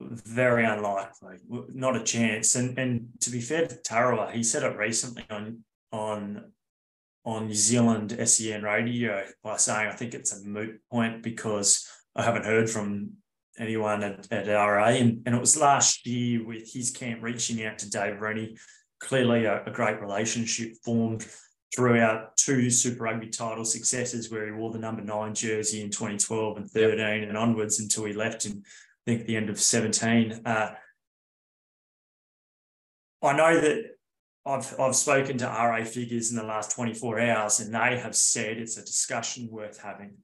very 0.00 0.64
unlikely, 0.64 1.36
not 1.48 1.96
a 1.96 2.02
chance. 2.02 2.56
And 2.56 2.78
and 2.78 3.08
to 3.20 3.30
be 3.30 3.40
fair 3.40 3.66
to 3.66 3.76
Tawera, 3.76 4.32
he 4.32 4.42
said 4.42 4.64
it 4.64 4.76
recently 4.76 5.24
on 5.30 5.64
on 5.92 6.52
on 7.24 7.46
New 7.46 7.54
Zealand 7.54 8.16
SEN 8.28 8.62
radio 8.62 9.24
by 9.42 9.56
saying 9.56 9.88
I 9.88 9.92
think 9.92 10.14
it's 10.14 10.32
a 10.32 10.44
moot 10.44 10.80
point 10.90 11.22
because 11.22 11.88
I 12.14 12.22
haven't 12.22 12.44
heard 12.44 12.68
from 12.68 13.12
anyone 13.58 14.02
at, 14.02 14.32
at 14.32 14.48
RA. 14.48 14.88
And, 14.88 15.22
and 15.26 15.34
it 15.34 15.40
was 15.40 15.56
last 15.56 16.06
year 16.06 16.44
with 16.44 16.72
his 16.72 16.90
camp 16.90 17.22
reaching 17.22 17.64
out 17.64 17.78
to 17.78 17.90
Dave 17.90 18.20
Rennie, 18.20 18.56
clearly 19.00 19.44
a, 19.44 19.64
a 19.64 19.70
great 19.70 20.00
relationship 20.00 20.74
formed 20.84 21.26
throughout 21.74 22.36
two 22.36 22.70
Super 22.70 23.04
Rugby 23.04 23.28
title 23.28 23.64
successes 23.64 24.30
where 24.30 24.46
he 24.46 24.52
wore 24.52 24.70
the 24.70 24.78
number 24.78 25.02
nine 25.02 25.34
jersey 25.34 25.82
in 25.82 25.90
2012 25.90 26.56
and 26.56 26.70
13 26.70 26.98
yep. 26.98 27.28
and 27.28 27.36
onwards 27.36 27.80
until 27.80 28.04
he 28.04 28.12
left 28.12 28.46
in, 28.46 28.62
I 28.62 29.10
think, 29.10 29.26
the 29.26 29.36
end 29.36 29.50
of 29.50 29.60
17. 29.60 30.42
Uh, 30.44 30.74
I 33.22 33.32
know 33.36 33.60
that 33.60 33.84
I've, 34.46 34.78
I've 34.78 34.94
spoken 34.94 35.38
to 35.38 35.46
RA 35.46 35.82
figures 35.84 36.30
in 36.30 36.36
the 36.36 36.44
last 36.44 36.72
24 36.72 37.20
hours 37.20 37.60
and 37.60 37.74
they 37.74 37.98
have 37.98 38.14
said 38.14 38.58
it's 38.58 38.76
a 38.76 38.84
discussion 38.84 39.48
worth 39.50 39.80
having. 39.80 40.14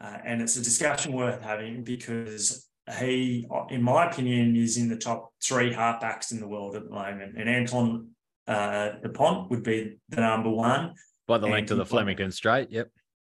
Uh, 0.00 0.16
and 0.24 0.40
it's 0.40 0.56
a 0.56 0.62
discussion 0.62 1.12
worth 1.12 1.42
having 1.42 1.84
because 1.84 2.67
he, 2.98 3.46
in 3.70 3.82
my 3.82 4.10
opinion, 4.10 4.56
is 4.56 4.76
in 4.76 4.88
the 4.88 4.96
top 4.96 5.32
three 5.42 5.72
halfbacks 5.72 6.32
in 6.32 6.40
the 6.40 6.48
world 6.48 6.76
at 6.76 6.84
the 6.84 6.90
moment. 6.90 7.36
And 7.36 7.48
Antoine 7.48 8.08
uh, 8.46 8.90
Dupont 9.02 9.50
would 9.50 9.62
be 9.62 9.98
the 10.08 10.20
number 10.20 10.50
one. 10.50 10.94
By 11.26 11.38
the 11.38 11.46
length 11.46 11.70
of 11.70 11.78
the 11.78 11.86
Flemington 11.86 12.30
straight, 12.30 12.70
yep. 12.70 12.90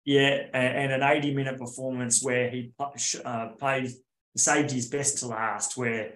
Yeah, 0.05 0.45
and, 0.53 0.91
and 0.91 1.03
an 1.03 1.03
80 1.03 1.33
minute 1.33 1.59
performance 1.59 2.23
where 2.23 2.49
he 2.49 2.71
uh, 3.25 3.49
played, 3.59 3.91
saved 4.35 4.71
his 4.71 4.87
best 4.87 5.19
to 5.19 5.27
last, 5.27 5.77
where 5.77 6.13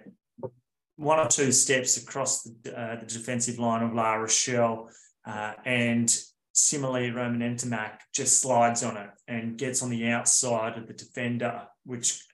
one 0.96 1.20
or 1.20 1.28
two 1.28 1.52
steps 1.52 1.96
across 1.98 2.42
the, 2.42 2.78
uh, 2.78 3.00
the 3.00 3.06
defensive 3.06 3.58
line 3.58 3.82
of 3.82 3.94
La 3.94 4.14
Rochelle 4.14 4.88
uh, 5.26 5.52
and 5.64 6.18
similarly 6.52 7.10
Romain 7.10 7.56
Ntamack 7.56 7.98
just 8.14 8.40
slides 8.40 8.82
on 8.82 8.96
it 8.96 9.10
and 9.28 9.58
gets 9.58 9.82
on 9.82 9.90
the 9.90 10.08
outside 10.08 10.78
of 10.78 10.86
the 10.86 10.94
defender, 10.94 11.64
which 11.84 12.24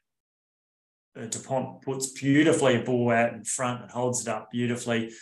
Dupont 1.14 1.82
puts 1.82 2.12
beautifully 2.12 2.76
a 2.76 2.82
ball 2.82 3.10
out 3.10 3.34
in 3.34 3.44
front 3.44 3.82
and 3.82 3.90
holds 3.90 4.22
it 4.22 4.28
up 4.28 4.50
beautifully. 4.50 5.12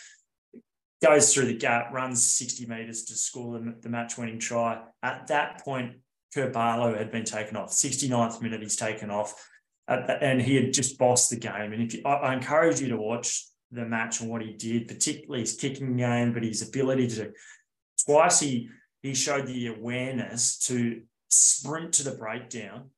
Goes 1.03 1.33
through 1.33 1.47
the 1.47 1.57
gap, 1.57 1.93
runs 1.93 2.25
60 2.25 2.67
metres 2.67 3.05
to 3.05 3.15
score 3.15 3.59
the, 3.59 3.75
the 3.81 3.89
match 3.89 4.19
winning 4.19 4.39
try. 4.39 4.83
At 5.03 5.27
that 5.29 5.65
point, 5.65 5.97
Kerr-Barlow 6.35 6.97
had 6.97 7.11
been 7.11 7.25
taken 7.25 7.57
off. 7.57 7.71
69th 7.71 8.41
minute, 8.43 8.63
he's 8.63 8.77
taken 8.77 9.11
off. 9.11 9.35
Uh, 9.89 10.03
and 10.21 10.41
he 10.41 10.55
had 10.55 10.73
just 10.73 10.99
bossed 10.99 11.31
the 11.31 11.37
game. 11.37 11.73
And 11.73 11.83
if 11.83 11.95
you, 11.95 12.03
I, 12.05 12.13
I 12.13 12.35
encourage 12.35 12.81
you 12.81 12.89
to 12.89 12.97
watch 12.97 13.47
the 13.73 13.85
match 13.85 14.21
and 14.21 14.31
what 14.31 14.43
he 14.43 14.53
did, 14.53 14.87
particularly 14.87 15.41
his 15.41 15.57
kicking 15.57 15.97
game, 15.97 16.33
but 16.33 16.45
his 16.45 16.63
ability 16.63 17.09
to 17.09 17.33
twice 18.05 18.41
he 18.41 18.69
he 19.03 19.15
showed 19.15 19.47
the 19.47 19.69
awareness 19.69 20.59
to 20.67 21.03
sprint 21.29 21.95
to 21.95 22.05
the 22.05 22.17
breakdown 22.17 22.91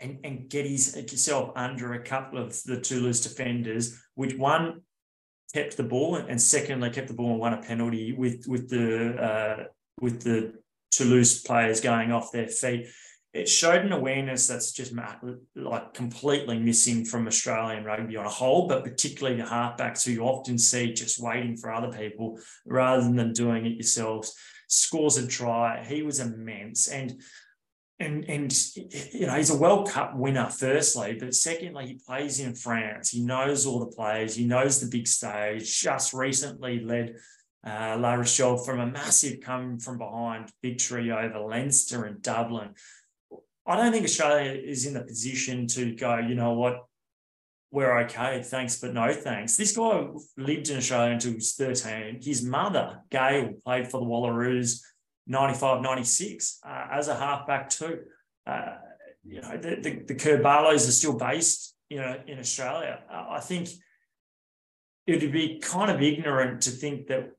and, 0.00 0.18
and 0.24 0.48
get 0.48 0.66
his, 0.66 0.94
himself 0.94 1.52
under 1.56 1.94
a 1.94 2.02
couple 2.02 2.38
of 2.38 2.62
the 2.64 2.80
Toulouse 2.80 3.20
defenders, 3.20 4.00
which 4.14 4.34
one 4.36 4.80
kept 5.52 5.76
the 5.76 5.82
ball 5.82 6.16
and 6.16 6.40
secondly 6.40 6.90
kept 6.90 7.08
the 7.08 7.14
ball 7.14 7.32
and 7.32 7.40
won 7.40 7.54
a 7.54 7.62
penalty 7.62 8.12
with 8.12 8.44
with 8.46 8.68
the 8.68 9.14
uh, 9.14 9.64
with 10.00 10.22
the 10.22 10.54
Toulouse 10.90 11.40
players 11.40 11.80
going 11.80 12.12
off 12.12 12.32
their 12.32 12.48
feet. 12.48 12.88
It 13.32 13.48
showed 13.48 13.84
an 13.84 13.92
awareness 13.92 14.48
that's 14.48 14.72
just 14.72 14.92
like 15.54 15.94
completely 15.94 16.58
missing 16.58 17.04
from 17.04 17.28
Australian 17.28 17.84
rugby 17.84 18.16
on 18.16 18.26
a 18.26 18.30
whole, 18.30 18.66
but 18.66 18.82
particularly 18.82 19.36
the 19.36 19.46
halfbacks 19.46 20.04
who 20.04 20.10
you 20.10 20.22
often 20.22 20.58
see 20.58 20.92
just 20.92 21.22
waiting 21.22 21.56
for 21.56 21.72
other 21.72 21.96
people 21.96 22.40
rather 22.66 23.04
than 23.04 23.32
doing 23.32 23.66
it 23.66 23.74
yourselves. 23.74 24.34
Scores 24.66 25.16
a 25.16 25.28
try. 25.28 25.84
He 25.84 26.02
was 26.02 26.18
immense. 26.18 26.88
And 26.88 27.20
and 28.00 28.24
and 28.28 28.52
you 29.12 29.26
know 29.26 29.34
he's 29.34 29.50
a 29.50 29.58
World 29.58 29.90
Cup 29.90 30.16
winner 30.16 30.48
firstly, 30.48 31.16
but 31.20 31.34
secondly 31.34 31.86
he 31.86 31.94
plays 31.94 32.40
in 32.40 32.54
France. 32.54 33.10
He 33.10 33.20
knows 33.20 33.66
all 33.66 33.78
the 33.78 33.94
players. 33.94 34.34
He 34.34 34.46
knows 34.46 34.80
the 34.80 34.88
big 34.88 35.06
stage. 35.06 35.80
Just 35.80 36.14
recently 36.14 36.80
led 36.80 37.16
uh, 37.64 37.96
La 37.98 38.14
Rochelle 38.14 38.56
from 38.56 38.80
a 38.80 38.86
massive 38.86 39.40
come 39.40 39.78
from 39.78 39.98
behind 39.98 40.50
victory 40.62 41.12
over 41.12 41.40
Leinster 41.40 42.04
and 42.06 42.22
Dublin. 42.22 42.70
I 43.66 43.76
don't 43.76 43.92
think 43.92 44.04
Australia 44.04 44.52
is 44.52 44.86
in 44.86 44.94
the 44.94 45.02
position 45.02 45.66
to 45.68 45.94
go, 45.94 46.16
you 46.18 46.34
know 46.34 46.54
what, 46.54 46.86
we're 47.70 48.00
okay, 48.00 48.42
thanks, 48.42 48.80
but 48.80 48.94
no 48.94 49.12
thanks. 49.12 49.56
This 49.56 49.76
guy 49.76 50.08
lived 50.36 50.70
in 50.70 50.78
Australia 50.78 51.12
until 51.12 51.32
he 51.32 51.36
was 51.36 51.54
13. 51.54 52.20
His 52.20 52.42
mother, 52.42 53.00
Gail, 53.10 53.52
played 53.64 53.88
for 53.88 54.00
the 54.00 54.06
Wallaroos 54.06 54.80
95 55.30 55.80
96 55.80 56.60
uh, 56.66 56.86
as 56.92 57.08
a 57.08 57.14
halfback, 57.14 57.70
too. 57.70 58.00
Uh, 58.46 58.74
you 59.24 59.40
know, 59.40 59.56
the, 59.56 59.76
the, 59.76 60.02
the 60.08 60.14
Kerr-Barlows 60.14 60.88
are 60.88 60.92
still 60.92 61.16
based, 61.16 61.74
you 61.88 61.98
know, 61.98 62.16
in 62.26 62.38
Australia. 62.38 62.98
Uh, 63.10 63.26
I 63.30 63.40
think 63.40 63.68
it 65.06 65.22
would 65.22 65.32
be 65.32 65.60
kind 65.60 65.90
of 65.90 66.02
ignorant 66.02 66.62
to 66.62 66.70
think 66.70 67.06
that 67.08 67.30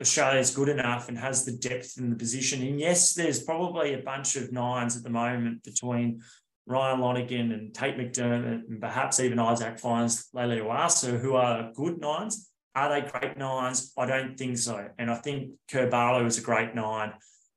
Australia 0.00 0.40
is 0.40 0.54
good 0.54 0.68
enough 0.68 1.08
and 1.08 1.16
has 1.16 1.44
the 1.44 1.52
depth 1.52 1.96
in 1.98 2.10
the 2.10 2.16
position. 2.16 2.62
And 2.62 2.78
yes, 2.78 3.14
there's 3.14 3.42
probably 3.42 3.94
a 3.94 4.02
bunch 4.02 4.36
of 4.36 4.52
nines 4.52 4.96
at 4.96 5.02
the 5.02 5.10
moment 5.10 5.62
between 5.62 6.20
Ryan 6.66 7.00
Lonergan 7.00 7.52
and 7.52 7.74
Tate 7.74 7.96
McDermott 7.96 8.68
and 8.68 8.80
perhaps 8.80 9.20
even 9.20 9.38
Isaac 9.38 9.78
Fines, 9.78 10.28
Leilua 10.34 11.20
who 11.20 11.36
are 11.36 11.72
good 11.74 12.00
nines. 12.00 12.50
Are 12.74 12.88
they 12.88 13.08
great 13.08 13.36
nines? 13.36 13.92
I 13.96 14.06
don't 14.06 14.36
think 14.36 14.58
so. 14.58 14.88
And 14.98 15.10
I 15.10 15.16
think 15.16 15.52
Kerr-Barlow 15.70 16.26
is 16.26 16.38
a 16.38 16.40
great 16.40 16.74
nine. 16.74 17.12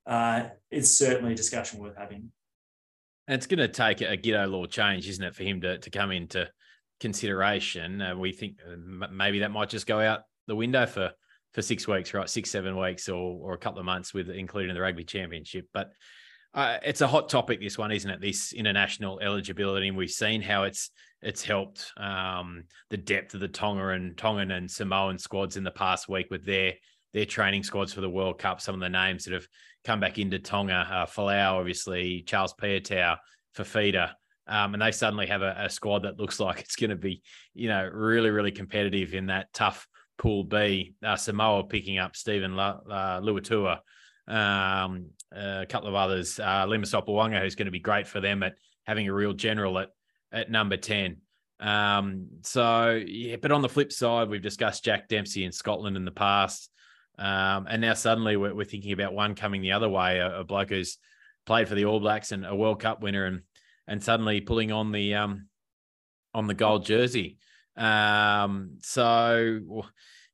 Uh, 0.06 0.44
it's 0.70 0.96
certainly 0.96 1.32
a 1.32 1.36
discussion 1.36 1.80
worth 1.80 1.96
having. 1.96 2.30
And 3.26 3.34
it's 3.36 3.46
going 3.46 3.58
to 3.58 3.68
take 3.68 4.00
a 4.00 4.16
Giteau 4.16 4.50
law 4.50 4.66
change, 4.66 5.08
isn't 5.08 5.24
it, 5.24 5.34
for 5.34 5.42
him 5.42 5.60
to, 5.62 5.78
to 5.78 5.90
come 5.90 6.12
into 6.12 6.48
consideration? 7.00 8.00
Uh, 8.00 8.16
we 8.16 8.32
think 8.32 8.58
uh, 8.66 9.08
maybe 9.10 9.40
that 9.40 9.50
might 9.50 9.68
just 9.68 9.86
go 9.86 10.00
out 10.00 10.20
the 10.46 10.56
window 10.56 10.86
for 10.86 11.12
for 11.54 11.62
six 11.62 11.88
weeks, 11.88 12.14
right? 12.14 12.28
Six, 12.28 12.50
seven 12.50 12.76
weeks, 12.78 13.08
or 13.08 13.38
or 13.42 13.54
a 13.54 13.58
couple 13.58 13.80
of 13.80 13.84
months 13.86 14.14
with 14.14 14.30
including 14.30 14.74
the 14.74 14.80
rugby 14.80 15.04
championship. 15.04 15.66
But 15.72 15.90
uh, 16.54 16.78
it's 16.82 17.00
a 17.00 17.06
hot 17.06 17.28
topic, 17.28 17.60
this 17.60 17.78
one, 17.78 17.92
isn't 17.92 18.10
it? 18.10 18.20
This 18.20 18.52
international 18.52 19.20
eligibility, 19.20 19.88
and 19.88 19.96
we've 19.96 20.10
seen 20.10 20.42
how 20.42 20.64
it's 20.64 20.90
it's 21.20 21.42
helped 21.42 21.92
um, 21.96 22.64
the 22.90 22.96
depth 22.96 23.34
of 23.34 23.40
the 23.40 23.48
Tonga 23.48 23.88
and 23.88 24.16
Tongan 24.16 24.52
and 24.52 24.70
Samoan 24.70 25.18
squads 25.18 25.56
in 25.56 25.64
the 25.64 25.70
past 25.70 26.08
week 26.08 26.28
with 26.30 26.44
their 26.44 26.74
their 27.12 27.26
training 27.26 27.62
squads 27.62 27.92
for 27.92 28.00
the 28.00 28.10
World 28.10 28.38
Cup. 28.38 28.60
Some 28.60 28.74
of 28.74 28.80
the 28.80 28.88
names 28.88 29.24
that 29.24 29.34
have 29.34 29.46
come 29.84 30.00
back 30.00 30.18
into 30.18 30.38
Tonga, 30.38 30.86
uh, 30.90 31.06
Folau, 31.06 31.58
obviously, 31.58 32.22
Charles 32.26 32.54
Piutau, 32.54 33.16
Fifita. 33.56 34.12
Um, 34.46 34.72
and 34.72 34.82
they 34.82 34.92
suddenly 34.92 35.26
have 35.26 35.42
a, 35.42 35.54
a, 35.58 35.70
squad 35.70 36.04
that 36.04 36.18
looks 36.18 36.40
like 36.40 36.60
it's 36.60 36.76
going 36.76 36.90
to 36.90 36.96
be, 36.96 37.22
you 37.54 37.68
know, 37.68 37.84
really, 37.84 38.30
really 38.30 38.52
competitive 38.52 39.14
in 39.14 39.26
that 39.26 39.52
tough 39.52 39.86
Pool 40.18 40.44
B. 40.44 40.94
Uh, 41.02 41.16
Samoa 41.16 41.64
picking 41.64 41.98
up 41.98 42.16
Stephen 42.16 42.56
La, 42.56 42.78
uh, 42.90 43.20
Luatua, 43.20 43.78
um, 44.28 45.10
a 45.32 45.66
couple 45.68 45.88
of 45.88 45.94
others. 45.94 46.38
Uh, 46.38 46.66
Lima 46.68 46.84
Sopoaga, 46.84 47.40
who's 47.40 47.54
going 47.54 47.66
to 47.66 47.72
be 47.72 47.80
great 47.80 48.06
for 48.06 48.20
them 48.20 48.42
at 48.42 48.54
having 48.86 49.08
a 49.08 49.12
real 49.12 49.32
general 49.32 49.78
at 49.78 49.90
at 50.30 50.50
number 50.50 50.76
ten. 50.76 51.18
Um, 51.60 52.28
so 52.42 53.02
yeah, 53.04 53.36
but 53.36 53.50
on 53.50 53.62
the 53.62 53.68
flip 53.68 53.92
side, 53.92 54.28
we've 54.28 54.42
discussed 54.42 54.84
Jack 54.84 55.08
Dempsey 55.08 55.44
in 55.44 55.52
Scotland 55.52 55.96
in 55.96 56.04
the 56.04 56.10
past, 56.10 56.70
um, 57.18 57.66
and 57.68 57.80
now 57.80 57.94
suddenly 57.94 58.36
we're, 58.36 58.54
we're, 58.54 58.64
thinking 58.64 58.92
about 58.92 59.12
one 59.12 59.34
coming 59.34 59.60
the 59.60 59.72
other 59.72 59.88
way. 59.88 60.18
A, 60.18 60.40
a, 60.40 60.44
bloke 60.44 60.70
who's 60.70 60.98
played 61.46 61.68
for 61.68 61.74
the 61.74 61.86
All 61.86 61.98
Blacks 61.98 62.30
and 62.30 62.46
a 62.46 62.54
World 62.54 62.80
Cup 62.80 63.02
winner, 63.02 63.24
and 63.24 63.42
and 63.88 64.02
suddenly 64.02 64.40
pulling 64.40 64.70
on 64.70 64.92
the 64.92 65.14
um 65.14 65.48
on 66.34 66.46
the 66.46 66.54
gold 66.54 66.84
jersey. 66.84 67.38
Um, 67.76 68.78
so 68.82 69.84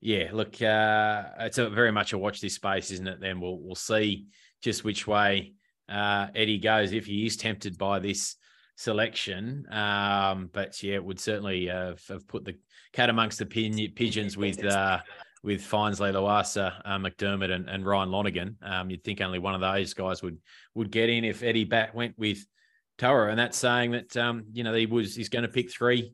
yeah, 0.04 0.28
look, 0.34 0.60
uh, 0.60 1.22
it's 1.40 1.56
a 1.56 1.70
very 1.70 1.90
much 1.90 2.12
a 2.12 2.18
watch 2.18 2.42
this 2.42 2.56
space, 2.56 2.90
isn't 2.90 3.08
it? 3.08 3.20
Then 3.20 3.40
we'll 3.40 3.58
we'll 3.58 3.74
see 3.74 4.26
just 4.62 4.84
which 4.84 5.06
way 5.06 5.54
uh, 5.88 6.26
Eddie 6.34 6.58
goes 6.58 6.92
if 6.92 7.06
he 7.06 7.24
is 7.24 7.38
tempted 7.38 7.78
by 7.78 8.00
this 8.00 8.36
selection. 8.76 9.66
Um, 9.72 10.50
but 10.52 10.82
yeah, 10.82 10.96
it 10.96 11.04
would 11.04 11.18
certainly 11.18 11.70
uh, 11.70 11.94
have 12.10 12.28
put 12.28 12.44
the 12.44 12.54
cat 12.92 13.08
amongst 13.08 13.38
the 13.38 13.46
pigeons 13.46 14.36
with 14.36 14.62
uh, 14.62 15.00
with 15.42 15.62
Fines 15.62 16.00
Leilua, 16.00 16.74
uh, 16.84 16.98
McDermott, 16.98 17.50
and, 17.50 17.70
and 17.70 17.86
Ryan 17.86 18.10
Lonergan. 18.10 18.58
Um, 18.60 18.90
you'd 18.90 19.04
think 19.04 19.22
only 19.22 19.38
one 19.38 19.54
of 19.54 19.62
those 19.62 19.94
guys 19.94 20.22
would 20.22 20.36
would 20.74 20.90
get 20.90 21.08
in 21.08 21.24
if 21.24 21.42
Eddie 21.42 21.64
Bat 21.64 21.94
went 21.94 22.18
with 22.18 22.44
Toa, 22.98 23.28
and 23.28 23.38
that's 23.38 23.56
saying 23.56 23.92
that 23.92 24.14
um, 24.18 24.44
you 24.52 24.64
know 24.64 24.74
he 24.74 24.84
was 24.84 25.16
he's 25.16 25.30
going 25.30 25.44
to 25.44 25.48
pick 25.48 25.72
three 25.72 26.12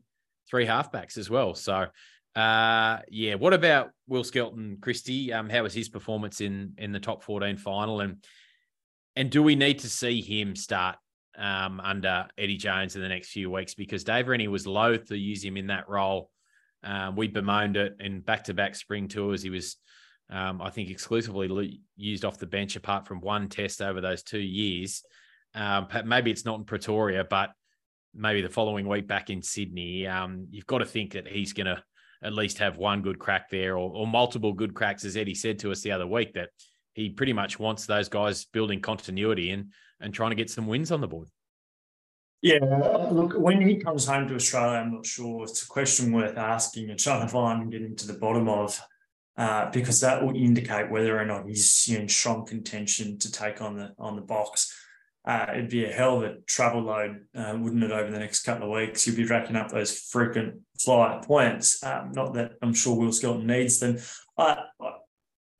three 0.49 0.65
halfbacks 0.65 1.17
as 1.17 1.29
well. 1.29 1.55
So 1.55 1.87
uh, 2.35 2.99
yeah. 3.09 3.35
What 3.35 3.53
about 3.53 3.91
Will 4.07 4.23
Skelton 4.23 4.77
Christy? 4.81 5.33
Um, 5.33 5.49
how 5.49 5.63
was 5.63 5.73
his 5.73 5.89
performance 5.89 6.41
in 6.41 6.73
in 6.77 6.91
the 6.91 6.99
top 6.99 7.23
14 7.23 7.57
final? 7.57 8.01
And 8.01 8.23
and 9.15 9.29
do 9.29 9.43
we 9.43 9.55
need 9.55 9.79
to 9.79 9.89
see 9.89 10.21
him 10.21 10.55
start 10.55 10.97
um, 11.37 11.81
under 11.81 12.27
Eddie 12.37 12.57
Jones 12.57 12.95
in 12.95 13.01
the 13.01 13.09
next 13.09 13.31
few 13.31 13.51
weeks? 13.51 13.73
Because 13.73 14.03
Dave 14.03 14.29
Rennie 14.29 14.47
was 14.47 14.65
loath 14.65 15.07
to 15.07 15.17
use 15.17 15.43
him 15.43 15.57
in 15.57 15.67
that 15.67 15.89
role. 15.89 16.29
Um, 16.83 17.15
we 17.15 17.27
bemoaned 17.27 17.77
it 17.77 17.97
in 17.99 18.21
back 18.21 18.45
to 18.45 18.53
back 18.53 18.75
spring 18.75 19.07
tours. 19.07 19.43
He 19.43 19.49
was, 19.49 19.75
um, 20.29 20.61
I 20.61 20.69
think, 20.69 20.89
exclusively 20.89 21.81
used 21.97 22.25
off 22.25 22.39
the 22.39 22.47
bench 22.47 22.75
apart 22.75 23.07
from 23.07 23.19
one 23.19 23.49
test 23.49 23.81
over 23.81 23.99
those 23.99 24.23
two 24.23 24.39
years. 24.39 25.03
Um, 25.53 25.87
maybe 26.05 26.31
it's 26.31 26.45
not 26.45 26.59
in 26.59 26.65
Pretoria, 26.65 27.25
but 27.29 27.51
maybe 28.13 28.41
the 28.41 28.49
following 28.49 28.87
week 28.87 29.07
back 29.07 29.29
in 29.29 29.43
Sydney. 29.43 30.07
Um, 30.07 30.47
you've 30.49 30.65
got 30.65 30.79
to 30.79 30.85
think 30.85 31.13
that 31.13 31.27
he's 31.27 31.53
going 31.53 31.67
to 31.67 31.83
at 32.23 32.33
least 32.33 32.59
have 32.59 32.77
one 32.77 33.01
good 33.01 33.19
crack 33.19 33.49
there 33.49 33.77
or, 33.77 33.91
or 33.91 34.07
multiple 34.07 34.53
good 34.53 34.73
cracks, 34.73 35.05
as 35.05 35.17
Eddie 35.17 35.35
said 35.35 35.59
to 35.59 35.71
us 35.71 35.81
the 35.81 35.91
other 35.91 36.07
week, 36.07 36.33
that 36.33 36.49
he 36.93 37.09
pretty 37.09 37.33
much 37.33 37.59
wants 37.59 37.85
those 37.85 38.09
guys 38.09 38.45
building 38.45 38.81
continuity 38.81 39.51
and 39.51 39.71
and 39.99 40.13
trying 40.13 40.31
to 40.31 40.35
get 40.35 40.49
some 40.49 40.65
wins 40.65 40.91
on 40.91 40.99
the 40.99 41.07
board. 41.07 41.27
Yeah, 42.41 42.57
look, 43.11 43.33
when 43.33 43.61
he 43.61 43.75
comes 43.75 44.07
home 44.07 44.27
to 44.27 44.35
Australia, 44.35 44.79
I'm 44.79 44.95
not 44.95 45.05
sure. 45.05 45.43
It's 45.43 45.61
a 45.61 45.67
question 45.67 46.11
worth 46.11 46.37
asking 46.37 46.89
and 46.89 46.97
trying 46.97 47.21
to 47.21 47.27
find 47.27 47.61
and 47.61 47.71
getting 47.71 47.95
to 47.97 48.07
the 48.07 48.17
bottom 48.17 48.49
of, 48.49 48.81
uh, 49.37 49.69
because 49.69 49.99
that 50.01 50.25
will 50.25 50.35
indicate 50.35 50.89
whether 50.89 51.19
or 51.19 51.25
not 51.25 51.45
he's 51.45 51.87
in 51.87 52.09
strong 52.09 52.47
contention 52.47 53.19
to 53.19 53.31
take 53.31 53.61
on 53.61 53.77
the 53.77 53.93
on 53.99 54.15
the 54.15 54.23
box 54.23 54.73
uh, 55.25 55.47
it'd 55.53 55.69
be 55.69 55.85
a 55.85 55.91
hell 55.91 56.17
of 56.17 56.23
a 56.23 56.35
travel 56.47 56.81
load, 56.81 57.25
uh, 57.35 57.55
wouldn't 57.57 57.83
it, 57.83 57.91
over 57.91 58.09
the 58.09 58.19
next 58.19 58.41
couple 58.43 58.65
of 58.65 58.71
weeks? 58.71 59.05
You'd 59.05 59.17
be 59.17 59.25
racking 59.25 59.55
up 59.55 59.69
those 59.69 59.97
frequent 59.99 60.59
flight 60.83 61.23
points. 61.23 61.83
Um, 61.83 62.11
not 62.13 62.33
that 62.33 62.53
I'm 62.61 62.73
sure 62.73 62.95
Will 62.95 63.11
Skelton 63.11 63.47
needs 63.47 63.79
them. 63.79 63.97
I, 64.37 64.57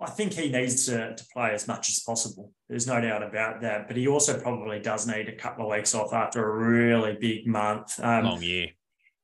I 0.01 0.09
think 0.09 0.33
he 0.33 0.49
needs 0.49 0.87
to, 0.87 1.15
to 1.15 1.25
play 1.31 1.53
as 1.53 1.67
much 1.67 1.89
as 1.89 1.99
possible. 1.99 2.51
There's 2.67 2.87
no 2.87 2.99
doubt 2.99 3.21
about 3.21 3.61
that. 3.61 3.87
But 3.87 3.97
he 3.97 4.07
also 4.07 4.39
probably 4.39 4.79
does 4.79 5.05
need 5.07 5.29
a 5.29 5.35
couple 5.35 5.65
of 5.65 5.71
weeks 5.71 5.93
off 5.93 6.11
after 6.11 6.43
a 6.43 6.69
really 6.69 7.17
big 7.19 7.45
month. 7.45 7.99
Um, 8.03 8.25
Long 8.25 8.41
year. 8.41 8.69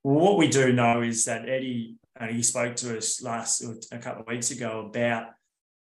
What 0.02 0.38
we 0.38 0.46
do 0.46 0.72
know 0.72 1.02
is 1.02 1.24
that 1.24 1.48
Eddie, 1.48 1.96
and 2.14 2.30
he 2.30 2.42
spoke 2.42 2.76
to 2.76 2.96
us 2.96 3.20
last 3.20 3.64
a 3.90 3.98
couple 3.98 4.22
of 4.22 4.28
weeks 4.28 4.52
ago 4.52 4.86
about 4.88 5.26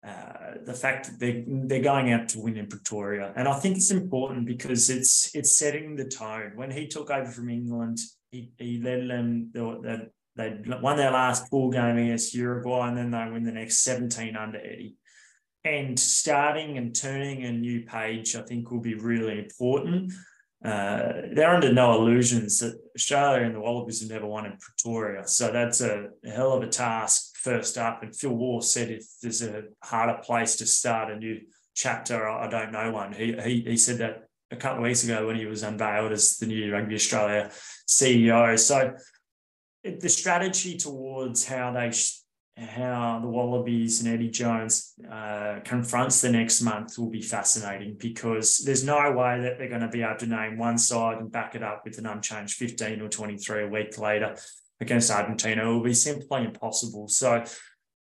uh, 0.05 0.55
the 0.63 0.73
fact 0.73 1.05
that 1.07 1.19
they 1.19 1.43
they're 1.45 1.81
going 1.81 2.11
out 2.11 2.29
to 2.29 2.39
win 2.39 2.57
in 2.57 2.67
Pretoria, 2.67 3.33
and 3.35 3.47
I 3.47 3.59
think 3.59 3.75
it's 3.75 3.91
important 3.91 4.45
because 4.45 4.89
it's 4.89 5.35
it's 5.35 5.55
setting 5.55 5.95
the 5.95 6.05
tone. 6.05 6.53
When 6.55 6.71
he 6.71 6.87
took 6.87 7.11
over 7.11 7.29
from 7.29 7.49
England, 7.49 7.99
he, 8.31 8.51
he 8.57 8.81
led 8.81 9.09
them. 9.09 9.51
They, 9.53 10.07
they 10.35 10.77
won 10.81 10.97
their 10.97 11.11
last 11.11 11.49
pool 11.49 11.69
game 11.69 11.97
against 11.97 12.33
Uruguay, 12.33 12.87
and 12.87 12.97
then 12.97 13.11
they 13.11 13.31
win 13.31 13.43
the 13.43 13.51
next 13.51 13.79
seventeen 13.79 14.35
under 14.35 14.59
Eddie. 14.59 14.95
And 15.65 15.99
starting 15.99 16.77
and 16.77 16.95
turning 16.95 17.43
a 17.43 17.51
new 17.51 17.83
page, 17.83 18.35
I 18.35 18.43
think, 18.43 18.71
will 18.71 18.79
be 18.79 18.95
really 18.95 19.39
important. 19.39 20.13
Uh, 20.63 21.21
they're 21.33 21.55
under 21.55 21.73
no 21.73 21.93
illusions 22.01 22.59
that 22.59 22.75
Australia 22.95 23.45
and 23.45 23.55
the 23.55 23.59
Wallabies 23.59 24.01
have 24.01 24.09
never 24.09 24.25
won 24.25 24.45
in 24.45 24.57
Pretoria, 24.57 25.27
so 25.27 25.51
that's 25.51 25.81
a, 25.81 26.07
a 26.25 26.29
hell 26.29 26.53
of 26.53 26.63
a 26.63 26.67
task 26.67 27.37
first 27.37 27.77
up. 27.77 28.03
And 28.03 28.15
Phil 28.15 28.31
Waugh 28.33 28.61
said 28.61 28.89
if 28.89 29.05
there's 29.21 29.41
a 29.41 29.63
harder 29.83 30.19
place 30.21 30.55
to 30.57 30.65
start 30.65 31.11
a 31.11 31.17
new 31.17 31.39
chapter, 31.75 32.27
I 32.27 32.49
don't 32.49 32.71
know 32.71 32.91
one. 32.91 33.13
He, 33.13 33.33
he, 33.33 33.61
he 33.61 33.77
said 33.77 33.97
that 33.97 34.28
a 34.51 34.55
couple 34.55 34.79
of 34.79 34.83
weeks 34.83 35.03
ago 35.03 35.27
when 35.27 35.35
he 35.35 35.45
was 35.45 35.63
unveiled 35.63 36.11
as 36.11 36.37
the 36.37 36.47
new 36.47 36.71
Rugby 36.71 36.95
Australia 36.95 37.51
CEO. 37.87 38.57
So 38.57 38.95
the 39.83 40.09
strategy 40.09 40.77
towards 40.77 41.45
how 41.45 41.71
they 41.71 41.91
how 42.57 43.19
the 43.21 43.27
Wallabies 43.27 44.01
and 44.01 44.13
Eddie 44.13 44.29
Jones 44.29 44.93
uh, 45.09 45.59
confronts 45.63 46.19
the 46.19 46.29
next 46.29 46.61
month 46.61 46.97
will 46.97 47.09
be 47.09 47.21
fascinating 47.21 47.95
because 47.97 48.57
there's 48.57 48.83
no 48.83 49.11
way 49.11 49.39
that 49.41 49.57
they're 49.57 49.69
going 49.69 49.81
to 49.81 49.87
be 49.87 50.01
able 50.01 50.17
to 50.17 50.27
name 50.27 50.57
one 50.57 50.77
side 50.77 51.19
and 51.19 51.31
back 51.31 51.55
it 51.55 51.63
up 51.63 51.83
with 51.85 51.97
an 51.99 52.05
unchanged 52.05 52.55
15 52.55 53.01
or 53.01 53.07
23 53.07 53.63
a 53.63 53.67
week 53.67 53.97
later 53.97 54.35
against 54.81 55.11
Argentina. 55.11 55.63
It 55.63 55.73
will 55.73 55.83
be 55.83 55.93
simply 55.93 56.43
impossible. 56.43 57.07
So 57.07 57.43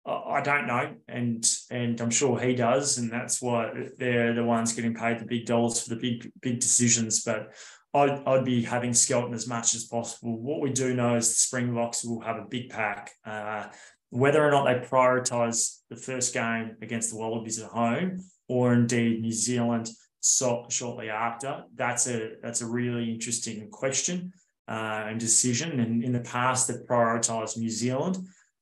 I 0.08 0.42
don't 0.42 0.68
know, 0.68 0.96
and 1.08 1.46
and 1.70 2.00
I'm 2.00 2.10
sure 2.10 2.40
he 2.40 2.56
does, 2.56 2.98
and 2.98 3.12
that's 3.12 3.42
why 3.42 3.72
they're 3.98 4.34
the 4.34 4.44
ones 4.44 4.74
getting 4.74 4.94
paid 4.94 5.20
the 5.20 5.26
big 5.26 5.46
dollars 5.46 5.84
for 5.84 5.90
the 5.90 6.02
big 6.02 6.32
big 6.42 6.60
decisions. 6.60 7.24
But 7.24 7.54
I'd, 7.94 8.24
I'd 8.26 8.46
be 8.46 8.64
having 8.64 8.94
Skelton 8.94 9.34
as 9.34 9.48
much 9.48 9.76
as 9.76 9.86
possible. 9.86 10.42
What 10.42 10.62
we 10.62 10.72
do 10.72 10.94
know 10.94 11.16
is 11.16 11.30
the 11.30 11.36
Springboks 11.36 12.06
will 12.06 12.22
have 12.22 12.38
a 12.38 12.46
big 12.50 12.70
pack. 12.70 13.12
Uh, 13.26 13.68
whether 14.10 14.46
or 14.46 14.52
not 14.52 14.66
they 14.66 14.88
prioritise 14.88 15.80
the 15.90 15.98
first 15.98 16.34
game 16.34 16.78
against 16.82 17.12
the 17.12 17.18
Wallabies 17.18 17.60
at 17.60 17.70
home 17.70 18.20
or 18.48 18.74
indeed 18.74 19.20
New 19.20 19.34
Zealand 19.34 19.90
so, 20.20 20.66
shortly 20.70 21.10
after, 21.10 21.64
that's 21.76 22.08
a 22.08 22.32
that's 22.42 22.62
a 22.62 22.66
really 22.66 23.10
interesting 23.12 23.70
question 23.70 24.34
uh, 24.68 25.06
and 25.08 25.20
decision. 25.20 25.80
And 25.80 26.04
in 26.04 26.12
the 26.12 26.20
past, 26.20 26.68
they've 26.68 26.86
prioritised 26.90 27.58
New 27.58 27.70
Zealand. 27.70 28.18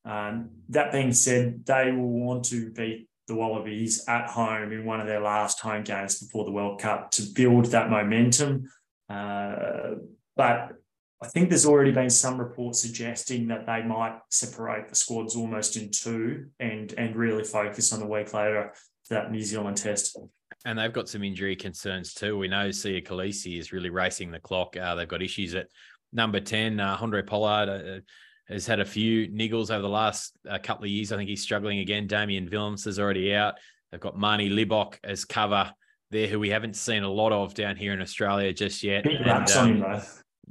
Um, 0.05 0.51
that 0.69 0.91
being 0.91 1.13
said, 1.13 1.65
they 1.65 1.91
will 1.91 2.07
want 2.07 2.45
to 2.45 2.71
beat 2.71 3.09
the 3.27 3.35
Wallabies 3.35 4.05
at 4.07 4.29
home 4.29 4.71
in 4.71 4.85
one 4.85 5.01
of 5.01 5.07
their 5.07 5.19
last 5.19 5.59
home 5.59 5.83
games 5.83 6.19
before 6.19 6.45
the 6.45 6.51
World 6.51 6.79
Cup 6.79 7.11
to 7.11 7.23
build 7.33 7.65
that 7.67 7.89
momentum. 7.89 8.69
Uh, 9.09 9.95
but 10.35 10.73
I 11.21 11.27
think 11.27 11.49
there's 11.49 11.65
already 11.65 11.91
been 11.91 12.09
some 12.09 12.37
reports 12.37 12.81
suggesting 12.81 13.47
that 13.47 13.65
they 13.65 13.81
might 13.81 14.19
separate 14.29 14.89
the 14.89 14.95
squads 14.95 15.35
almost 15.35 15.77
in 15.77 15.89
two 15.89 16.47
and 16.59 16.93
and 16.97 17.15
really 17.15 17.43
focus 17.43 17.93
on 17.93 17.99
the 17.99 18.05
week 18.05 18.33
later 18.33 18.73
that 19.09 19.31
New 19.31 19.41
Zealand 19.41 19.77
test. 19.77 20.17
And 20.65 20.77
they've 20.77 20.93
got 20.93 21.09
some 21.09 21.23
injury 21.23 21.55
concerns 21.55 22.13
too. 22.13 22.37
We 22.37 22.47
know 22.47 22.69
Siya 22.69 23.05
Kolisi 23.05 23.57
is 23.59 23.71
really 23.71 23.89
racing 23.89 24.31
the 24.31 24.39
clock. 24.39 24.75
Uh, 24.77 24.95
they've 24.95 25.07
got 25.07 25.21
issues 25.21 25.55
at 25.55 25.67
number 26.11 26.39
10. 26.39 26.79
Uh, 26.79 26.97
Handré 26.97 27.25
Pollard 27.25 27.69
uh, 27.69 27.99
has 28.47 28.65
had 28.67 28.79
a 28.79 28.85
few 28.85 29.27
niggles 29.27 29.71
over 29.71 29.81
the 29.81 29.89
last 29.89 30.35
uh, 30.49 30.57
couple 30.59 30.85
of 30.85 30.89
years. 30.91 31.11
I 31.11 31.17
think 31.17 31.29
he's 31.29 31.41
struggling 31.41 31.79
again. 31.79 32.07
Damian 32.07 32.49
Willemse 32.49 32.87
is 32.87 32.99
already 32.99 33.33
out. 33.33 33.55
They've 33.91 33.99
got 33.99 34.17
Manie 34.17 34.49
Libbok 34.49 34.95
as 35.03 35.25
cover 35.25 35.71
there, 36.11 36.27
who 36.27 36.39
we 36.39 36.49
haven't 36.49 36.75
seen 36.75 37.03
a 37.03 37.11
lot 37.11 37.31
of 37.31 37.53
down 37.53 37.75
here 37.75 37.93
in 37.93 38.01
Australia 38.01 38.53
just 38.53 38.83
yet. 38.83 39.03
Big 39.03 39.21
and, 39.21 39.51
um, 39.51 39.83
on 39.83 39.93
him. 39.93 40.01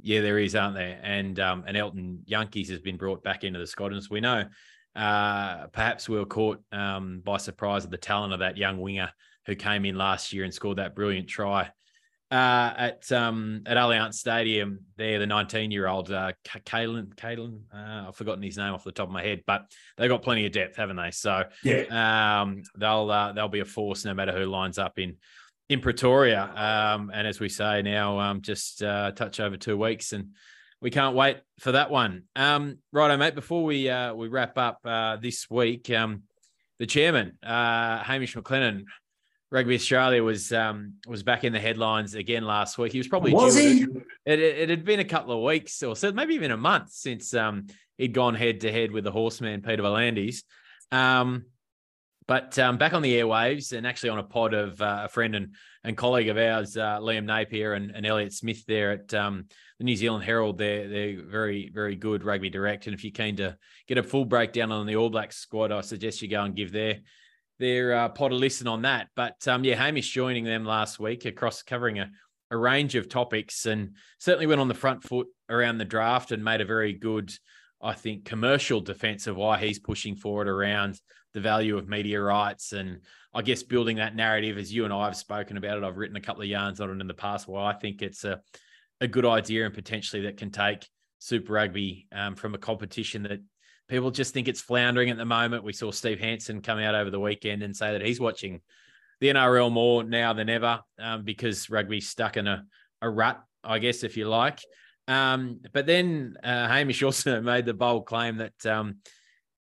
Yeah, 0.01 0.21
there 0.21 0.39
is, 0.39 0.55
aren't 0.55 0.75
there? 0.75 0.99
And 1.01 1.39
um, 1.39 1.63
and 1.67 1.77
Elton 1.77 2.23
Jantjies 2.29 2.69
has 2.69 2.79
been 2.79 2.97
brought 2.97 3.23
back 3.23 3.43
into 3.43 3.59
the 3.59 3.67
squad. 3.67 3.93
And 3.93 4.05
we 4.11 4.19
know 4.19 4.45
uh, 4.95 5.67
perhaps 5.67 6.09
we 6.09 6.17
were 6.17 6.25
caught 6.25 6.61
um, 6.71 7.21
by 7.23 7.37
surprise 7.37 7.85
at 7.85 7.91
the 7.91 7.97
talent 7.97 8.33
of 8.33 8.39
that 8.39 8.57
young 8.57 8.79
winger 8.79 9.11
who 9.45 9.55
came 9.55 9.85
in 9.85 9.95
last 9.95 10.33
year 10.33 10.43
and 10.43 10.53
scored 10.53 10.77
that 10.77 10.95
brilliant 10.95 11.27
try 11.27 11.69
uh, 12.31 12.73
at 12.77 13.11
um, 13.11 13.61
at 13.65 13.77
Allianz 13.77 14.15
Stadium. 14.15 14.79
There, 14.97 15.19
the 15.19 15.27
19 15.27 15.71
year 15.71 15.87
old 15.87 16.11
uh, 16.11 16.33
Kalen, 16.45 17.15
Kalen, 17.15 17.59
uh, 17.73 18.07
I've 18.09 18.15
forgotten 18.15 18.43
his 18.43 18.57
name 18.57 18.73
off 18.73 18.83
the 18.83 18.91
top 18.91 19.07
of 19.07 19.13
my 19.13 19.23
head, 19.23 19.43
but 19.45 19.71
they've 19.97 20.09
got 20.09 20.23
plenty 20.23 20.45
of 20.45 20.51
depth, 20.51 20.75
haven't 20.77 20.97
they? 20.97 21.11
So 21.11 21.43
yeah, 21.63 22.41
um, 22.41 22.63
they'll 22.77 23.09
uh, 23.11 23.33
they'll 23.33 23.47
be 23.47 23.59
a 23.59 23.65
force 23.65 24.05
no 24.05 24.13
matter 24.13 24.31
who 24.31 24.45
lines 24.45 24.77
up 24.77 24.97
in 24.97 25.17
in 25.69 25.81
Pretoria. 25.81 26.43
Um, 26.43 27.11
and 27.13 27.27
as 27.27 27.39
we 27.39 27.49
say 27.49 27.81
now, 27.81 28.19
um, 28.19 28.41
just 28.41 28.81
uh, 28.81 29.11
touch 29.11 29.39
over 29.39 29.57
two 29.57 29.77
weeks, 29.77 30.11
and 30.13 30.29
we 30.81 30.89
can't 30.89 31.15
wait 31.15 31.37
for 31.59 31.73
that 31.73 31.89
one. 31.91 32.23
Um, 32.35 32.79
righto, 32.91 33.17
mate. 33.17 33.35
Before 33.35 33.63
we 33.63 33.89
uh, 33.89 34.13
we 34.13 34.27
wrap 34.27 34.57
up 34.57 34.79
uh, 34.85 35.17
this 35.17 35.49
week, 35.49 35.89
um, 35.91 36.23
the 36.79 36.85
chairman, 36.85 37.37
uh, 37.43 38.03
Hamish 38.03 38.35
McLennan, 38.35 38.85
Rugby 39.51 39.75
Australia 39.75 40.23
was 40.23 40.51
um, 40.51 40.95
was 41.07 41.23
back 41.23 41.43
in 41.43 41.53
the 41.53 41.59
headlines 41.59 42.15
again 42.15 42.43
last 42.43 42.77
week. 42.77 42.91
He 42.91 42.97
was 42.97 43.07
probably 43.07 43.33
was 43.33 43.55
he? 43.55 43.83
It, 44.25 44.39
it, 44.39 44.57
it, 44.57 44.69
had 44.69 44.83
been 44.83 44.99
a 44.99 45.05
couple 45.05 45.35
of 45.35 45.43
weeks 45.43 45.83
or 45.83 45.95
so, 45.95 46.11
maybe 46.11 46.33
even 46.33 46.51
a 46.51 46.57
month 46.57 46.91
since 46.91 47.33
um, 47.33 47.67
he'd 47.97 48.13
gone 48.13 48.33
head 48.33 48.61
to 48.61 48.71
head 48.71 48.91
with 48.91 49.03
the 49.03 49.11
horseman 49.11 49.61
Peter 49.61 49.83
V'landys. 49.83 50.43
Um, 50.91 51.45
but 52.27 52.57
um, 52.57 52.77
back 52.77 52.93
on 52.93 53.03
the 53.03 53.13
airwaves 53.13 53.71
and 53.71 53.85
actually 53.85 54.09
on 54.09 54.17
a 54.17 54.23
pod 54.23 54.55
of 54.55 54.81
uh, 54.81 55.03
a 55.05 55.09
friend 55.09 55.35
and, 55.35 55.53
and 55.83 55.95
colleague 55.95 56.29
of 56.29 56.37
ours, 56.37 56.75
uh, 56.75 56.99
Liam 56.99 57.25
Napier 57.25 57.73
and, 57.73 57.91
and 57.91 58.05
Elliott 58.05 58.33
Smith 58.33 58.65
there 58.65 58.91
at 58.93 59.13
um, 59.13 59.45
the 59.77 59.85
New 59.85 59.95
Zealand 59.95 60.23
Herald. 60.23 60.57
They're, 60.57 60.87
they're 60.89 61.21
very, 61.21 61.69
very 61.71 61.95
good 61.95 62.23
rugby 62.23 62.49
direct. 62.49 62.87
And 62.87 62.95
if 62.95 63.03
you're 63.03 63.11
keen 63.11 63.35
to 63.35 63.55
get 63.87 63.99
a 63.99 64.03
full 64.03 64.25
breakdown 64.25 64.71
on 64.71 64.87
the 64.87 64.95
All 64.95 65.11
Blacks 65.11 65.37
squad, 65.37 65.71
I 65.71 65.81
suggest 65.81 66.23
you 66.23 66.27
go 66.27 66.43
and 66.43 66.55
give 66.55 66.71
their 66.71 66.97
their 67.59 67.93
uh, 67.93 68.09
pod 68.09 68.31
a 68.31 68.35
listen 68.35 68.67
on 68.67 68.83
that. 68.83 69.07
But 69.15 69.47
um, 69.47 69.63
yeah, 69.63 69.75
Hamish 69.75 70.11
joining 70.11 70.43
them 70.43 70.65
last 70.65 70.99
week 70.99 71.25
across 71.25 71.63
covering 71.63 71.99
a, 71.99 72.09
a 72.51 72.57
range 72.57 72.95
of 72.95 73.09
topics 73.09 73.65
and 73.65 73.95
certainly 74.19 74.47
went 74.47 74.61
on 74.61 74.67
the 74.67 74.73
front 74.73 75.03
foot 75.03 75.27
around 75.49 75.77
the 75.77 75.85
draft 75.85 76.31
and 76.31 76.43
made 76.43 76.61
a 76.61 76.65
very 76.65 76.93
good, 76.93 77.31
I 77.81 77.93
think, 77.93 78.25
commercial 78.25 78.81
defense 78.81 79.27
of 79.27 79.35
why 79.35 79.57
he's 79.57 79.79
pushing 79.79 80.15
forward 80.15 80.47
around 80.47 80.99
the 81.33 81.41
value 81.41 81.77
of 81.77 81.89
media 81.89 82.21
rights 82.21 82.71
and 82.71 83.01
I 83.33 83.41
guess 83.41 83.63
building 83.63 83.97
that 83.97 84.15
narrative 84.15 84.57
as 84.57 84.73
you 84.73 84.85
and 84.85 84.93
I 84.93 85.05
have 85.05 85.17
spoken 85.17 85.57
about 85.57 85.77
it. 85.77 85.83
I've 85.83 85.97
written 85.97 86.15
a 86.15 86.21
couple 86.21 86.41
of 86.41 86.47
yarns 86.47 86.79
on 86.79 86.89
it 86.89 87.01
in 87.01 87.07
the 87.07 87.13
past. 87.13 87.47
Well, 87.47 87.63
I 87.63 87.73
think 87.73 88.01
it's 88.01 88.23
a, 88.23 88.39
a 89.01 89.07
good 89.07 89.25
idea 89.25 89.65
and 89.65 89.73
potentially 89.73 90.21
that 90.23 90.37
can 90.37 90.51
take 90.51 90.87
Super 91.19 91.53
Rugby 91.53 92.07
um, 92.13 92.35
from 92.35 92.55
a 92.55 92.57
competition 92.57 93.23
that 93.23 93.41
people 93.87 94.11
just 94.11 94.33
think 94.33 94.47
it's 94.47 94.61
floundering 94.61 95.09
at 95.09 95.17
the 95.17 95.25
moment. 95.25 95.63
We 95.63 95.73
saw 95.73 95.91
Steve 95.91 96.19
Hansen 96.19 96.61
come 96.61 96.79
out 96.79 96.95
over 96.95 97.09
the 97.09 97.19
weekend 97.19 97.63
and 97.63 97.75
say 97.75 97.91
that 97.91 98.05
he's 98.05 98.19
watching 98.19 98.61
the 99.19 99.29
NRL 99.29 99.71
more 99.71 100.03
now 100.03 100.33
than 100.33 100.49
ever 100.49 100.81
um, 100.99 101.23
because 101.23 101.69
rugby's 101.69 102.09
stuck 102.09 102.37
in 102.37 102.47
a, 102.47 102.65
a 103.01 103.09
rut, 103.09 103.41
I 103.63 103.79
guess, 103.79 104.03
if 104.03 104.17
you 104.17 104.27
like. 104.27 104.59
Um, 105.07 105.61
but 105.71 105.85
then 105.85 106.35
uh, 106.43 106.67
Hamish 106.67 107.03
also 107.03 107.41
made 107.41 107.65
the 107.65 107.73
bold 107.73 108.05
claim 108.05 108.37
that 108.37 108.65
um, 108.65 108.97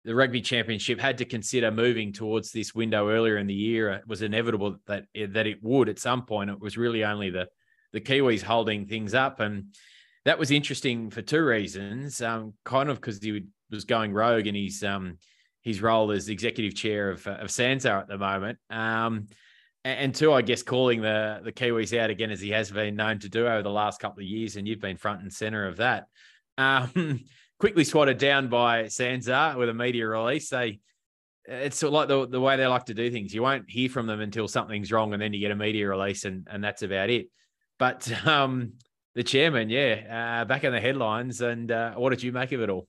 the 0.05 0.15
rugby 0.15 0.41
championship 0.41 0.99
had 0.99 1.17
to 1.19 1.25
consider 1.25 1.71
moving 1.71 2.13
towards 2.13 2.51
this 2.51 2.73
window 2.73 3.09
earlier 3.09 3.37
in 3.37 3.47
the 3.47 3.53
year. 3.53 3.89
It 3.91 4.07
was 4.07 4.21
inevitable 4.21 4.77
that 4.87 5.05
that 5.13 5.47
it 5.47 5.63
would 5.63 5.89
at 5.89 5.99
some 5.99 6.25
point. 6.25 6.49
It 6.49 6.59
was 6.59 6.77
really 6.77 7.03
only 7.03 7.29
the 7.29 7.47
the 7.91 8.01
Kiwis 8.01 8.41
holding 8.41 8.87
things 8.87 9.13
up, 9.13 9.39
and 9.39 9.75
that 10.25 10.39
was 10.39 10.51
interesting 10.51 11.09
for 11.09 11.21
two 11.21 11.43
reasons. 11.43 12.21
Um, 12.21 12.53
kind 12.65 12.89
of 12.89 12.97
because 12.97 13.21
he 13.21 13.43
was 13.73 13.85
going 13.85 14.13
rogue 14.13 14.47
in 14.47 14.55
his 14.55 14.83
um, 14.83 15.17
his 15.61 15.81
role 15.81 16.11
as 16.11 16.29
executive 16.29 16.75
chair 16.75 17.11
of 17.11 17.25
of 17.27 17.49
SANZAAR 17.49 18.01
at 18.01 18.07
the 18.07 18.17
moment. 18.17 18.59
Um, 18.69 19.27
and 19.85 20.15
two, 20.15 20.31
I 20.31 20.41
guess, 20.41 20.63
calling 20.63 21.01
the 21.01 21.41
the 21.43 21.51
Kiwis 21.51 21.97
out 21.97 22.09
again 22.09 22.31
as 22.31 22.39
he 22.39 22.51
has 22.51 22.71
been 22.71 22.95
known 22.95 23.19
to 23.19 23.29
do 23.29 23.47
over 23.47 23.61
the 23.61 23.69
last 23.69 23.99
couple 23.99 24.21
of 24.21 24.27
years, 24.27 24.55
and 24.55 24.67
you've 24.67 24.79
been 24.79 24.97
front 24.97 25.21
and 25.21 25.33
center 25.33 25.67
of 25.67 25.77
that. 25.77 26.05
Um, 26.57 27.25
quickly 27.59 27.83
swatted 27.83 28.17
down 28.17 28.49
by 28.49 28.83
SANZAAR 28.83 29.57
with 29.57 29.69
a 29.69 29.73
media 29.73 30.07
release. 30.07 30.49
They 30.49 30.79
it's 31.45 31.83
like 31.83 32.07
the, 32.07 32.27
the 32.27 32.39
way 32.39 32.55
they 32.55 32.67
like 32.67 32.85
to 32.85 32.93
do 32.93 33.11
things. 33.11 33.33
You 33.33 33.41
won't 33.41 33.69
hear 33.69 33.89
from 33.89 34.07
them 34.07 34.21
until 34.21 34.47
something's 34.47 34.91
wrong, 34.91 35.13
and 35.13 35.21
then 35.21 35.33
you 35.33 35.39
get 35.39 35.51
a 35.51 35.55
media 35.55 35.89
release, 35.89 36.23
and 36.25 36.47
and 36.49 36.63
that's 36.63 36.83
about 36.83 37.09
it. 37.09 37.27
But 37.79 38.11
um, 38.27 38.73
the 39.15 39.23
chairman, 39.23 39.69
yeah, 39.69 40.41
uh, 40.41 40.45
back 40.45 40.63
in 40.63 40.71
the 40.71 40.79
headlines. 40.79 41.41
And 41.41 41.71
uh, 41.71 41.93
what 41.95 42.11
did 42.11 42.23
you 42.23 42.31
make 42.31 42.51
of 42.51 42.61
it 42.61 42.69
all? 42.69 42.87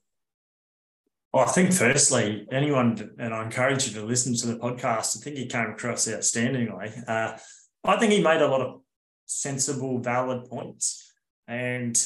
Well, 1.34 1.48
I 1.48 1.50
think 1.50 1.72
firstly, 1.72 2.46
anyone, 2.52 3.10
and 3.18 3.34
I 3.34 3.42
encourage 3.42 3.88
you 3.88 3.94
to 3.94 4.06
listen 4.06 4.36
to 4.36 4.46
the 4.46 4.56
podcast. 4.56 5.16
I 5.16 5.20
think 5.20 5.36
he 5.36 5.46
came 5.46 5.68
across 5.70 6.06
outstandingly. 6.06 7.08
Uh, 7.08 7.36
I 7.82 7.96
think 7.96 8.12
he 8.12 8.22
made 8.22 8.40
a 8.40 8.46
lot 8.46 8.60
of 8.60 8.82
sensible, 9.26 9.98
valid 9.98 10.44
points, 10.44 11.12
and 11.48 12.00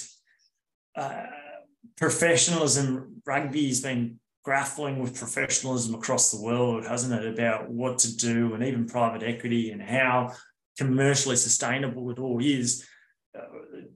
uh, 0.97 1.27
professionalism, 1.99 3.21
rugby's 3.27 3.83
been 3.83 4.19
grappling 4.45 4.99
with 4.99 5.19
professionalism 5.19 5.95
across 5.95 6.31
the 6.31 6.43
world, 6.43 6.87
hasn't 6.87 7.23
it? 7.23 7.31
About 7.31 7.69
what 7.69 7.99
to 7.99 8.17
do 8.17 8.55
and 8.55 8.65
even 8.65 8.87
private 8.87 9.23
equity 9.23 9.73
and 9.73 9.83
how 9.83 10.33
commercially 10.79 11.37
sustainable 11.37 12.11
it 12.11 12.19
all 12.19 12.43
is. 12.43 12.89
Uh, 13.39 13.43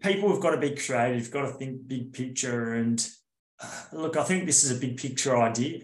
people 0.00 0.30
have 0.30 0.42
got 0.42 0.50
to 0.50 0.58
be 0.58 0.76
creative, 0.76 1.30
got 1.30 1.46
to 1.46 1.52
think 1.54 1.88
big 1.88 2.12
picture. 2.12 2.74
And 2.74 3.02
look, 3.92 4.16
I 4.16 4.24
think 4.24 4.46
this 4.46 4.64
is 4.64 4.76
a 4.76 4.80
big 4.80 4.96
picture 4.96 5.36
idea. 5.36 5.80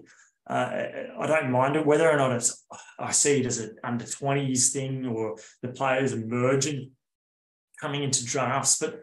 Uh, 0.48 0.86
I 1.18 1.26
don't 1.26 1.50
mind 1.50 1.76
it, 1.76 1.84
whether 1.84 2.10
or 2.10 2.16
not 2.16 2.32
it's, 2.32 2.64
I 2.98 3.12
see 3.12 3.40
it 3.40 3.46
as 3.46 3.58
an 3.58 3.76
under 3.84 4.04
20s 4.04 4.70
thing 4.72 5.06
or 5.06 5.36
the 5.60 5.68
players 5.68 6.12
emerging 6.12 6.92
coming 7.80 8.02
into 8.02 8.24
drafts, 8.24 8.78
but 8.78 9.02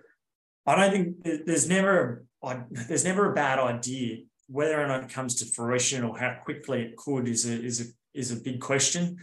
I 0.66 0.76
don't 0.76 0.92
think 0.92 1.46
there's 1.46 1.70
never 1.70 2.26
I, 2.44 2.62
there's 2.70 3.04
never 3.04 3.32
a 3.32 3.36
bad 3.36 3.60
idea. 3.60 4.18
Whether 4.48 4.80
or 4.80 4.88
not 4.88 5.04
it 5.04 5.10
comes 5.10 5.36
to 5.36 5.46
fruition 5.46 6.04
or 6.04 6.18
how 6.18 6.38
quickly 6.44 6.84
it 6.84 6.96
could 6.96 7.28
is 7.28 7.46
a 7.46 7.64
is 7.64 7.82
a 7.82 7.86
is 8.14 8.32
a 8.32 8.36
big 8.36 8.62
question. 8.62 9.18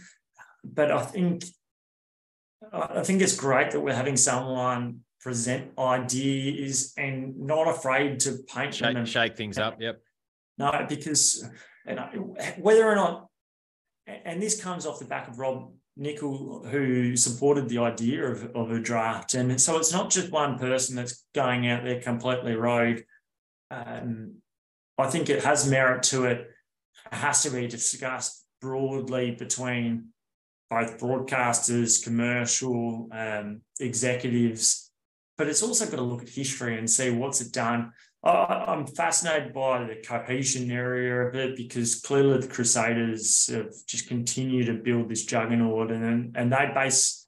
But 0.63 0.91
I 0.91 1.01
think 1.03 1.45
I 2.71 3.03
think 3.03 3.21
it's 3.21 3.35
great 3.35 3.71
that 3.71 3.79
we're 3.79 3.93
having 3.93 4.17
someone 4.17 4.99
present 5.23 5.71
ideas 5.79 6.93
and 6.97 7.39
not 7.39 7.67
afraid 7.69 8.19
to 8.19 8.39
paint 8.53 8.73
shake, 8.73 8.89
them 8.89 8.97
and 8.97 9.07
shake 9.07 9.37
things 9.37 9.57
up. 9.57 9.79
Yep. 9.79 10.01
No, 10.57 10.85
because 10.87 11.49
you 11.87 11.95
know, 11.95 12.35
whether 12.57 12.85
or 12.85 12.95
not, 12.95 13.27
and 14.05 14.41
this 14.41 14.61
comes 14.61 14.85
off 14.85 14.99
the 14.99 15.05
back 15.05 15.29
of 15.29 15.39
Rob 15.39 15.71
Nichol, 15.95 16.65
who 16.69 17.15
supported 17.15 17.69
the 17.69 17.77
idea 17.77 18.25
of, 18.25 18.51
of 18.55 18.71
a 18.71 18.79
draft. 18.79 19.33
And 19.33 19.59
so 19.61 19.77
it's 19.77 19.93
not 19.93 20.09
just 20.09 20.31
one 20.31 20.59
person 20.59 20.95
that's 20.95 21.25
going 21.33 21.67
out 21.67 21.83
there 21.85 22.01
completely 22.01 22.55
rogue. 22.55 23.01
Um, 23.71 24.35
I 24.97 25.07
think 25.07 25.29
it 25.29 25.43
has 25.43 25.69
merit 25.69 26.03
to 26.03 26.25
it. 26.25 26.49
It 27.11 27.15
has 27.15 27.43
to 27.43 27.49
be 27.49 27.67
discussed 27.67 28.45
broadly 28.61 29.31
between 29.31 30.09
both 30.69 30.99
broadcasters, 30.99 32.03
commercial 32.03 33.07
um, 33.11 33.61
executives, 33.79 34.82
but 35.37 35.47
it's 35.47 35.63
also 35.63 35.85
got 35.85 35.97
to 35.97 36.03
look 36.03 36.21
at 36.21 36.29
history 36.29 36.77
and 36.77 36.89
see 36.89 37.09
what's 37.09 37.41
it 37.41 37.51
done. 37.51 37.91
I'm 38.23 38.87
fascinated 38.87 39.53
by 39.53 39.83
the 39.83 39.95
cohesion 39.95 40.71
area 40.71 41.27
of 41.27 41.35
it 41.35 41.57
because 41.57 41.99
clearly 41.99 42.39
the 42.39 42.47
Crusaders 42.47 43.47
have 43.47 43.73
just 43.85 44.07
continued 44.07 44.67
to 44.67 44.75
build 44.75 45.09
this 45.09 45.25
juggernaut, 45.25 45.91
and 45.91 46.35
and 46.37 46.51
they 46.51 46.71
base 46.73 47.27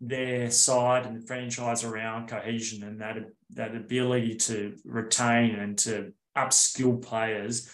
their 0.00 0.48
side 0.50 1.06
and 1.06 1.20
the 1.20 1.26
franchise 1.26 1.82
around 1.82 2.28
cohesion 2.28 2.84
and 2.84 3.00
that 3.00 3.16
that 3.50 3.74
ability 3.74 4.36
to 4.36 4.76
retain 4.84 5.56
and 5.56 5.76
to 5.78 6.12
upskill 6.36 7.02
players. 7.02 7.68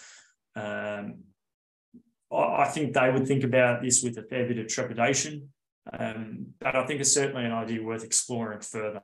Um, 0.55 1.19
I 2.31 2.65
think 2.65 2.93
they 2.93 3.11
would 3.11 3.27
think 3.27 3.43
about 3.43 3.83
this 3.83 4.01
with 4.01 4.17
a 4.17 4.23
fair 4.23 4.47
bit 4.47 4.57
of 4.57 4.67
trepidation, 4.67 5.49
um, 5.97 6.47
but 6.59 6.75
I 6.75 6.85
think 6.87 6.99
it's 6.99 7.13
certainly 7.13 7.45
an 7.45 7.51
idea 7.51 7.83
worth 7.83 8.03
exploring 8.03 8.61
further. 8.61 9.01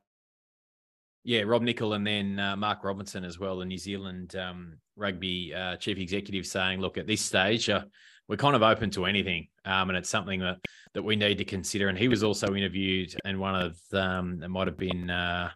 Yeah, 1.24 1.42
Rob 1.42 1.62
Nichol 1.62 1.94
and 1.94 2.06
then 2.06 2.40
uh, 2.40 2.56
Mark 2.56 2.84
Robinson 2.84 3.24
as 3.24 3.38
well, 3.38 3.60
the 3.60 3.66
New 3.66 3.78
Zealand 3.78 4.36
um, 4.36 4.78
rugby 4.96 5.54
uh, 5.54 5.76
chief 5.78 6.00
executive, 6.00 6.48
saying, 6.48 6.80
"Look, 6.80 6.98
at 6.98 7.06
this 7.06 7.22
stage, 7.22 7.70
uh, 7.70 7.84
we're 8.28 8.38
kind 8.38 8.56
of 8.56 8.64
open 8.64 8.90
to 8.92 9.06
anything, 9.06 9.48
um, 9.64 9.90
and 9.90 9.98
it's 9.98 10.10
something 10.10 10.40
that 10.40 10.58
that 10.94 11.04
we 11.04 11.16
need 11.16 11.38
to 11.38 11.46
consider." 11.46 11.90
And 11.90 11.98
he 11.98 12.08
was 12.08 12.24
also 12.24 12.56
interviewed, 12.56 13.16
and 13.24 13.40
one 13.40 13.56
of 13.56 13.78
um, 13.94 14.42
it 14.42 14.50
might 14.50 14.68
have 14.68 14.78
been 14.78 15.12
uh, 15.12 15.52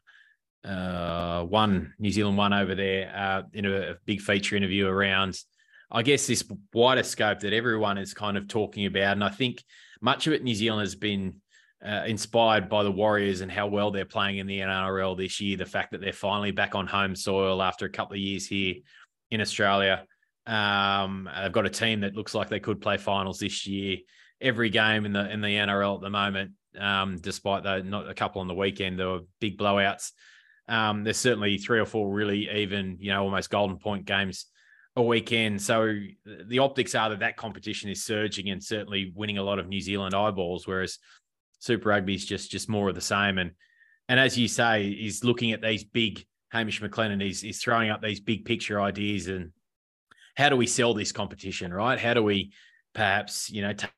uh, 0.64 1.44
one 1.44 1.96
New 1.98 2.12
Zealand 2.12 2.38
one 2.38 2.54
over 2.54 2.76
there 2.76 3.12
uh, 3.16 3.42
in 3.54 3.66
a, 3.66 3.92
a 3.92 3.96
big 4.06 4.22
feature 4.22 4.56
interview 4.56 4.86
around, 4.86 5.36
I 5.90 6.04
guess, 6.04 6.28
this 6.28 6.44
wider 6.74 7.04
scope 7.04 7.40
that 7.40 7.54
everyone 7.54 7.98
is 7.98 8.14
kind 8.14 8.38
of 8.38 8.48
talking 8.48 8.86
about, 8.86 9.14
and 9.14 9.24
I 9.24 9.30
think 9.30 9.64
much 10.00 10.28
of 10.28 10.34
it 10.34 10.44
New 10.44 10.54
Zealand 10.54 10.82
has 10.82 10.96
been 10.96 11.42
uh, 11.84 12.04
inspired 12.06 12.70
by 12.70 12.84
the 12.84 12.92
Warriors 12.92 13.42
and 13.42 13.52
how 13.52 13.68
well 13.68 13.92
they're 13.92 14.06
playing 14.06 14.38
in 14.38 14.48
the 14.48 14.60
NRL 14.60 15.18
this 15.18 15.42
year. 15.42 15.58
The 15.58 15.66
fact 15.66 15.92
that 15.92 16.02
they're 16.02 16.14
finally 16.14 16.52
back 16.52 16.76
on 16.76 16.88
home 16.88 17.16
soil 17.16 17.62
after 17.62 17.86
a 17.86 17.90
couple 17.90 18.14
of 18.14 18.20
years 18.20 18.48
here 18.48 18.76
in 19.32 19.42
Australia. 19.42 20.06
Um, 20.46 21.30
they've 21.42 21.52
got 21.52 21.66
a 21.66 21.72
team 21.72 22.02
that 22.02 22.16
looks 22.16 22.36
like 22.36 22.50
they 22.50 22.60
could 22.60 22.82
play 22.82 22.98
finals 22.98 23.40
this 23.40 23.66
year. 23.66 23.98
Every 24.42 24.70
game 24.70 25.06
in 25.06 25.14
the 25.14 25.30
in 25.32 25.42
the 25.42 25.48
NRL 25.48 25.96
at 25.96 26.02
the 26.02 26.10
moment, 26.10 26.52
um, 26.80 27.18
despite 27.18 27.64
the 27.64 27.82
not 27.82 28.10
a 28.10 28.14
couple 28.14 28.42
on 28.42 28.48
the 28.48 28.54
weekend, 28.54 29.00
there 29.00 29.10
were 29.10 29.22
big 29.40 29.58
blowouts. 29.58 30.12
Um, 30.68 31.04
there's 31.04 31.18
certainly 31.18 31.58
three 31.58 31.80
or 31.80 31.86
four 31.86 32.12
really 32.12 32.50
even, 32.50 32.98
you 33.00 33.12
know, 33.12 33.24
almost 33.24 33.50
golden 33.50 33.78
point 33.78 34.06
games 34.06 34.48
a 34.96 35.04
weekend. 35.04 35.62
So 35.62 36.00
the 36.48 36.60
optics 36.60 36.96
are 36.96 37.10
that 37.10 37.20
that 37.20 37.38
competition 37.38 37.90
is 37.90 38.04
surging 38.04 38.50
and 38.50 38.64
certainly 38.64 39.12
winning 39.16 39.38
a 39.38 39.44
lot 39.44 39.60
of 39.60 39.68
New 39.68 39.82
Zealand 39.82 40.16
eyeballs, 40.16 40.68
whereas 40.68 40.98
Super 41.66 41.90
Rugby 41.90 42.14
is 42.14 42.26
just 42.26 42.52
just 42.52 42.70
more 42.70 42.90
of 42.90 42.96
the 42.96 43.02
same. 43.02 43.40
And 43.40 43.52
and 44.08 44.20
as 44.20 44.38
you 44.38 44.48
say, 44.48 44.94
he's 44.94 45.24
looking 45.24 45.52
at 45.52 45.64
these 45.64 45.84
big 45.84 46.24
Hamish 46.52 46.80
McLennan. 46.80 47.22
He's 47.22 47.42
he's 47.42 47.60
throwing 47.60 47.90
up 47.90 48.04
these 48.04 48.20
big 48.20 48.46
picture 48.46 48.80
ideas 48.80 49.28
and 49.28 49.52
how 50.36 50.50
do 50.50 50.58
we 50.58 50.68
sell 50.68 50.94
this 50.94 51.12
competition, 51.12 51.74
right? 51.74 51.98
How 51.98 52.14
do 52.14 52.22
we 52.22 52.54
perhaps 52.94 53.50
you 53.50 53.64
know 53.64 53.74
take 53.74 53.90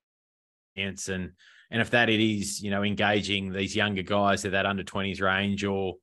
and 0.77 0.97
and 1.07 1.81
if 1.81 1.89
that 1.89 2.09
it 2.09 2.21
is 2.21 2.61
you 2.61 2.71
know 2.71 2.83
engaging 2.83 3.51
these 3.51 3.75
younger 3.75 4.03
guys 4.03 4.45
at 4.45 4.53
that 4.53 4.65
under 4.65 4.83
twenties 4.83 5.19
range 5.19 5.65
or 5.65 5.95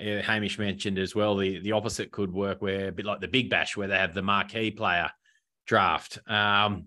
uh, 0.00 0.20
Hamish 0.22 0.58
mentioned 0.58 0.98
as 0.98 1.14
well, 1.14 1.36
the, 1.36 1.60
the 1.60 1.70
opposite 1.70 2.10
could 2.10 2.32
work 2.32 2.60
where 2.60 2.88
a 2.88 2.92
bit 2.92 3.06
like 3.06 3.20
the 3.20 3.28
Big 3.28 3.48
Bash, 3.50 3.76
where 3.76 3.86
they 3.86 3.96
have 3.96 4.14
the 4.14 4.22
marquee 4.22 4.72
player 4.72 5.10
draft. 5.66 6.18
Um, 6.26 6.86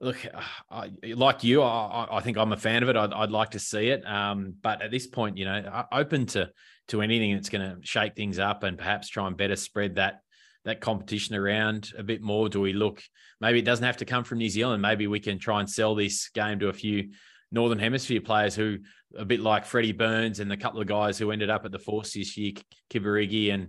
look, 0.00 0.24
I, 0.70 0.90
like 1.02 1.44
you, 1.44 1.62
I, 1.62 2.06
I, 2.10 2.20
think 2.20 2.36
I'm 2.36 2.52
a 2.52 2.56
fan 2.56 2.82
of 2.82 2.88
it. 2.88 2.96
I'd, 2.96 3.12
I'd 3.12 3.30
like 3.30 3.50
to 3.50 3.58
see 3.58 3.88
it, 3.88 4.06
um, 4.06 4.54
but 4.62 4.82
at 4.82 4.90
this 4.90 5.06
point, 5.06 5.36
you 5.36 5.44
know, 5.44 5.84
open 5.92 6.26
to 6.26 6.50
to 6.88 7.02
anything 7.02 7.34
that's 7.34 7.50
going 7.50 7.68
to 7.68 7.76
shake 7.86 8.14
things 8.14 8.38
up 8.38 8.62
and 8.62 8.78
perhaps 8.78 9.08
try 9.08 9.26
and 9.26 9.36
better 9.36 9.56
spread 9.56 9.96
that 9.96 10.20
that 10.64 10.80
competition 10.80 11.34
around 11.34 11.92
a 11.98 12.02
bit 12.02 12.22
more. 12.22 12.48
Do 12.48 12.60
we 12.60 12.72
look? 12.72 13.02
Maybe 13.40 13.58
it 13.58 13.64
doesn't 13.64 13.84
have 13.84 13.98
to 13.98 14.04
come 14.04 14.24
from 14.24 14.38
New 14.38 14.48
Zealand. 14.48 14.82
Maybe 14.82 15.06
we 15.06 15.20
can 15.20 15.38
try 15.38 15.60
and 15.60 15.68
sell 15.68 15.94
this 15.94 16.28
game 16.30 16.58
to 16.60 16.68
a 16.68 16.72
few 16.72 17.10
Northern 17.50 17.78
Hemisphere 17.78 18.20
players 18.20 18.54
who, 18.54 18.78
a 19.16 19.24
bit 19.24 19.40
like 19.40 19.64
Freddie 19.64 19.92
Burns 19.92 20.40
and 20.40 20.50
the 20.50 20.56
couple 20.56 20.80
of 20.80 20.86
guys 20.86 21.18
who 21.18 21.30
ended 21.30 21.50
up 21.50 21.64
at 21.64 21.72
the 21.72 21.78
Force 21.78 22.12
this 22.12 22.36
year, 22.36 22.52
Kibarigi 22.90 23.52
and 23.52 23.68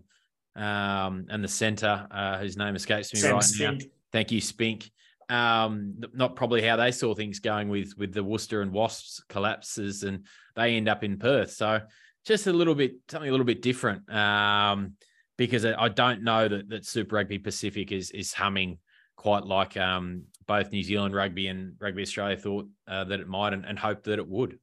um, 0.56 1.26
and 1.30 1.44
the 1.44 1.48
centre 1.48 2.08
uh, 2.12 2.38
whose 2.38 2.58
name 2.58 2.76
escapes 2.76 3.14
me 3.14 3.20
Sam 3.20 3.34
right 3.34 3.44
Spink. 3.44 3.82
now. 3.82 3.88
Thank 4.12 4.32
you, 4.32 4.42
Spink 4.42 4.90
um, 5.30 5.96
not 6.14 6.36
probably 6.36 6.62
how 6.62 6.76
they 6.76 6.92
saw 6.92 7.14
things 7.14 7.40
going 7.40 7.70
with 7.70 7.94
with 7.98 8.14
the 8.14 8.24
Worcester 8.24 8.62
and 8.62 8.72
Wasps 8.72 9.24
collapses, 9.30 10.04
and 10.04 10.26
they 10.56 10.76
end 10.76 10.90
up 10.90 11.04
in 11.04 11.18
Perth. 11.18 11.52
So 11.52 11.82
just 12.26 12.48
a 12.48 12.54
little 12.54 12.76
bit 12.76 12.96
something 13.10 13.30
a 13.30 13.32
little 13.32 13.46
bit 13.46 13.62
different. 13.62 14.12
Um, 14.12 14.94
because 15.38 15.66
I 15.66 15.88
don't 15.88 16.24
know 16.24 16.50
that 16.50 16.70
that 16.70 16.86
Super 16.86 17.16
Rugby 17.16 17.40
Pacific 17.40 17.92
is 17.94 18.12
is 18.12 18.34
humming 18.34 18.78
quite 19.16 19.46
like 19.46 19.78
um, 19.78 20.24
both 20.48 20.72
New 20.72 20.84
Zealand 20.84 21.14
rugby 21.14 21.48
and 21.48 21.74
Rugby 21.80 22.02
Australia 22.02 22.38
thought 22.38 22.68
uh, 22.88 23.04
that 23.06 23.20
it 23.20 23.28
might, 23.28 23.54
and, 23.54 23.66
and 23.66 23.80
hoped 23.80 24.06
that 24.06 24.20
it 24.20 24.28
would. 24.28 24.60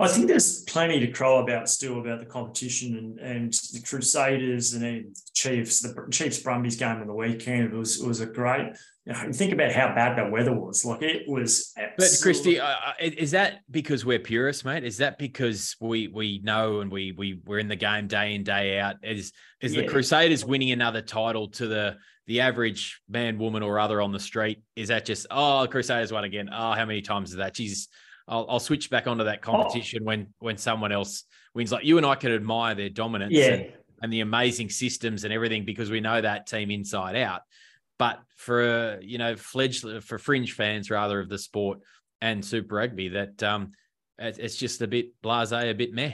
I 0.00 0.08
think 0.08 0.28
there's 0.28 0.62
plenty 0.62 0.98
to 1.00 1.08
crow 1.08 1.42
about 1.42 1.68
still 1.68 2.00
about 2.00 2.20
the 2.20 2.26
competition 2.26 2.96
and, 2.96 3.18
and 3.18 3.52
the 3.72 3.82
Crusaders 3.82 4.72
and 4.72 4.82
the 4.82 5.14
Chiefs. 5.34 5.80
The 5.80 6.08
Chiefs 6.10 6.38
Brumbies 6.40 6.76
game 6.76 7.00
on 7.00 7.06
the 7.06 7.14
weekend 7.14 7.72
it 7.72 7.76
was 7.76 8.00
it 8.00 8.06
was 8.06 8.20
a 8.20 8.26
great. 8.26 8.72
You 9.04 9.12
know, 9.12 9.32
think 9.32 9.52
about 9.52 9.72
how 9.72 9.94
bad 9.94 10.16
that 10.16 10.30
weather 10.30 10.52
was. 10.52 10.84
Like 10.84 11.02
it 11.02 11.28
was. 11.28 11.74
But 11.98 12.08
Christy, 12.22 12.58
uh 12.58 12.76
is 13.00 13.32
that 13.32 13.60
because 13.70 14.04
we're 14.04 14.18
purists, 14.18 14.64
mate? 14.64 14.84
Is 14.84 14.98
that 14.98 15.18
because 15.18 15.76
we 15.80 16.08
we 16.08 16.40
know 16.42 16.80
and 16.80 16.90
we 16.90 17.12
we 17.12 17.40
we're 17.44 17.58
in 17.58 17.68
the 17.68 17.76
game 17.76 18.06
day 18.06 18.34
in 18.34 18.42
day 18.42 18.78
out? 18.78 18.96
Is 19.02 19.32
is 19.60 19.74
yeah. 19.74 19.82
the 19.82 19.88
Crusaders 19.88 20.44
winning 20.44 20.70
another 20.70 21.02
title 21.02 21.48
to 21.48 21.66
the 21.66 21.96
the 22.26 22.40
average 22.40 23.00
man, 23.08 23.38
woman, 23.38 23.62
or 23.62 23.78
other 23.78 24.00
on 24.00 24.12
the 24.12 24.20
street? 24.20 24.62
Is 24.76 24.88
that 24.88 25.04
just 25.04 25.26
oh 25.30 25.66
Crusaders 25.70 26.10
won 26.10 26.24
again? 26.24 26.48
Oh, 26.50 26.72
how 26.72 26.86
many 26.86 27.02
times 27.02 27.30
is 27.30 27.36
that? 27.36 27.54
Jesus 27.54 27.88
I'll, 28.30 28.46
I'll 28.48 28.60
switch 28.60 28.88
back 28.88 29.06
onto 29.06 29.24
that 29.24 29.40
oh. 29.42 29.52
competition 29.52 30.00
oh. 30.02 30.06
when 30.06 30.28
when 30.38 30.56
someone 30.56 30.92
else 30.92 31.24
wins. 31.52 31.72
Like 31.72 31.84
you 31.84 31.98
and 31.98 32.06
I 32.06 32.14
can 32.14 32.32
admire 32.32 32.74
their 32.74 32.88
dominance 32.88 33.34
yeah. 33.34 33.46
and, 33.46 33.72
and 34.00 34.12
the 34.12 34.20
amazing 34.20 34.70
systems 34.70 35.24
and 35.24 35.32
everything 35.32 35.64
because 35.64 35.90
we 35.90 36.00
know 36.00 36.20
that 36.20 36.46
team 36.46 36.70
inside 36.70 37.16
out. 37.16 37.42
But 37.98 38.20
for 38.36 38.98
you 39.02 39.18
know, 39.18 39.36
fledged 39.36 39.84
for 40.04 40.18
fringe 40.18 40.54
fans 40.54 40.90
rather 40.90 41.20
of 41.20 41.28
the 41.28 41.38
sport 41.38 41.80
and 42.22 42.44
Super 42.44 42.76
Rugby, 42.76 43.08
that 43.10 43.42
um, 43.42 43.72
it's 44.18 44.56
just 44.56 44.80
a 44.80 44.86
bit 44.86 45.20
blasé, 45.22 45.70
a 45.70 45.74
bit 45.74 45.92
meh. 45.92 46.12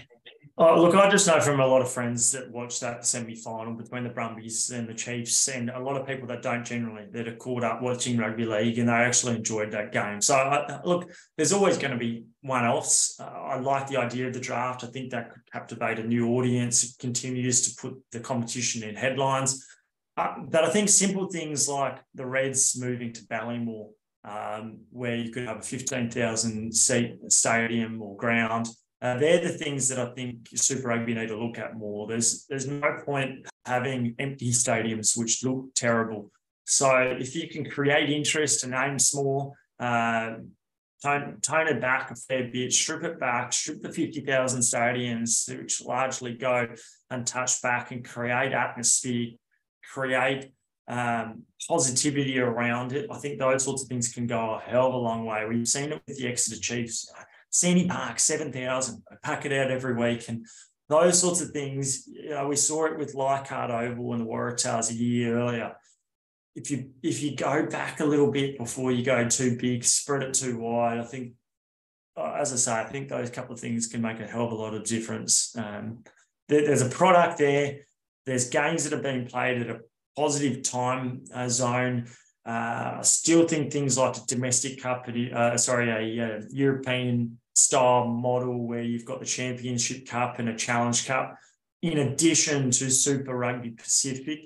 Oh, 0.59 0.80
look, 0.80 0.94
I 0.94 1.11
just 1.11 1.26
know 1.26 1.38
from 1.38 1.61
a 1.61 1.66
lot 1.66 1.82
of 1.82 1.92
friends 1.92 2.32
that 2.32 2.50
watched 2.50 2.80
that 2.80 3.04
semi 3.04 3.34
final 3.34 3.74
between 3.74 4.04
the 4.04 4.09
Brumbies 4.09 4.70
and 4.70 4.88
the 4.88 4.94
Chiefs, 4.94 5.48
and 5.48 5.68
a 5.68 5.78
lot 5.78 6.00
of 6.00 6.07
people 6.07 6.26
that 6.28 6.40
don't 6.40 6.64
generally, 6.64 7.04
that 7.11 7.28
are 7.28 7.36
caught 7.36 7.62
up 7.62 7.82
watching 7.82 8.16
rugby 8.16 8.46
league 8.46 8.78
and 8.78 8.88
they 8.88 8.92
actually 8.92 9.36
enjoyed 9.36 9.70
that 9.72 9.92
game. 9.92 10.22
So, 10.22 10.64
look, 10.86 11.12
there's 11.36 11.52
always 11.52 11.76
going 11.76 11.90
to 11.90 11.98
be 11.98 12.24
one 12.40 12.64
offs. 12.64 13.20
Uh, 13.20 13.24
I 13.24 13.61
like 13.61 13.86
the 13.86 13.98
idea 13.98 14.28
of 14.28 14.32
the 14.32 14.40
draft. 14.40 14.82
I 14.82 14.86
think 14.86 15.11
that 15.11 15.30
could 15.30 15.42
captivate 15.52 15.98
a 15.98 16.07
new 16.07 16.30
audience. 16.30 16.84
It 16.84 16.98
continues 16.98 17.68
to 17.68 17.78
put 17.78 18.02
the 18.11 18.20
competition 18.20 18.82
in 18.82 18.96
headlines. 18.96 19.66
Uh, 20.16 20.36
but 20.48 20.64
I 20.64 20.70
think 20.70 20.88
simple 20.88 21.28
things 21.28 21.68
like 21.68 21.98
the 22.14 22.24
Reds 22.24 22.80
moving 22.80 23.12
to 23.12 23.22
Ballymore, 23.26 23.90
um, 24.24 24.78
where 24.88 25.16
you 25.16 25.30
could 25.30 25.46
have 25.46 25.59
a 25.59 25.62
15,000 25.62 26.74
seat 26.74 27.18
stadium 27.28 28.00
or 28.00 28.16
ground 28.16 28.68
uh, 29.07 29.16
they're 29.18 29.40
the 29.40 29.50
things 29.50 29.88
that 29.88 30.00
I 30.00 30.12
think 30.14 30.48
Super 30.57 30.88
Rugby 30.88 31.14
need 31.14 31.28
to 31.28 31.38
look 31.38 31.59
at 31.59 31.76
more. 31.76 32.09
There's 32.09 32.44
there's 32.48 32.66
no 32.66 32.98
point 33.04 33.46
having 33.64 34.16
empty 34.18 34.50
stadiums 34.50 35.16
which 35.16 35.44
look 35.44 35.66
terrible. 35.74 36.32
So 36.64 36.90
if 37.20 37.36
you 37.36 37.48
can 37.48 37.70
create 37.70 38.11
interest 38.11 38.64
and 38.64 38.74
aim 38.74 38.98
small, 38.98 39.54
uh, 39.78 40.38
tone, 41.04 41.38
tone 41.40 41.68
it 41.68 41.80
back 41.80 42.11
a 42.11 42.16
fair 42.16 42.50
bit, 42.52 42.72
strip 42.72 43.04
it 43.04 43.20
back, 43.20 43.52
strip 43.52 43.80
the 43.80 43.92
50,000 43.92 44.61
stadiums, 44.61 45.48
which 45.57 45.80
largely 45.84 46.34
go 46.34 46.66
untouched 47.09 47.62
back 47.62 47.92
and 47.92 48.04
create 48.04 48.52
atmosphere, 48.52 49.28
create 49.92 50.52
um, 50.88 51.44
positivity 51.68 52.40
around 52.40 52.92
it. 52.92 53.07
I 53.09 53.18
think 53.18 53.38
those 53.38 53.62
sorts 53.62 53.84
of 53.84 53.88
things 53.88 54.12
can 54.12 54.26
go 54.26 54.54
a 54.57 54.59
hell 54.59 54.88
of 54.88 54.94
a 54.94 54.98
long 54.98 55.24
way. 55.24 55.44
We've 55.48 55.68
seen 55.68 55.92
it 55.92 56.02
with 56.09 56.18
the 56.18 56.26
Exeter 56.26 56.61
Chiefs. 56.61 57.12
Sandy 57.57 57.88
Park, 57.88 58.20
7,000. 58.20 59.02
I 59.11 59.14
pack 59.22 59.46
it 59.46 59.52
out 59.52 59.70
every 59.70 59.94
week. 59.94 60.28
And 60.28 60.46
those 60.90 61.18
sorts 61.18 61.40
of 61.40 61.52
things, 61.52 62.07
you 62.07 62.28
know, 62.28 62.48
we 62.48 62.57
saw 62.57 62.84
it 62.84 62.98
with 62.98 63.14
Leichhardt 63.14 63.70
Oval 63.70 64.12
and 64.12 64.20
the 64.20 64.26
Waratahs 64.26 64.90
a 64.90 64.94
year 64.94 65.38
earlier. 65.38 65.74
If 66.54 66.70
you 66.70 66.90
if 67.02 67.22
you 67.22 67.34
go 67.34 67.64
back 67.66 68.00
a 68.00 68.04
little 68.04 68.30
bit 68.30 68.59
before 68.59 68.92
you 68.92 69.02
go 69.02 69.26
too 69.26 69.57
big, 69.57 69.84
spread 69.84 70.22
it 70.22 70.34
too 70.34 70.59
wide, 70.59 70.98
I 70.98 71.04
think, 71.04 71.32
uh, 72.14 72.34
as 72.38 72.52
I 72.52 72.57
say, 72.57 72.72
I 72.72 72.84
think 72.84 73.09
those 73.09 73.30
couple 73.30 73.54
of 73.54 73.61
things 73.61 73.86
can 73.86 74.02
make 74.02 74.20
a 74.20 74.26
hell 74.26 74.44
of 74.44 74.52
a 74.52 74.54
lot 74.54 74.74
of 74.74 74.84
difference. 74.84 75.57
Um, 75.57 76.04
there, 76.48 76.66
there's 76.66 76.82
a 76.82 76.90
product 76.90 77.38
there. 77.38 77.78
There's 78.26 78.50
games 78.50 78.84
that 78.84 78.92
are 78.92 79.02
being 79.02 79.26
played 79.26 79.62
at 79.62 79.70
a 79.70 79.80
positive 80.14 80.62
time 80.62 81.24
uh, 81.32 81.48
zone. 81.48 82.09
Uh, 82.44 82.98
I 82.98 83.00
still 83.02 83.48
think 83.48 83.72
things 83.72 83.96
like 83.96 84.18
a 84.18 84.26
domestic 84.26 84.82
cup, 84.82 85.09
uh, 85.09 85.57
sorry, 85.57 85.90
a, 85.90 86.22
a 86.22 86.42
European 86.50 87.38
style 87.57 88.07
model 88.07 88.66
where 88.66 88.82
you've 88.82 89.04
got 89.04 89.18
the 89.18 89.26
championship 89.26 90.07
cup 90.07 90.38
and 90.38 90.48
a 90.48 90.54
challenge 90.54 91.07
cup 91.07 91.36
in 91.82 91.98
addition 91.98 92.70
to 92.70 92.90
Super 92.90 93.36
Rugby 93.36 93.70
Pacific, 93.70 94.40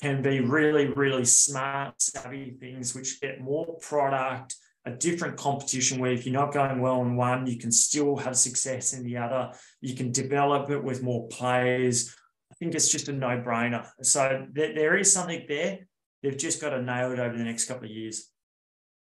can 0.00 0.22
be 0.22 0.40
really, 0.40 0.86
really 0.88 1.24
smart, 1.24 2.00
savvy 2.00 2.56
things 2.58 2.94
which 2.94 3.20
get 3.20 3.40
more 3.40 3.78
product, 3.80 4.56
a 4.84 4.90
different 4.90 5.36
competition 5.36 6.00
where 6.00 6.12
if 6.12 6.26
you're 6.26 6.32
not 6.32 6.52
going 6.52 6.80
well 6.80 7.02
in 7.02 7.14
one, 7.14 7.46
you 7.46 7.58
can 7.58 7.70
still 7.70 8.16
have 8.16 8.36
success 8.36 8.94
in 8.94 9.04
the 9.04 9.16
other. 9.16 9.52
You 9.80 9.94
can 9.94 10.10
develop 10.10 10.70
it 10.70 10.82
with 10.82 11.02
more 11.02 11.28
players. 11.28 12.14
I 12.50 12.54
think 12.54 12.74
it's 12.74 12.90
just 12.90 13.08
a 13.08 13.12
no 13.12 13.38
brainer. 13.38 13.86
So 14.02 14.46
there, 14.50 14.74
there 14.74 14.96
is 14.96 15.12
something 15.12 15.44
there. 15.46 15.80
They've 16.22 16.38
just 16.38 16.60
got 16.60 16.70
to 16.70 16.82
nail 16.82 17.12
it 17.12 17.18
over 17.18 17.36
the 17.36 17.44
next 17.44 17.66
couple 17.66 17.84
of 17.84 17.90
years. 17.90 18.31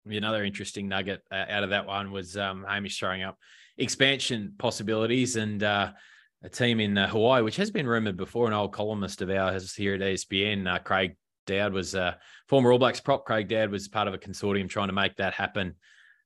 Another 0.07 0.45
interesting 0.45 0.89
nugget 0.89 1.23
uh, 1.31 1.45
out 1.49 1.65
of 1.65 1.71
that 1.71 1.87
one 1.87 2.11
was 2.11 2.37
um, 2.37 2.65
Hamish 2.69 2.99
throwing 2.99 3.23
up 3.23 3.37
expansion 3.77 4.55
possibilities 4.59 5.37
and 5.37 5.63
uh, 5.63 5.93
a 6.43 6.49
team 6.49 6.81
in 6.81 6.97
uh, 6.97 7.09
Hawaii, 7.09 7.43
which 7.43 7.57
has 7.57 7.71
been 7.71 7.87
rumored 7.87 8.17
before. 8.17 8.47
An 8.47 8.53
old 8.53 8.73
columnist 8.73 9.23
of 9.23 9.31
ours 9.31 9.75
here 9.75 9.95
at 9.95 10.01
ESPN, 10.01 10.67
uh, 10.67 10.79
Craig 10.79 11.17
Dowd, 11.47 11.73
was 11.73 11.95
uh, 11.95 12.15
former 12.49 12.73
All 12.73 12.79
Blacks 12.79 13.01
prop. 13.01 13.25
Craig 13.25 13.49
Dowd 13.49 13.71
was 13.71 13.89
part 13.89 14.09
of 14.09 14.15
a 14.15 14.19
consortium 14.19 14.69
trying 14.69 14.89
to 14.89 14.95
make 14.95 15.17
that 15.17 15.35
happen 15.35 15.75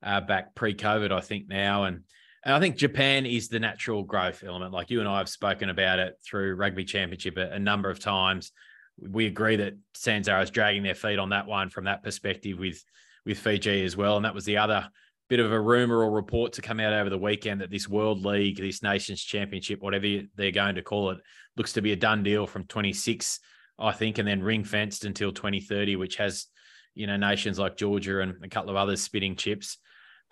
back 0.03 0.55
pre-COVID, 0.55 1.11
I 1.11 1.21
think 1.21 1.49
now, 1.49 1.85
and 1.85 2.05
and 2.45 2.55
I 2.55 2.61
think 2.61 2.77
Japan 2.77 3.25
is 3.25 3.49
the 3.49 3.59
natural 3.59 4.03
growth 4.03 4.45
element. 4.47 4.73
Like 4.73 4.91
you 4.91 5.01
and 5.01 5.09
I 5.09 5.19
have 5.19 5.29
spoken 5.29 5.71
about 5.71 5.99
it 5.99 6.19
through 6.25 6.57
Rugby 6.57 6.85
Championship 6.85 7.39
a, 7.39 7.53
a 7.53 7.59
number 7.59 7.89
of 7.89 7.99
times. 7.99 8.53
We 8.99 9.27
agree 9.27 9.57
that 9.57 9.75
Sanzaro 9.97 10.43
is 10.43 10.51
dragging 10.51 10.83
their 10.83 10.95
feet 10.95 11.19
on 11.19 11.31
that 11.31 11.47
one 11.47 11.71
from 11.71 11.85
that 11.85 12.05
perspective 12.05 12.59
with 12.59 12.85
with 13.25 13.39
Fiji 13.39 13.85
as 13.85 13.97
well, 13.97 14.17
and 14.17 14.25
that 14.25 14.35
was 14.35 14.45
the 14.45 14.59
other 14.59 14.89
bit 15.29 15.41
of 15.41 15.53
a 15.53 15.61
rumor 15.61 15.99
or 15.99 16.11
report 16.11 16.53
to 16.53 16.63
come 16.63 16.81
out 16.81 16.93
over 16.93 17.09
the 17.09 17.19
weekend 17.19 17.61
that 17.61 17.71
this 17.71 17.89
World 17.89 18.25
League, 18.25 18.59
this 18.59 18.83
Nations 18.83 19.23
Championship, 19.23 19.81
whatever 19.81 20.07
they're 20.37 20.51
going 20.51 20.75
to 20.75 20.83
call 20.83 21.11
it, 21.11 21.19
looks 21.57 21.73
to 21.75 21.83
be 21.83 21.93
a 21.93 21.97
done 21.97 22.23
deal 22.23 22.47
from 22.47 22.65
26, 22.65 23.41
I 23.79 23.93
think, 23.93 24.19
and 24.19 24.29
then 24.29 24.43
ring 24.43 24.65
fenced 24.65 25.05
until 25.05 25.33
2030, 25.33 25.97
which 25.97 26.17
has, 26.17 26.47
you 26.95 27.07
know, 27.07 27.17
nations 27.17 27.59
like 27.59 27.77
Georgia 27.77 28.21
and 28.21 28.45
a 28.45 28.49
couple 28.49 28.71
of 28.71 28.77
others 28.77 29.01
spitting 29.01 29.37
chips. 29.37 29.79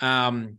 Um, 0.00 0.58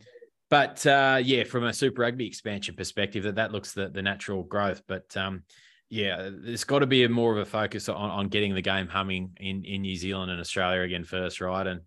but 0.50 0.86
uh, 0.86 1.20
yeah, 1.24 1.44
from 1.44 1.64
a 1.66 1.74
Super 1.74 2.02
Rugby 2.02 2.28
expansion 2.28 2.76
perspective, 2.76 3.24
that 3.24 3.36
that 3.36 3.52
looks 3.52 3.74
the 3.74 3.90
the 3.90 4.02
natural 4.02 4.44
growth. 4.44 4.84
But 4.88 5.16
um, 5.18 5.44
yeah, 5.90 6.30
there's 6.32 6.64
got 6.64 6.80
to 6.80 6.86
be 6.86 7.04
a 7.04 7.10
more 7.10 7.32
of 7.32 7.40
a 7.40 7.46
focus 7.50 7.90
on, 7.90 7.96
on 7.96 8.28
getting 8.28 8.54
the 8.54 8.62
game 8.62 8.88
humming 8.88 9.32
in 9.38 9.64
in 9.64 9.82
New 9.82 9.96
Zealand 9.96 10.32
and 10.32 10.40
Australia 10.40 10.82
again 10.82 11.06
first, 11.06 11.42
right? 11.42 11.66
And 11.66 11.82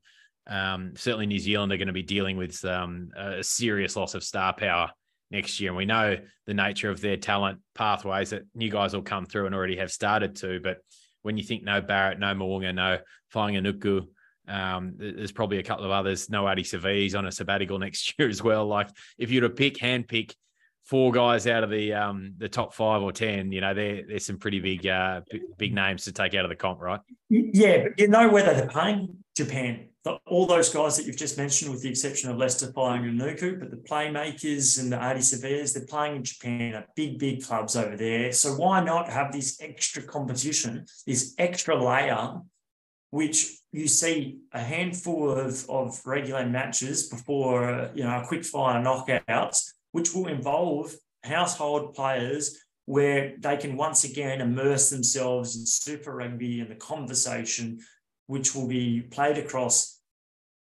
um, 0.46 0.92
certainly, 0.96 1.26
New 1.26 1.38
Zealand 1.38 1.72
are 1.72 1.76
going 1.76 1.88
to 1.88 1.92
be 1.92 2.02
dealing 2.02 2.36
with 2.36 2.64
um, 2.64 3.10
a 3.16 3.42
serious 3.42 3.96
loss 3.96 4.14
of 4.14 4.22
star 4.22 4.52
power 4.52 4.90
next 5.30 5.60
year. 5.60 5.70
And 5.70 5.76
we 5.76 5.86
know 5.86 6.18
the 6.46 6.54
nature 6.54 6.90
of 6.90 7.00
their 7.00 7.16
talent 7.16 7.58
pathways 7.74 8.30
that 8.30 8.42
new 8.54 8.70
guys 8.70 8.94
will 8.94 9.02
come 9.02 9.26
through 9.26 9.46
and 9.46 9.54
already 9.54 9.76
have 9.76 9.90
started 9.90 10.36
to. 10.36 10.60
But 10.60 10.78
when 11.22 11.36
you 11.36 11.42
think 11.42 11.64
no 11.64 11.80
Barrett, 11.80 12.20
no 12.20 12.34
Mo'unga, 12.34 12.72
no 12.72 12.98
Fainga'anuku, 13.34 14.06
um, 14.48 14.94
there's 14.96 15.32
probably 15.32 15.58
a 15.58 15.64
couple 15.64 15.84
of 15.84 15.90
others. 15.90 16.30
No 16.30 16.44
Ardie 16.44 16.60
Savea 16.60 17.18
on 17.18 17.26
a 17.26 17.32
sabbatical 17.32 17.78
next 17.80 18.14
year 18.18 18.28
as 18.28 18.42
well. 18.42 18.66
Like 18.66 18.88
if 19.18 19.30
you 19.30 19.42
were 19.42 19.48
to 19.48 19.54
pick, 19.54 19.78
hand 19.80 20.06
pick 20.06 20.34
four 20.84 21.10
guys 21.10 21.48
out 21.48 21.64
of 21.64 21.70
the 21.70 21.92
um, 21.92 22.34
the 22.38 22.48
top 22.48 22.72
five 22.72 23.02
or 23.02 23.10
ten, 23.10 23.50
you 23.50 23.60
know, 23.60 23.74
there 23.74 24.02
there's 24.06 24.24
some 24.24 24.38
pretty 24.38 24.60
big 24.60 24.86
uh, 24.86 25.22
big 25.58 25.74
names 25.74 26.04
to 26.04 26.12
take 26.12 26.34
out 26.34 26.44
of 26.44 26.48
the 26.48 26.56
comp, 26.56 26.80
right? 26.80 27.00
Yeah, 27.28 27.82
but 27.82 27.98
you 27.98 28.06
know 28.06 28.28
whether 28.28 28.54
they're 28.54 28.68
playing 28.68 29.16
Japan 29.36 29.88
the, 30.06 30.18
all 30.26 30.46
those 30.46 30.72
guys 30.72 30.96
that 30.96 31.04
you've 31.04 31.16
just 31.16 31.36
mentioned, 31.36 31.72
with 31.72 31.82
the 31.82 31.88
exception 31.88 32.30
of 32.30 32.36
Leicester 32.36 32.68
Fainga'anuku, 32.68 33.58
but 33.58 33.72
the 33.72 33.76
playmakers 33.76 34.80
and 34.80 34.92
the 34.92 34.96
Ardie 34.96 35.18
Saveas, 35.18 35.74
they're 35.74 35.84
playing 35.84 36.16
in 36.16 36.22
Japan 36.22 36.74
at 36.74 36.94
big, 36.94 37.18
big 37.18 37.44
clubs 37.44 37.74
over 37.74 37.96
there. 37.96 38.30
So 38.30 38.52
why 38.52 38.84
not 38.84 39.08
have 39.08 39.32
this 39.32 39.60
extra 39.60 40.04
competition, 40.04 40.86
this 41.08 41.34
extra 41.38 41.74
layer, 41.74 42.40
which 43.10 43.58
you 43.72 43.88
see 43.88 44.38
a 44.52 44.60
handful 44.60 45.28
of, 45.28 45.68
of 45.68 46.00
regular 46.06 46.46
matches 46.46 47.08
before 47.08 47.90
you 47.96 48.04
know 48.04 48.20
a 48.22 48.26
quick 48.28 48.44
fire 48.44 48.80
knockouts, 48.80 49.72
which 49.90 50.14
will 50.14 50.28
involve 50.28 50.94
household 51.24 51.94
players 51.94 52.56
where 52.84 53.34
they 53.40 53.56
can 53.56 53.76
once 53.76 54.04
again 54.04 54.40
immerse 54.40 54.88
themselves 54.90 55.56
in 55.56 55.66
Super 55.66 56.14
Rugby 56.14 56.60
and 56.60 56.70
the 56.70 56.76
conversation, 56.76 57.80
which 58.28 58.54
will 58.54 58.68
be 58.68 59.00
played 59.00 59.38
across 59.38 59.95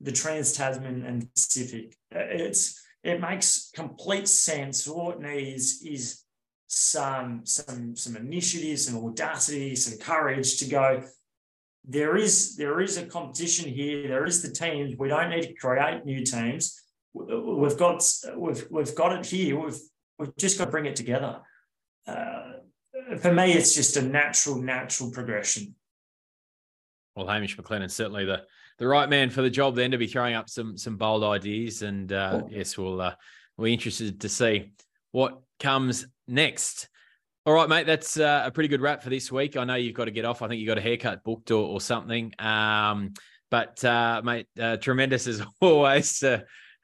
the 0.01 0.12
Trans 0.12 0.53
Tasman 0.53 1.05
and 1.05 1.32
Pacific. 1.34 1.96
It's 2.11 2.80
it 3.03 3.20
makes 3.20 3.70
complete 3.74 4.28
sense. 4.28 4.86
What 4.86 5.16
it 5.16 5.22
needs 5.22 5.82
is 5.82 6.24
some 6.66 7.42
some 7.44 7.96
some 7.96 8.16
initiative, 8.16 8.78
some 8.78 9.05
audacity, 9.05 9.76
some 9.76 9.98
courage 9.98 10.59
to 10.59 10.68
go. 10.68 11.03
There 11.84 12.16
is 12.16 12.57
there 12.57 12.80
is 12.80 12.96
a 12.96 13.07
competition 13.07 13.68
here. 13.68 14.09
There 14.09 14.26
is 14.26 14.42
the 14.42 14.51
teams. 14.51 14.96
We 14.98 15.09
don't 15.09 15.30
need 15.30 15.42
to 15.42 15.55
create 15.55 16.05
new 16.05 16.24
teams. 16.24 16.80
We've 17.12 17.76
got 17.76 18.05
we've 18.36 18.66
we've 18.70 18.94
got 18.94 19.18
it 19.18 19.26
here. 19.26 19.59
We've 19.59 19.80
we've 20.18 20.36
just 20.36 20.59
got 20.59 20.66
to 20.66 20.70
bring 20.70 20.86
it 20.86 20.96
together. 20.96 21.40
Uh, 22.07 22.53
for 23.20 23.32
me, 23.32 23.53
it's 23.53 23.74
just 23.74 23.96
a 23.96 24.03
natural 24.03 24.57
natural 24.57 25.11
progression. 25.11 25.74
Well, 27.16 27.26
Hamish 27.26 27.57
McLennan 27.57 27.90
certainly 27.90 28.24
the 28.24 28.44
the 28.81 28.89
right 28.89 29.09
man 29.09 29.31
for 29.31 29.43
the 29.43 29.51
job 29.51 29.76
then 29.76 29.93
to 29.93 29.99
be 29.99 30.09
throwing 30.09 30.35
up 30.35 30.49
some 30.49 30.76
some 30.76 30.97
bold 30.97 31.22
ideas. 31.22 31.83
And 31.83 32.12
uh, 32.12 32.43
yes, 32.49 32.76
we'll 32.76 33.01
uh, 33.01 33.14
we're 33.57 33.72
interested 33.72 34.22
to 34.22 34.28
see 34.28 34.72
what 35.12 35.41
comes 35.61 36.07
next. 36.26 36.89
All 37.47 37.53
right, 37.53 37.68
mate. 37.68 37.87
That's 37.87 38.18
uh, 38.18 38.43
a 38.47 38.51
pretty 38.51 38.68
good 38.68 38.81
wrap 38.81 39.03
for 39.03 39.11
this 39.11 39.31
week. 39.31 39.57
I 39.57 39.64
know 39.64 39.76
you've 39.76 39.95
got 39.95 40.07
to 40.07 40.11
get 40.11 40.24
off. 40.24 40.43
I 40.43 40.49
think 40.49 40.61
you 40.61 40.66
got 40.66 40.78
a 40.78 40.83
haircut 40.83 41.22
booked 41.22 41.51
or, 41.51 41.64
or 41.64 41.81
something. 41.81 42.33
Um, 42.39 43.12
but 43.51 43.85
uh, 43.85 44.22
mate, 44.24 44.47
uh, 44.59 44.78
tremendous 44.78 45.26
as 45.26 45.43
always 45.61 46.22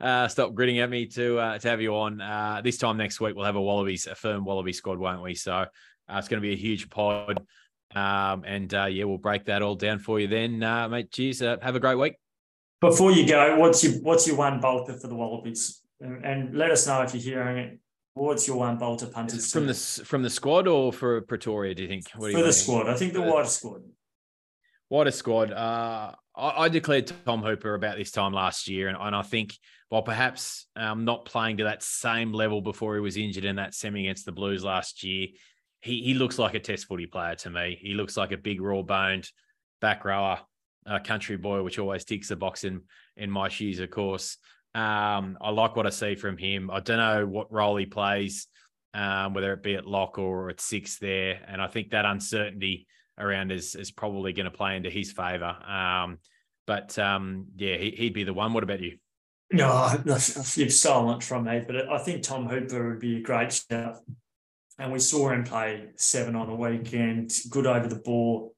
uh, 0.01 0.29
stop 0.29 0.55
grinning 0.55 0.81
at 0.81 0.91
me 0.91 1.07
to 1.07 1.39
uh, 1.39 1.59
to 1.59 1.69
have 1.69 1.81
you 1.81 1.97
on. 1.97 2.21
Uh, 2.21 2.61
this 2.63 2.79
time 2.79 2.97
next 2.97 3.21
week 3.21 3.35
we'll 3.35 3.45
have 3.45 3.57
a 3.57 3.61
Wallabies, 3.61 4.07
a 4.07 4.15
firm 4.15 4.45
Wallaby 4.45 4.73
squad, 4.73 4.99
won't 4.99 5.23
we? 5.23 5.35
So 5.35 5.55
uh, 5.55 5.67
it's 6.11 6.29
going 6.29 6.43
to 6.43 6.47
be 6.47 6.53
a 6.53 6.57
huge 6.57 6.91
pod. 6.91 7.45
Um, 7.97 8.45
and 8.45 8.73
uh, 8.75 8.85
yeah, 8.85 9.05
we'll 9.05 9.17
break 9.17 9.47
that 9.47 9.63
all 9.63 9.75
down 9.75 9.99
for 9.99 10.21
you 10.21 10.29
then, 10.29 10.63
uh, 10.63 10.87
mate. 10.87 11.11
Cheers. 11.11 11.41
Uh, 11.41 11.57
have 11.63 11.77
a 11.77 11.81
great 11.81 11.95
week. 11.95 12.17
Before 12.83 13.11
you 13.11 13.27
go, 13.27 13.57
what's 13.57 13.83
your 13.83 13.95
what's 14.03 14.27
your 14.27 14.37
one 14.37 14.61
bolter 14.61 14.93
for 14.93 15.09
the 15.09 15.15
Wallabies? 15.15 15.81
And, 15.99 16.23
and 16.23 16.55
let 16.55 16.71
us 16.71 16.87
know 16.87 17.01
if 17.01 17.15
you're 17.15 17.37
hearing 17.37 17.57
it. 17.57 17.79
What's 18.13 18.47
your 18.47 18.59
one 18.59 18.77
bolter 18.77 19.07
punters 19.07 19.51
from 19.51 19.67
the 19.67 19.75
from 19.75 20.23
the 20.23 20.29
squad 20.29 20.69
or 20.69 20.93
for 20.93 21.23
Pretoria? 21.23 21.75
Do 21.75 21.85
you 21.85 21.89
think? 21.89 22.11
What 22.15 22.33
for 22.33 22.39
you 22.39 22.45
the 22.45 22.53
squad, 22.53 22.87
I 22.87 22.95
think 22.95 23.15
the 23.15 23.23
wider 23.23 23.49
squad. 23.49 23.81
Wider 24.91 25.11
squad. 25.11 25.53
Uh, 25.53 26.13
I, 26.37 26.65
I, 26.65 26.69
declared 26.69 27.11
Tom 27.25 27.43
Hooper 27.43 27.75
about 27.75 27.97
this 27.97 28.11
time 28.11 28.33
last 28.33 28.69
year, 28.69 28.89
and, 28.89 28.97
and 29.01 29.17
I 29.17 29.23
think 29.23 29.55
while 29.89 30.03
perhaps 30.03 30.67
um, 30.77 31.05
not 31.05 31.25
playing 31.25 31.57
to 31.59 31.65
that 31.65 31.83
same 31.83 32.33
level 32.33 32.61
before 32.61 32.95
he 32.95 33.01
was 33.01 33.17
injured 33.17 33.45
in 33.45 33.57
that 33.57 33.75
semi 33.75 34.03
against 34.03 34.27
the 34.27 34.33
Blues 34.33 34.63
last 34.63 35.03
year, 35.03 35.29
he 35.87 36.03
he 36.03 36.15
looks 36.15 36.39
like 36.39 36.55
a 36.55 36.61
test 36.61 36.87
footy 36.87 37.07
player 37.07 37.37
to 37.37 37.51
me. 37.51 37.79
He 37.81 37.95
looks 37.95 38.17
like 38.17 38.33
a 38.33 38.37
big 38.37 38.61
raw 38.61 38.83
boned 38.83 39.31
back 39.81 40.05
rower, 40.05 40.41
uh, 40.87 40.99
country 40.99 41.37
boy, 41.37 41.63
which 41.63 41.79
always 41.79 42.05
ticks 42.05 42.29
the 42.29 42.37
box 42.37 42.65
in 42.65 42.83
in 43.17 43.31
my 43.31 43.49
shoes, 43.49 43.79
of 43.79 43.91
course. 43.91 44.37
Um, 44.75 45.39
I 45.41 45.51
like 45.51 45.77
what 45.77 45.87
I 45.87 45.91
see 45.91 46.17
from 46.17 46.37
him. 46.37 46.71
I 46.71 46.81
don't 46.81 46.99
know 46.99 47.27
what 47.27 47.53
role 47.53 47.77
he 47.77 47.87
plays, 47.87 48.47
um, 48.93 49.33
whether 49.33 49.53
it 49.55 49.63
be 49.63 49.77
at 49.77 49.87
lock 49.87 50.19
or 50.19 50.51
at 50.51 50.61
six 50.61 50.99
there, 50.99 51.41
and 51.47 51.63
I 51.63 51.69
think 51.69 51.91
that 51.91 52.05
uncertainty 52.05 52.87
around 53.19 53.53
is 53.53 53.75
is 53.75 53.91
probably 53.91 54.33
going 54.33 54.51
to 54.51 54.57
play 54.57 54.77
into 54.77 54.91
his 54.91 55.13
favour. 55.13 55.57
Um, 55.67 56.19
but 56.67 56.99
um, 56.99 57.47
yeah, 57.57 57.77
he, 57.77 58.07
would 58.07 58.13
be 58.13 58.25
the 58.25 58.35
one. 58.35 58.53
What 58.53 58.65
about 58.65 58.81
you? 58.81 58.99
No, 59.53 59.93
you've 60.05 60.73
stolen 60.73 61.19
it 61.19 61.23
from 61.23 61.45
me, 61.45 61.63
but 61.65 61.89
I 61.89 61.99
think 61.99 62.23
Tom 62.23 62.49
Hooper 62.49 62.91
would 62.91 62.99
be 62.99 63.19
a 63.19 63.23
great 63.23 63.53
shout 63.53 64.01
and 64.79 64.93
we 64.93 64.99
saw 64.99 65.31
him 65.31 65.45
play 65.45 65.89
seven 65.97 66.37
on 66.37 66.49
the 66.49 66.55
weekend, 66.55 67.33
good 67.51 67.67
over 67.67 67.87
the 67.89 67.97
ball. 67.97 68.55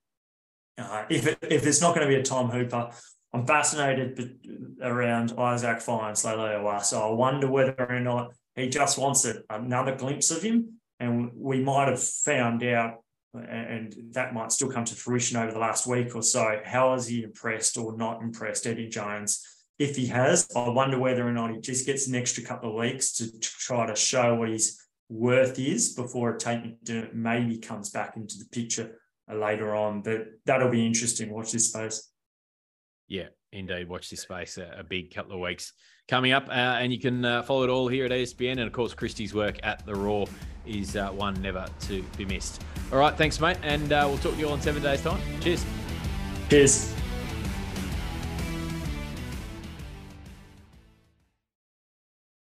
Uh, 0.76 1.04
if 1.08 1.26
it, 1.26 1.38
if 1.42 1.62
there's 1.62 1.80
not 1.80 1.94
going 1.94 2.06
to 2.06 2.12
be 2.12 2.20
a 2.20 2.22
Tom 2.22 2.50
Hooper, 2.50 2.90
I'm 3.32 3.46
fascinated 3.46 4.38
around 4.82 5.34
Isaac 5.38 5.80
Fines 5.80 6.22
Leilua. 6.24 6.82
So 6.82 7.00
I 7.00 7.12
wonder 7.12 7.50
whether 7.50 7.74
or 7.78 8.00
not 8.00 8.32
he 8.54 8.68
just 8.68 8.98
wants 8.98 9.26
another 9.50 9.94
glimpse 9.94 10.30
of 10.30 10.42
him, 10.42 10.80
and 10.98 11.30
we 11.34 11.62
might 11.62 11.88
have 11.88 12.02
found 12.02 12.64
out, 12.64 13.04
and 13.34 13.94
that 14.12 14.34
might 14.34 14.50
still 14.50 14.70
come 14.70 14.84
to 14.84 14.94
fruition 14.94 15.36
over 15.36 15.52
the 15.52 15.58
last 15.58 15.86
week 15.86 16.16
or 16.16 16.22
so. 16.22 16.60
How 16.64 16.94
has 16.94 17.06
he 17.06 17.22
impressed 17.22 17.76
or 17.76 17.96
not 17.96 18.22
impressed 18.22 18.66
Eddie 18.66 18.88
Jones? 18.88 19.44
If 19.78 19.94
he 19.94 20.06
has, 20.06 20.48
I 20.56 20.70
wonder 20.70 20.98
whether 20.98 21.26
or 21.26 21.32
not 21.32 21.52
he 21.52 21.60
just 21.60 21.86
gets 21.86 22.08
an 22.08 22.16
extra 22.16 22.42
couple 22.42 22.70
of 22.70 22.76
weeks 22.76 23.12
to, 23.12 23.30
to 23.30 23.40
try 23.40 23.86
to 23.86 23.94
show 23.94 24.34
what 24.34 24.48
he's 24.48 24.87
worth 25.08 25.58
is 25.58 25.94
before 25.94 26.36
it 26.36 27.14
maybe 27.14 27.58
comes 27.58 27.90
back 27.90 28.16
into 28.16 28.38
the 28.38 28.46
picture 28.50 28.98
later 29.32 29.74
on. 29.74 30.02
But 30.02 30.26
that'll 30.44 30.70
be 30.70 30.86
interesting. 30.86 31.30
Watch 31.30 31.52
this 31.52 31.68
space. 31.68 32.10
Yeah, 33.08 33.28
Indeed, 33.52 33.88
watch 33.88 34.10
this 34.10 34.20
space. 34.20 34.58
A, 34.58 34.76
a 34.78 34.84
big 34.84 35.14
couple 35.14 35.32
of 35.32 35.40
weeks 35.40 35.72
coming 36.06 36.32
up, 36.32 36.48
uh, 36.48 36.52
and 36.52 36.92
you 36.92 37.00
can 37.00 37.24
uh, 37.24 37.42
follow 37.42 37.64
it 37.64 37.70
all 37.70 37.88
here 37.88 38.04
at 38.04 38.10
ESPN. 38.10 38.52
And 38.52 38.60
of 38.60 38.72
course, 38.72 38.94
Christy's 38.94 39.34
work 39.34 39.58
at 39.62 39.84
the 39.86 39.94
Roar 39.94 40.26
is 40.66 40.96
uh, 40.96 41.08
one 41.08 41.40
never 41.40 41.66
to 41.82 42.02
be 42.16 42.24
missed. 42.24 42.62
All 42.92 42.98
right, 42.98 43.16
thanks, 43.16 43.40
mate, 43.40 43.58
and 43.62 43.92
uh, 43.92 44.04
we'll 44.06 44.18
talk 44.18 44.34
to 44.34 44.38
you 44.38 44.48
all 44.48 44.54
in 44.54 44.60
seven 44.60 44.82
days' 44.82 45.02
time. 45.02 45.20
Cheers. 45.40 45.64
Cheers. 46.50 46.97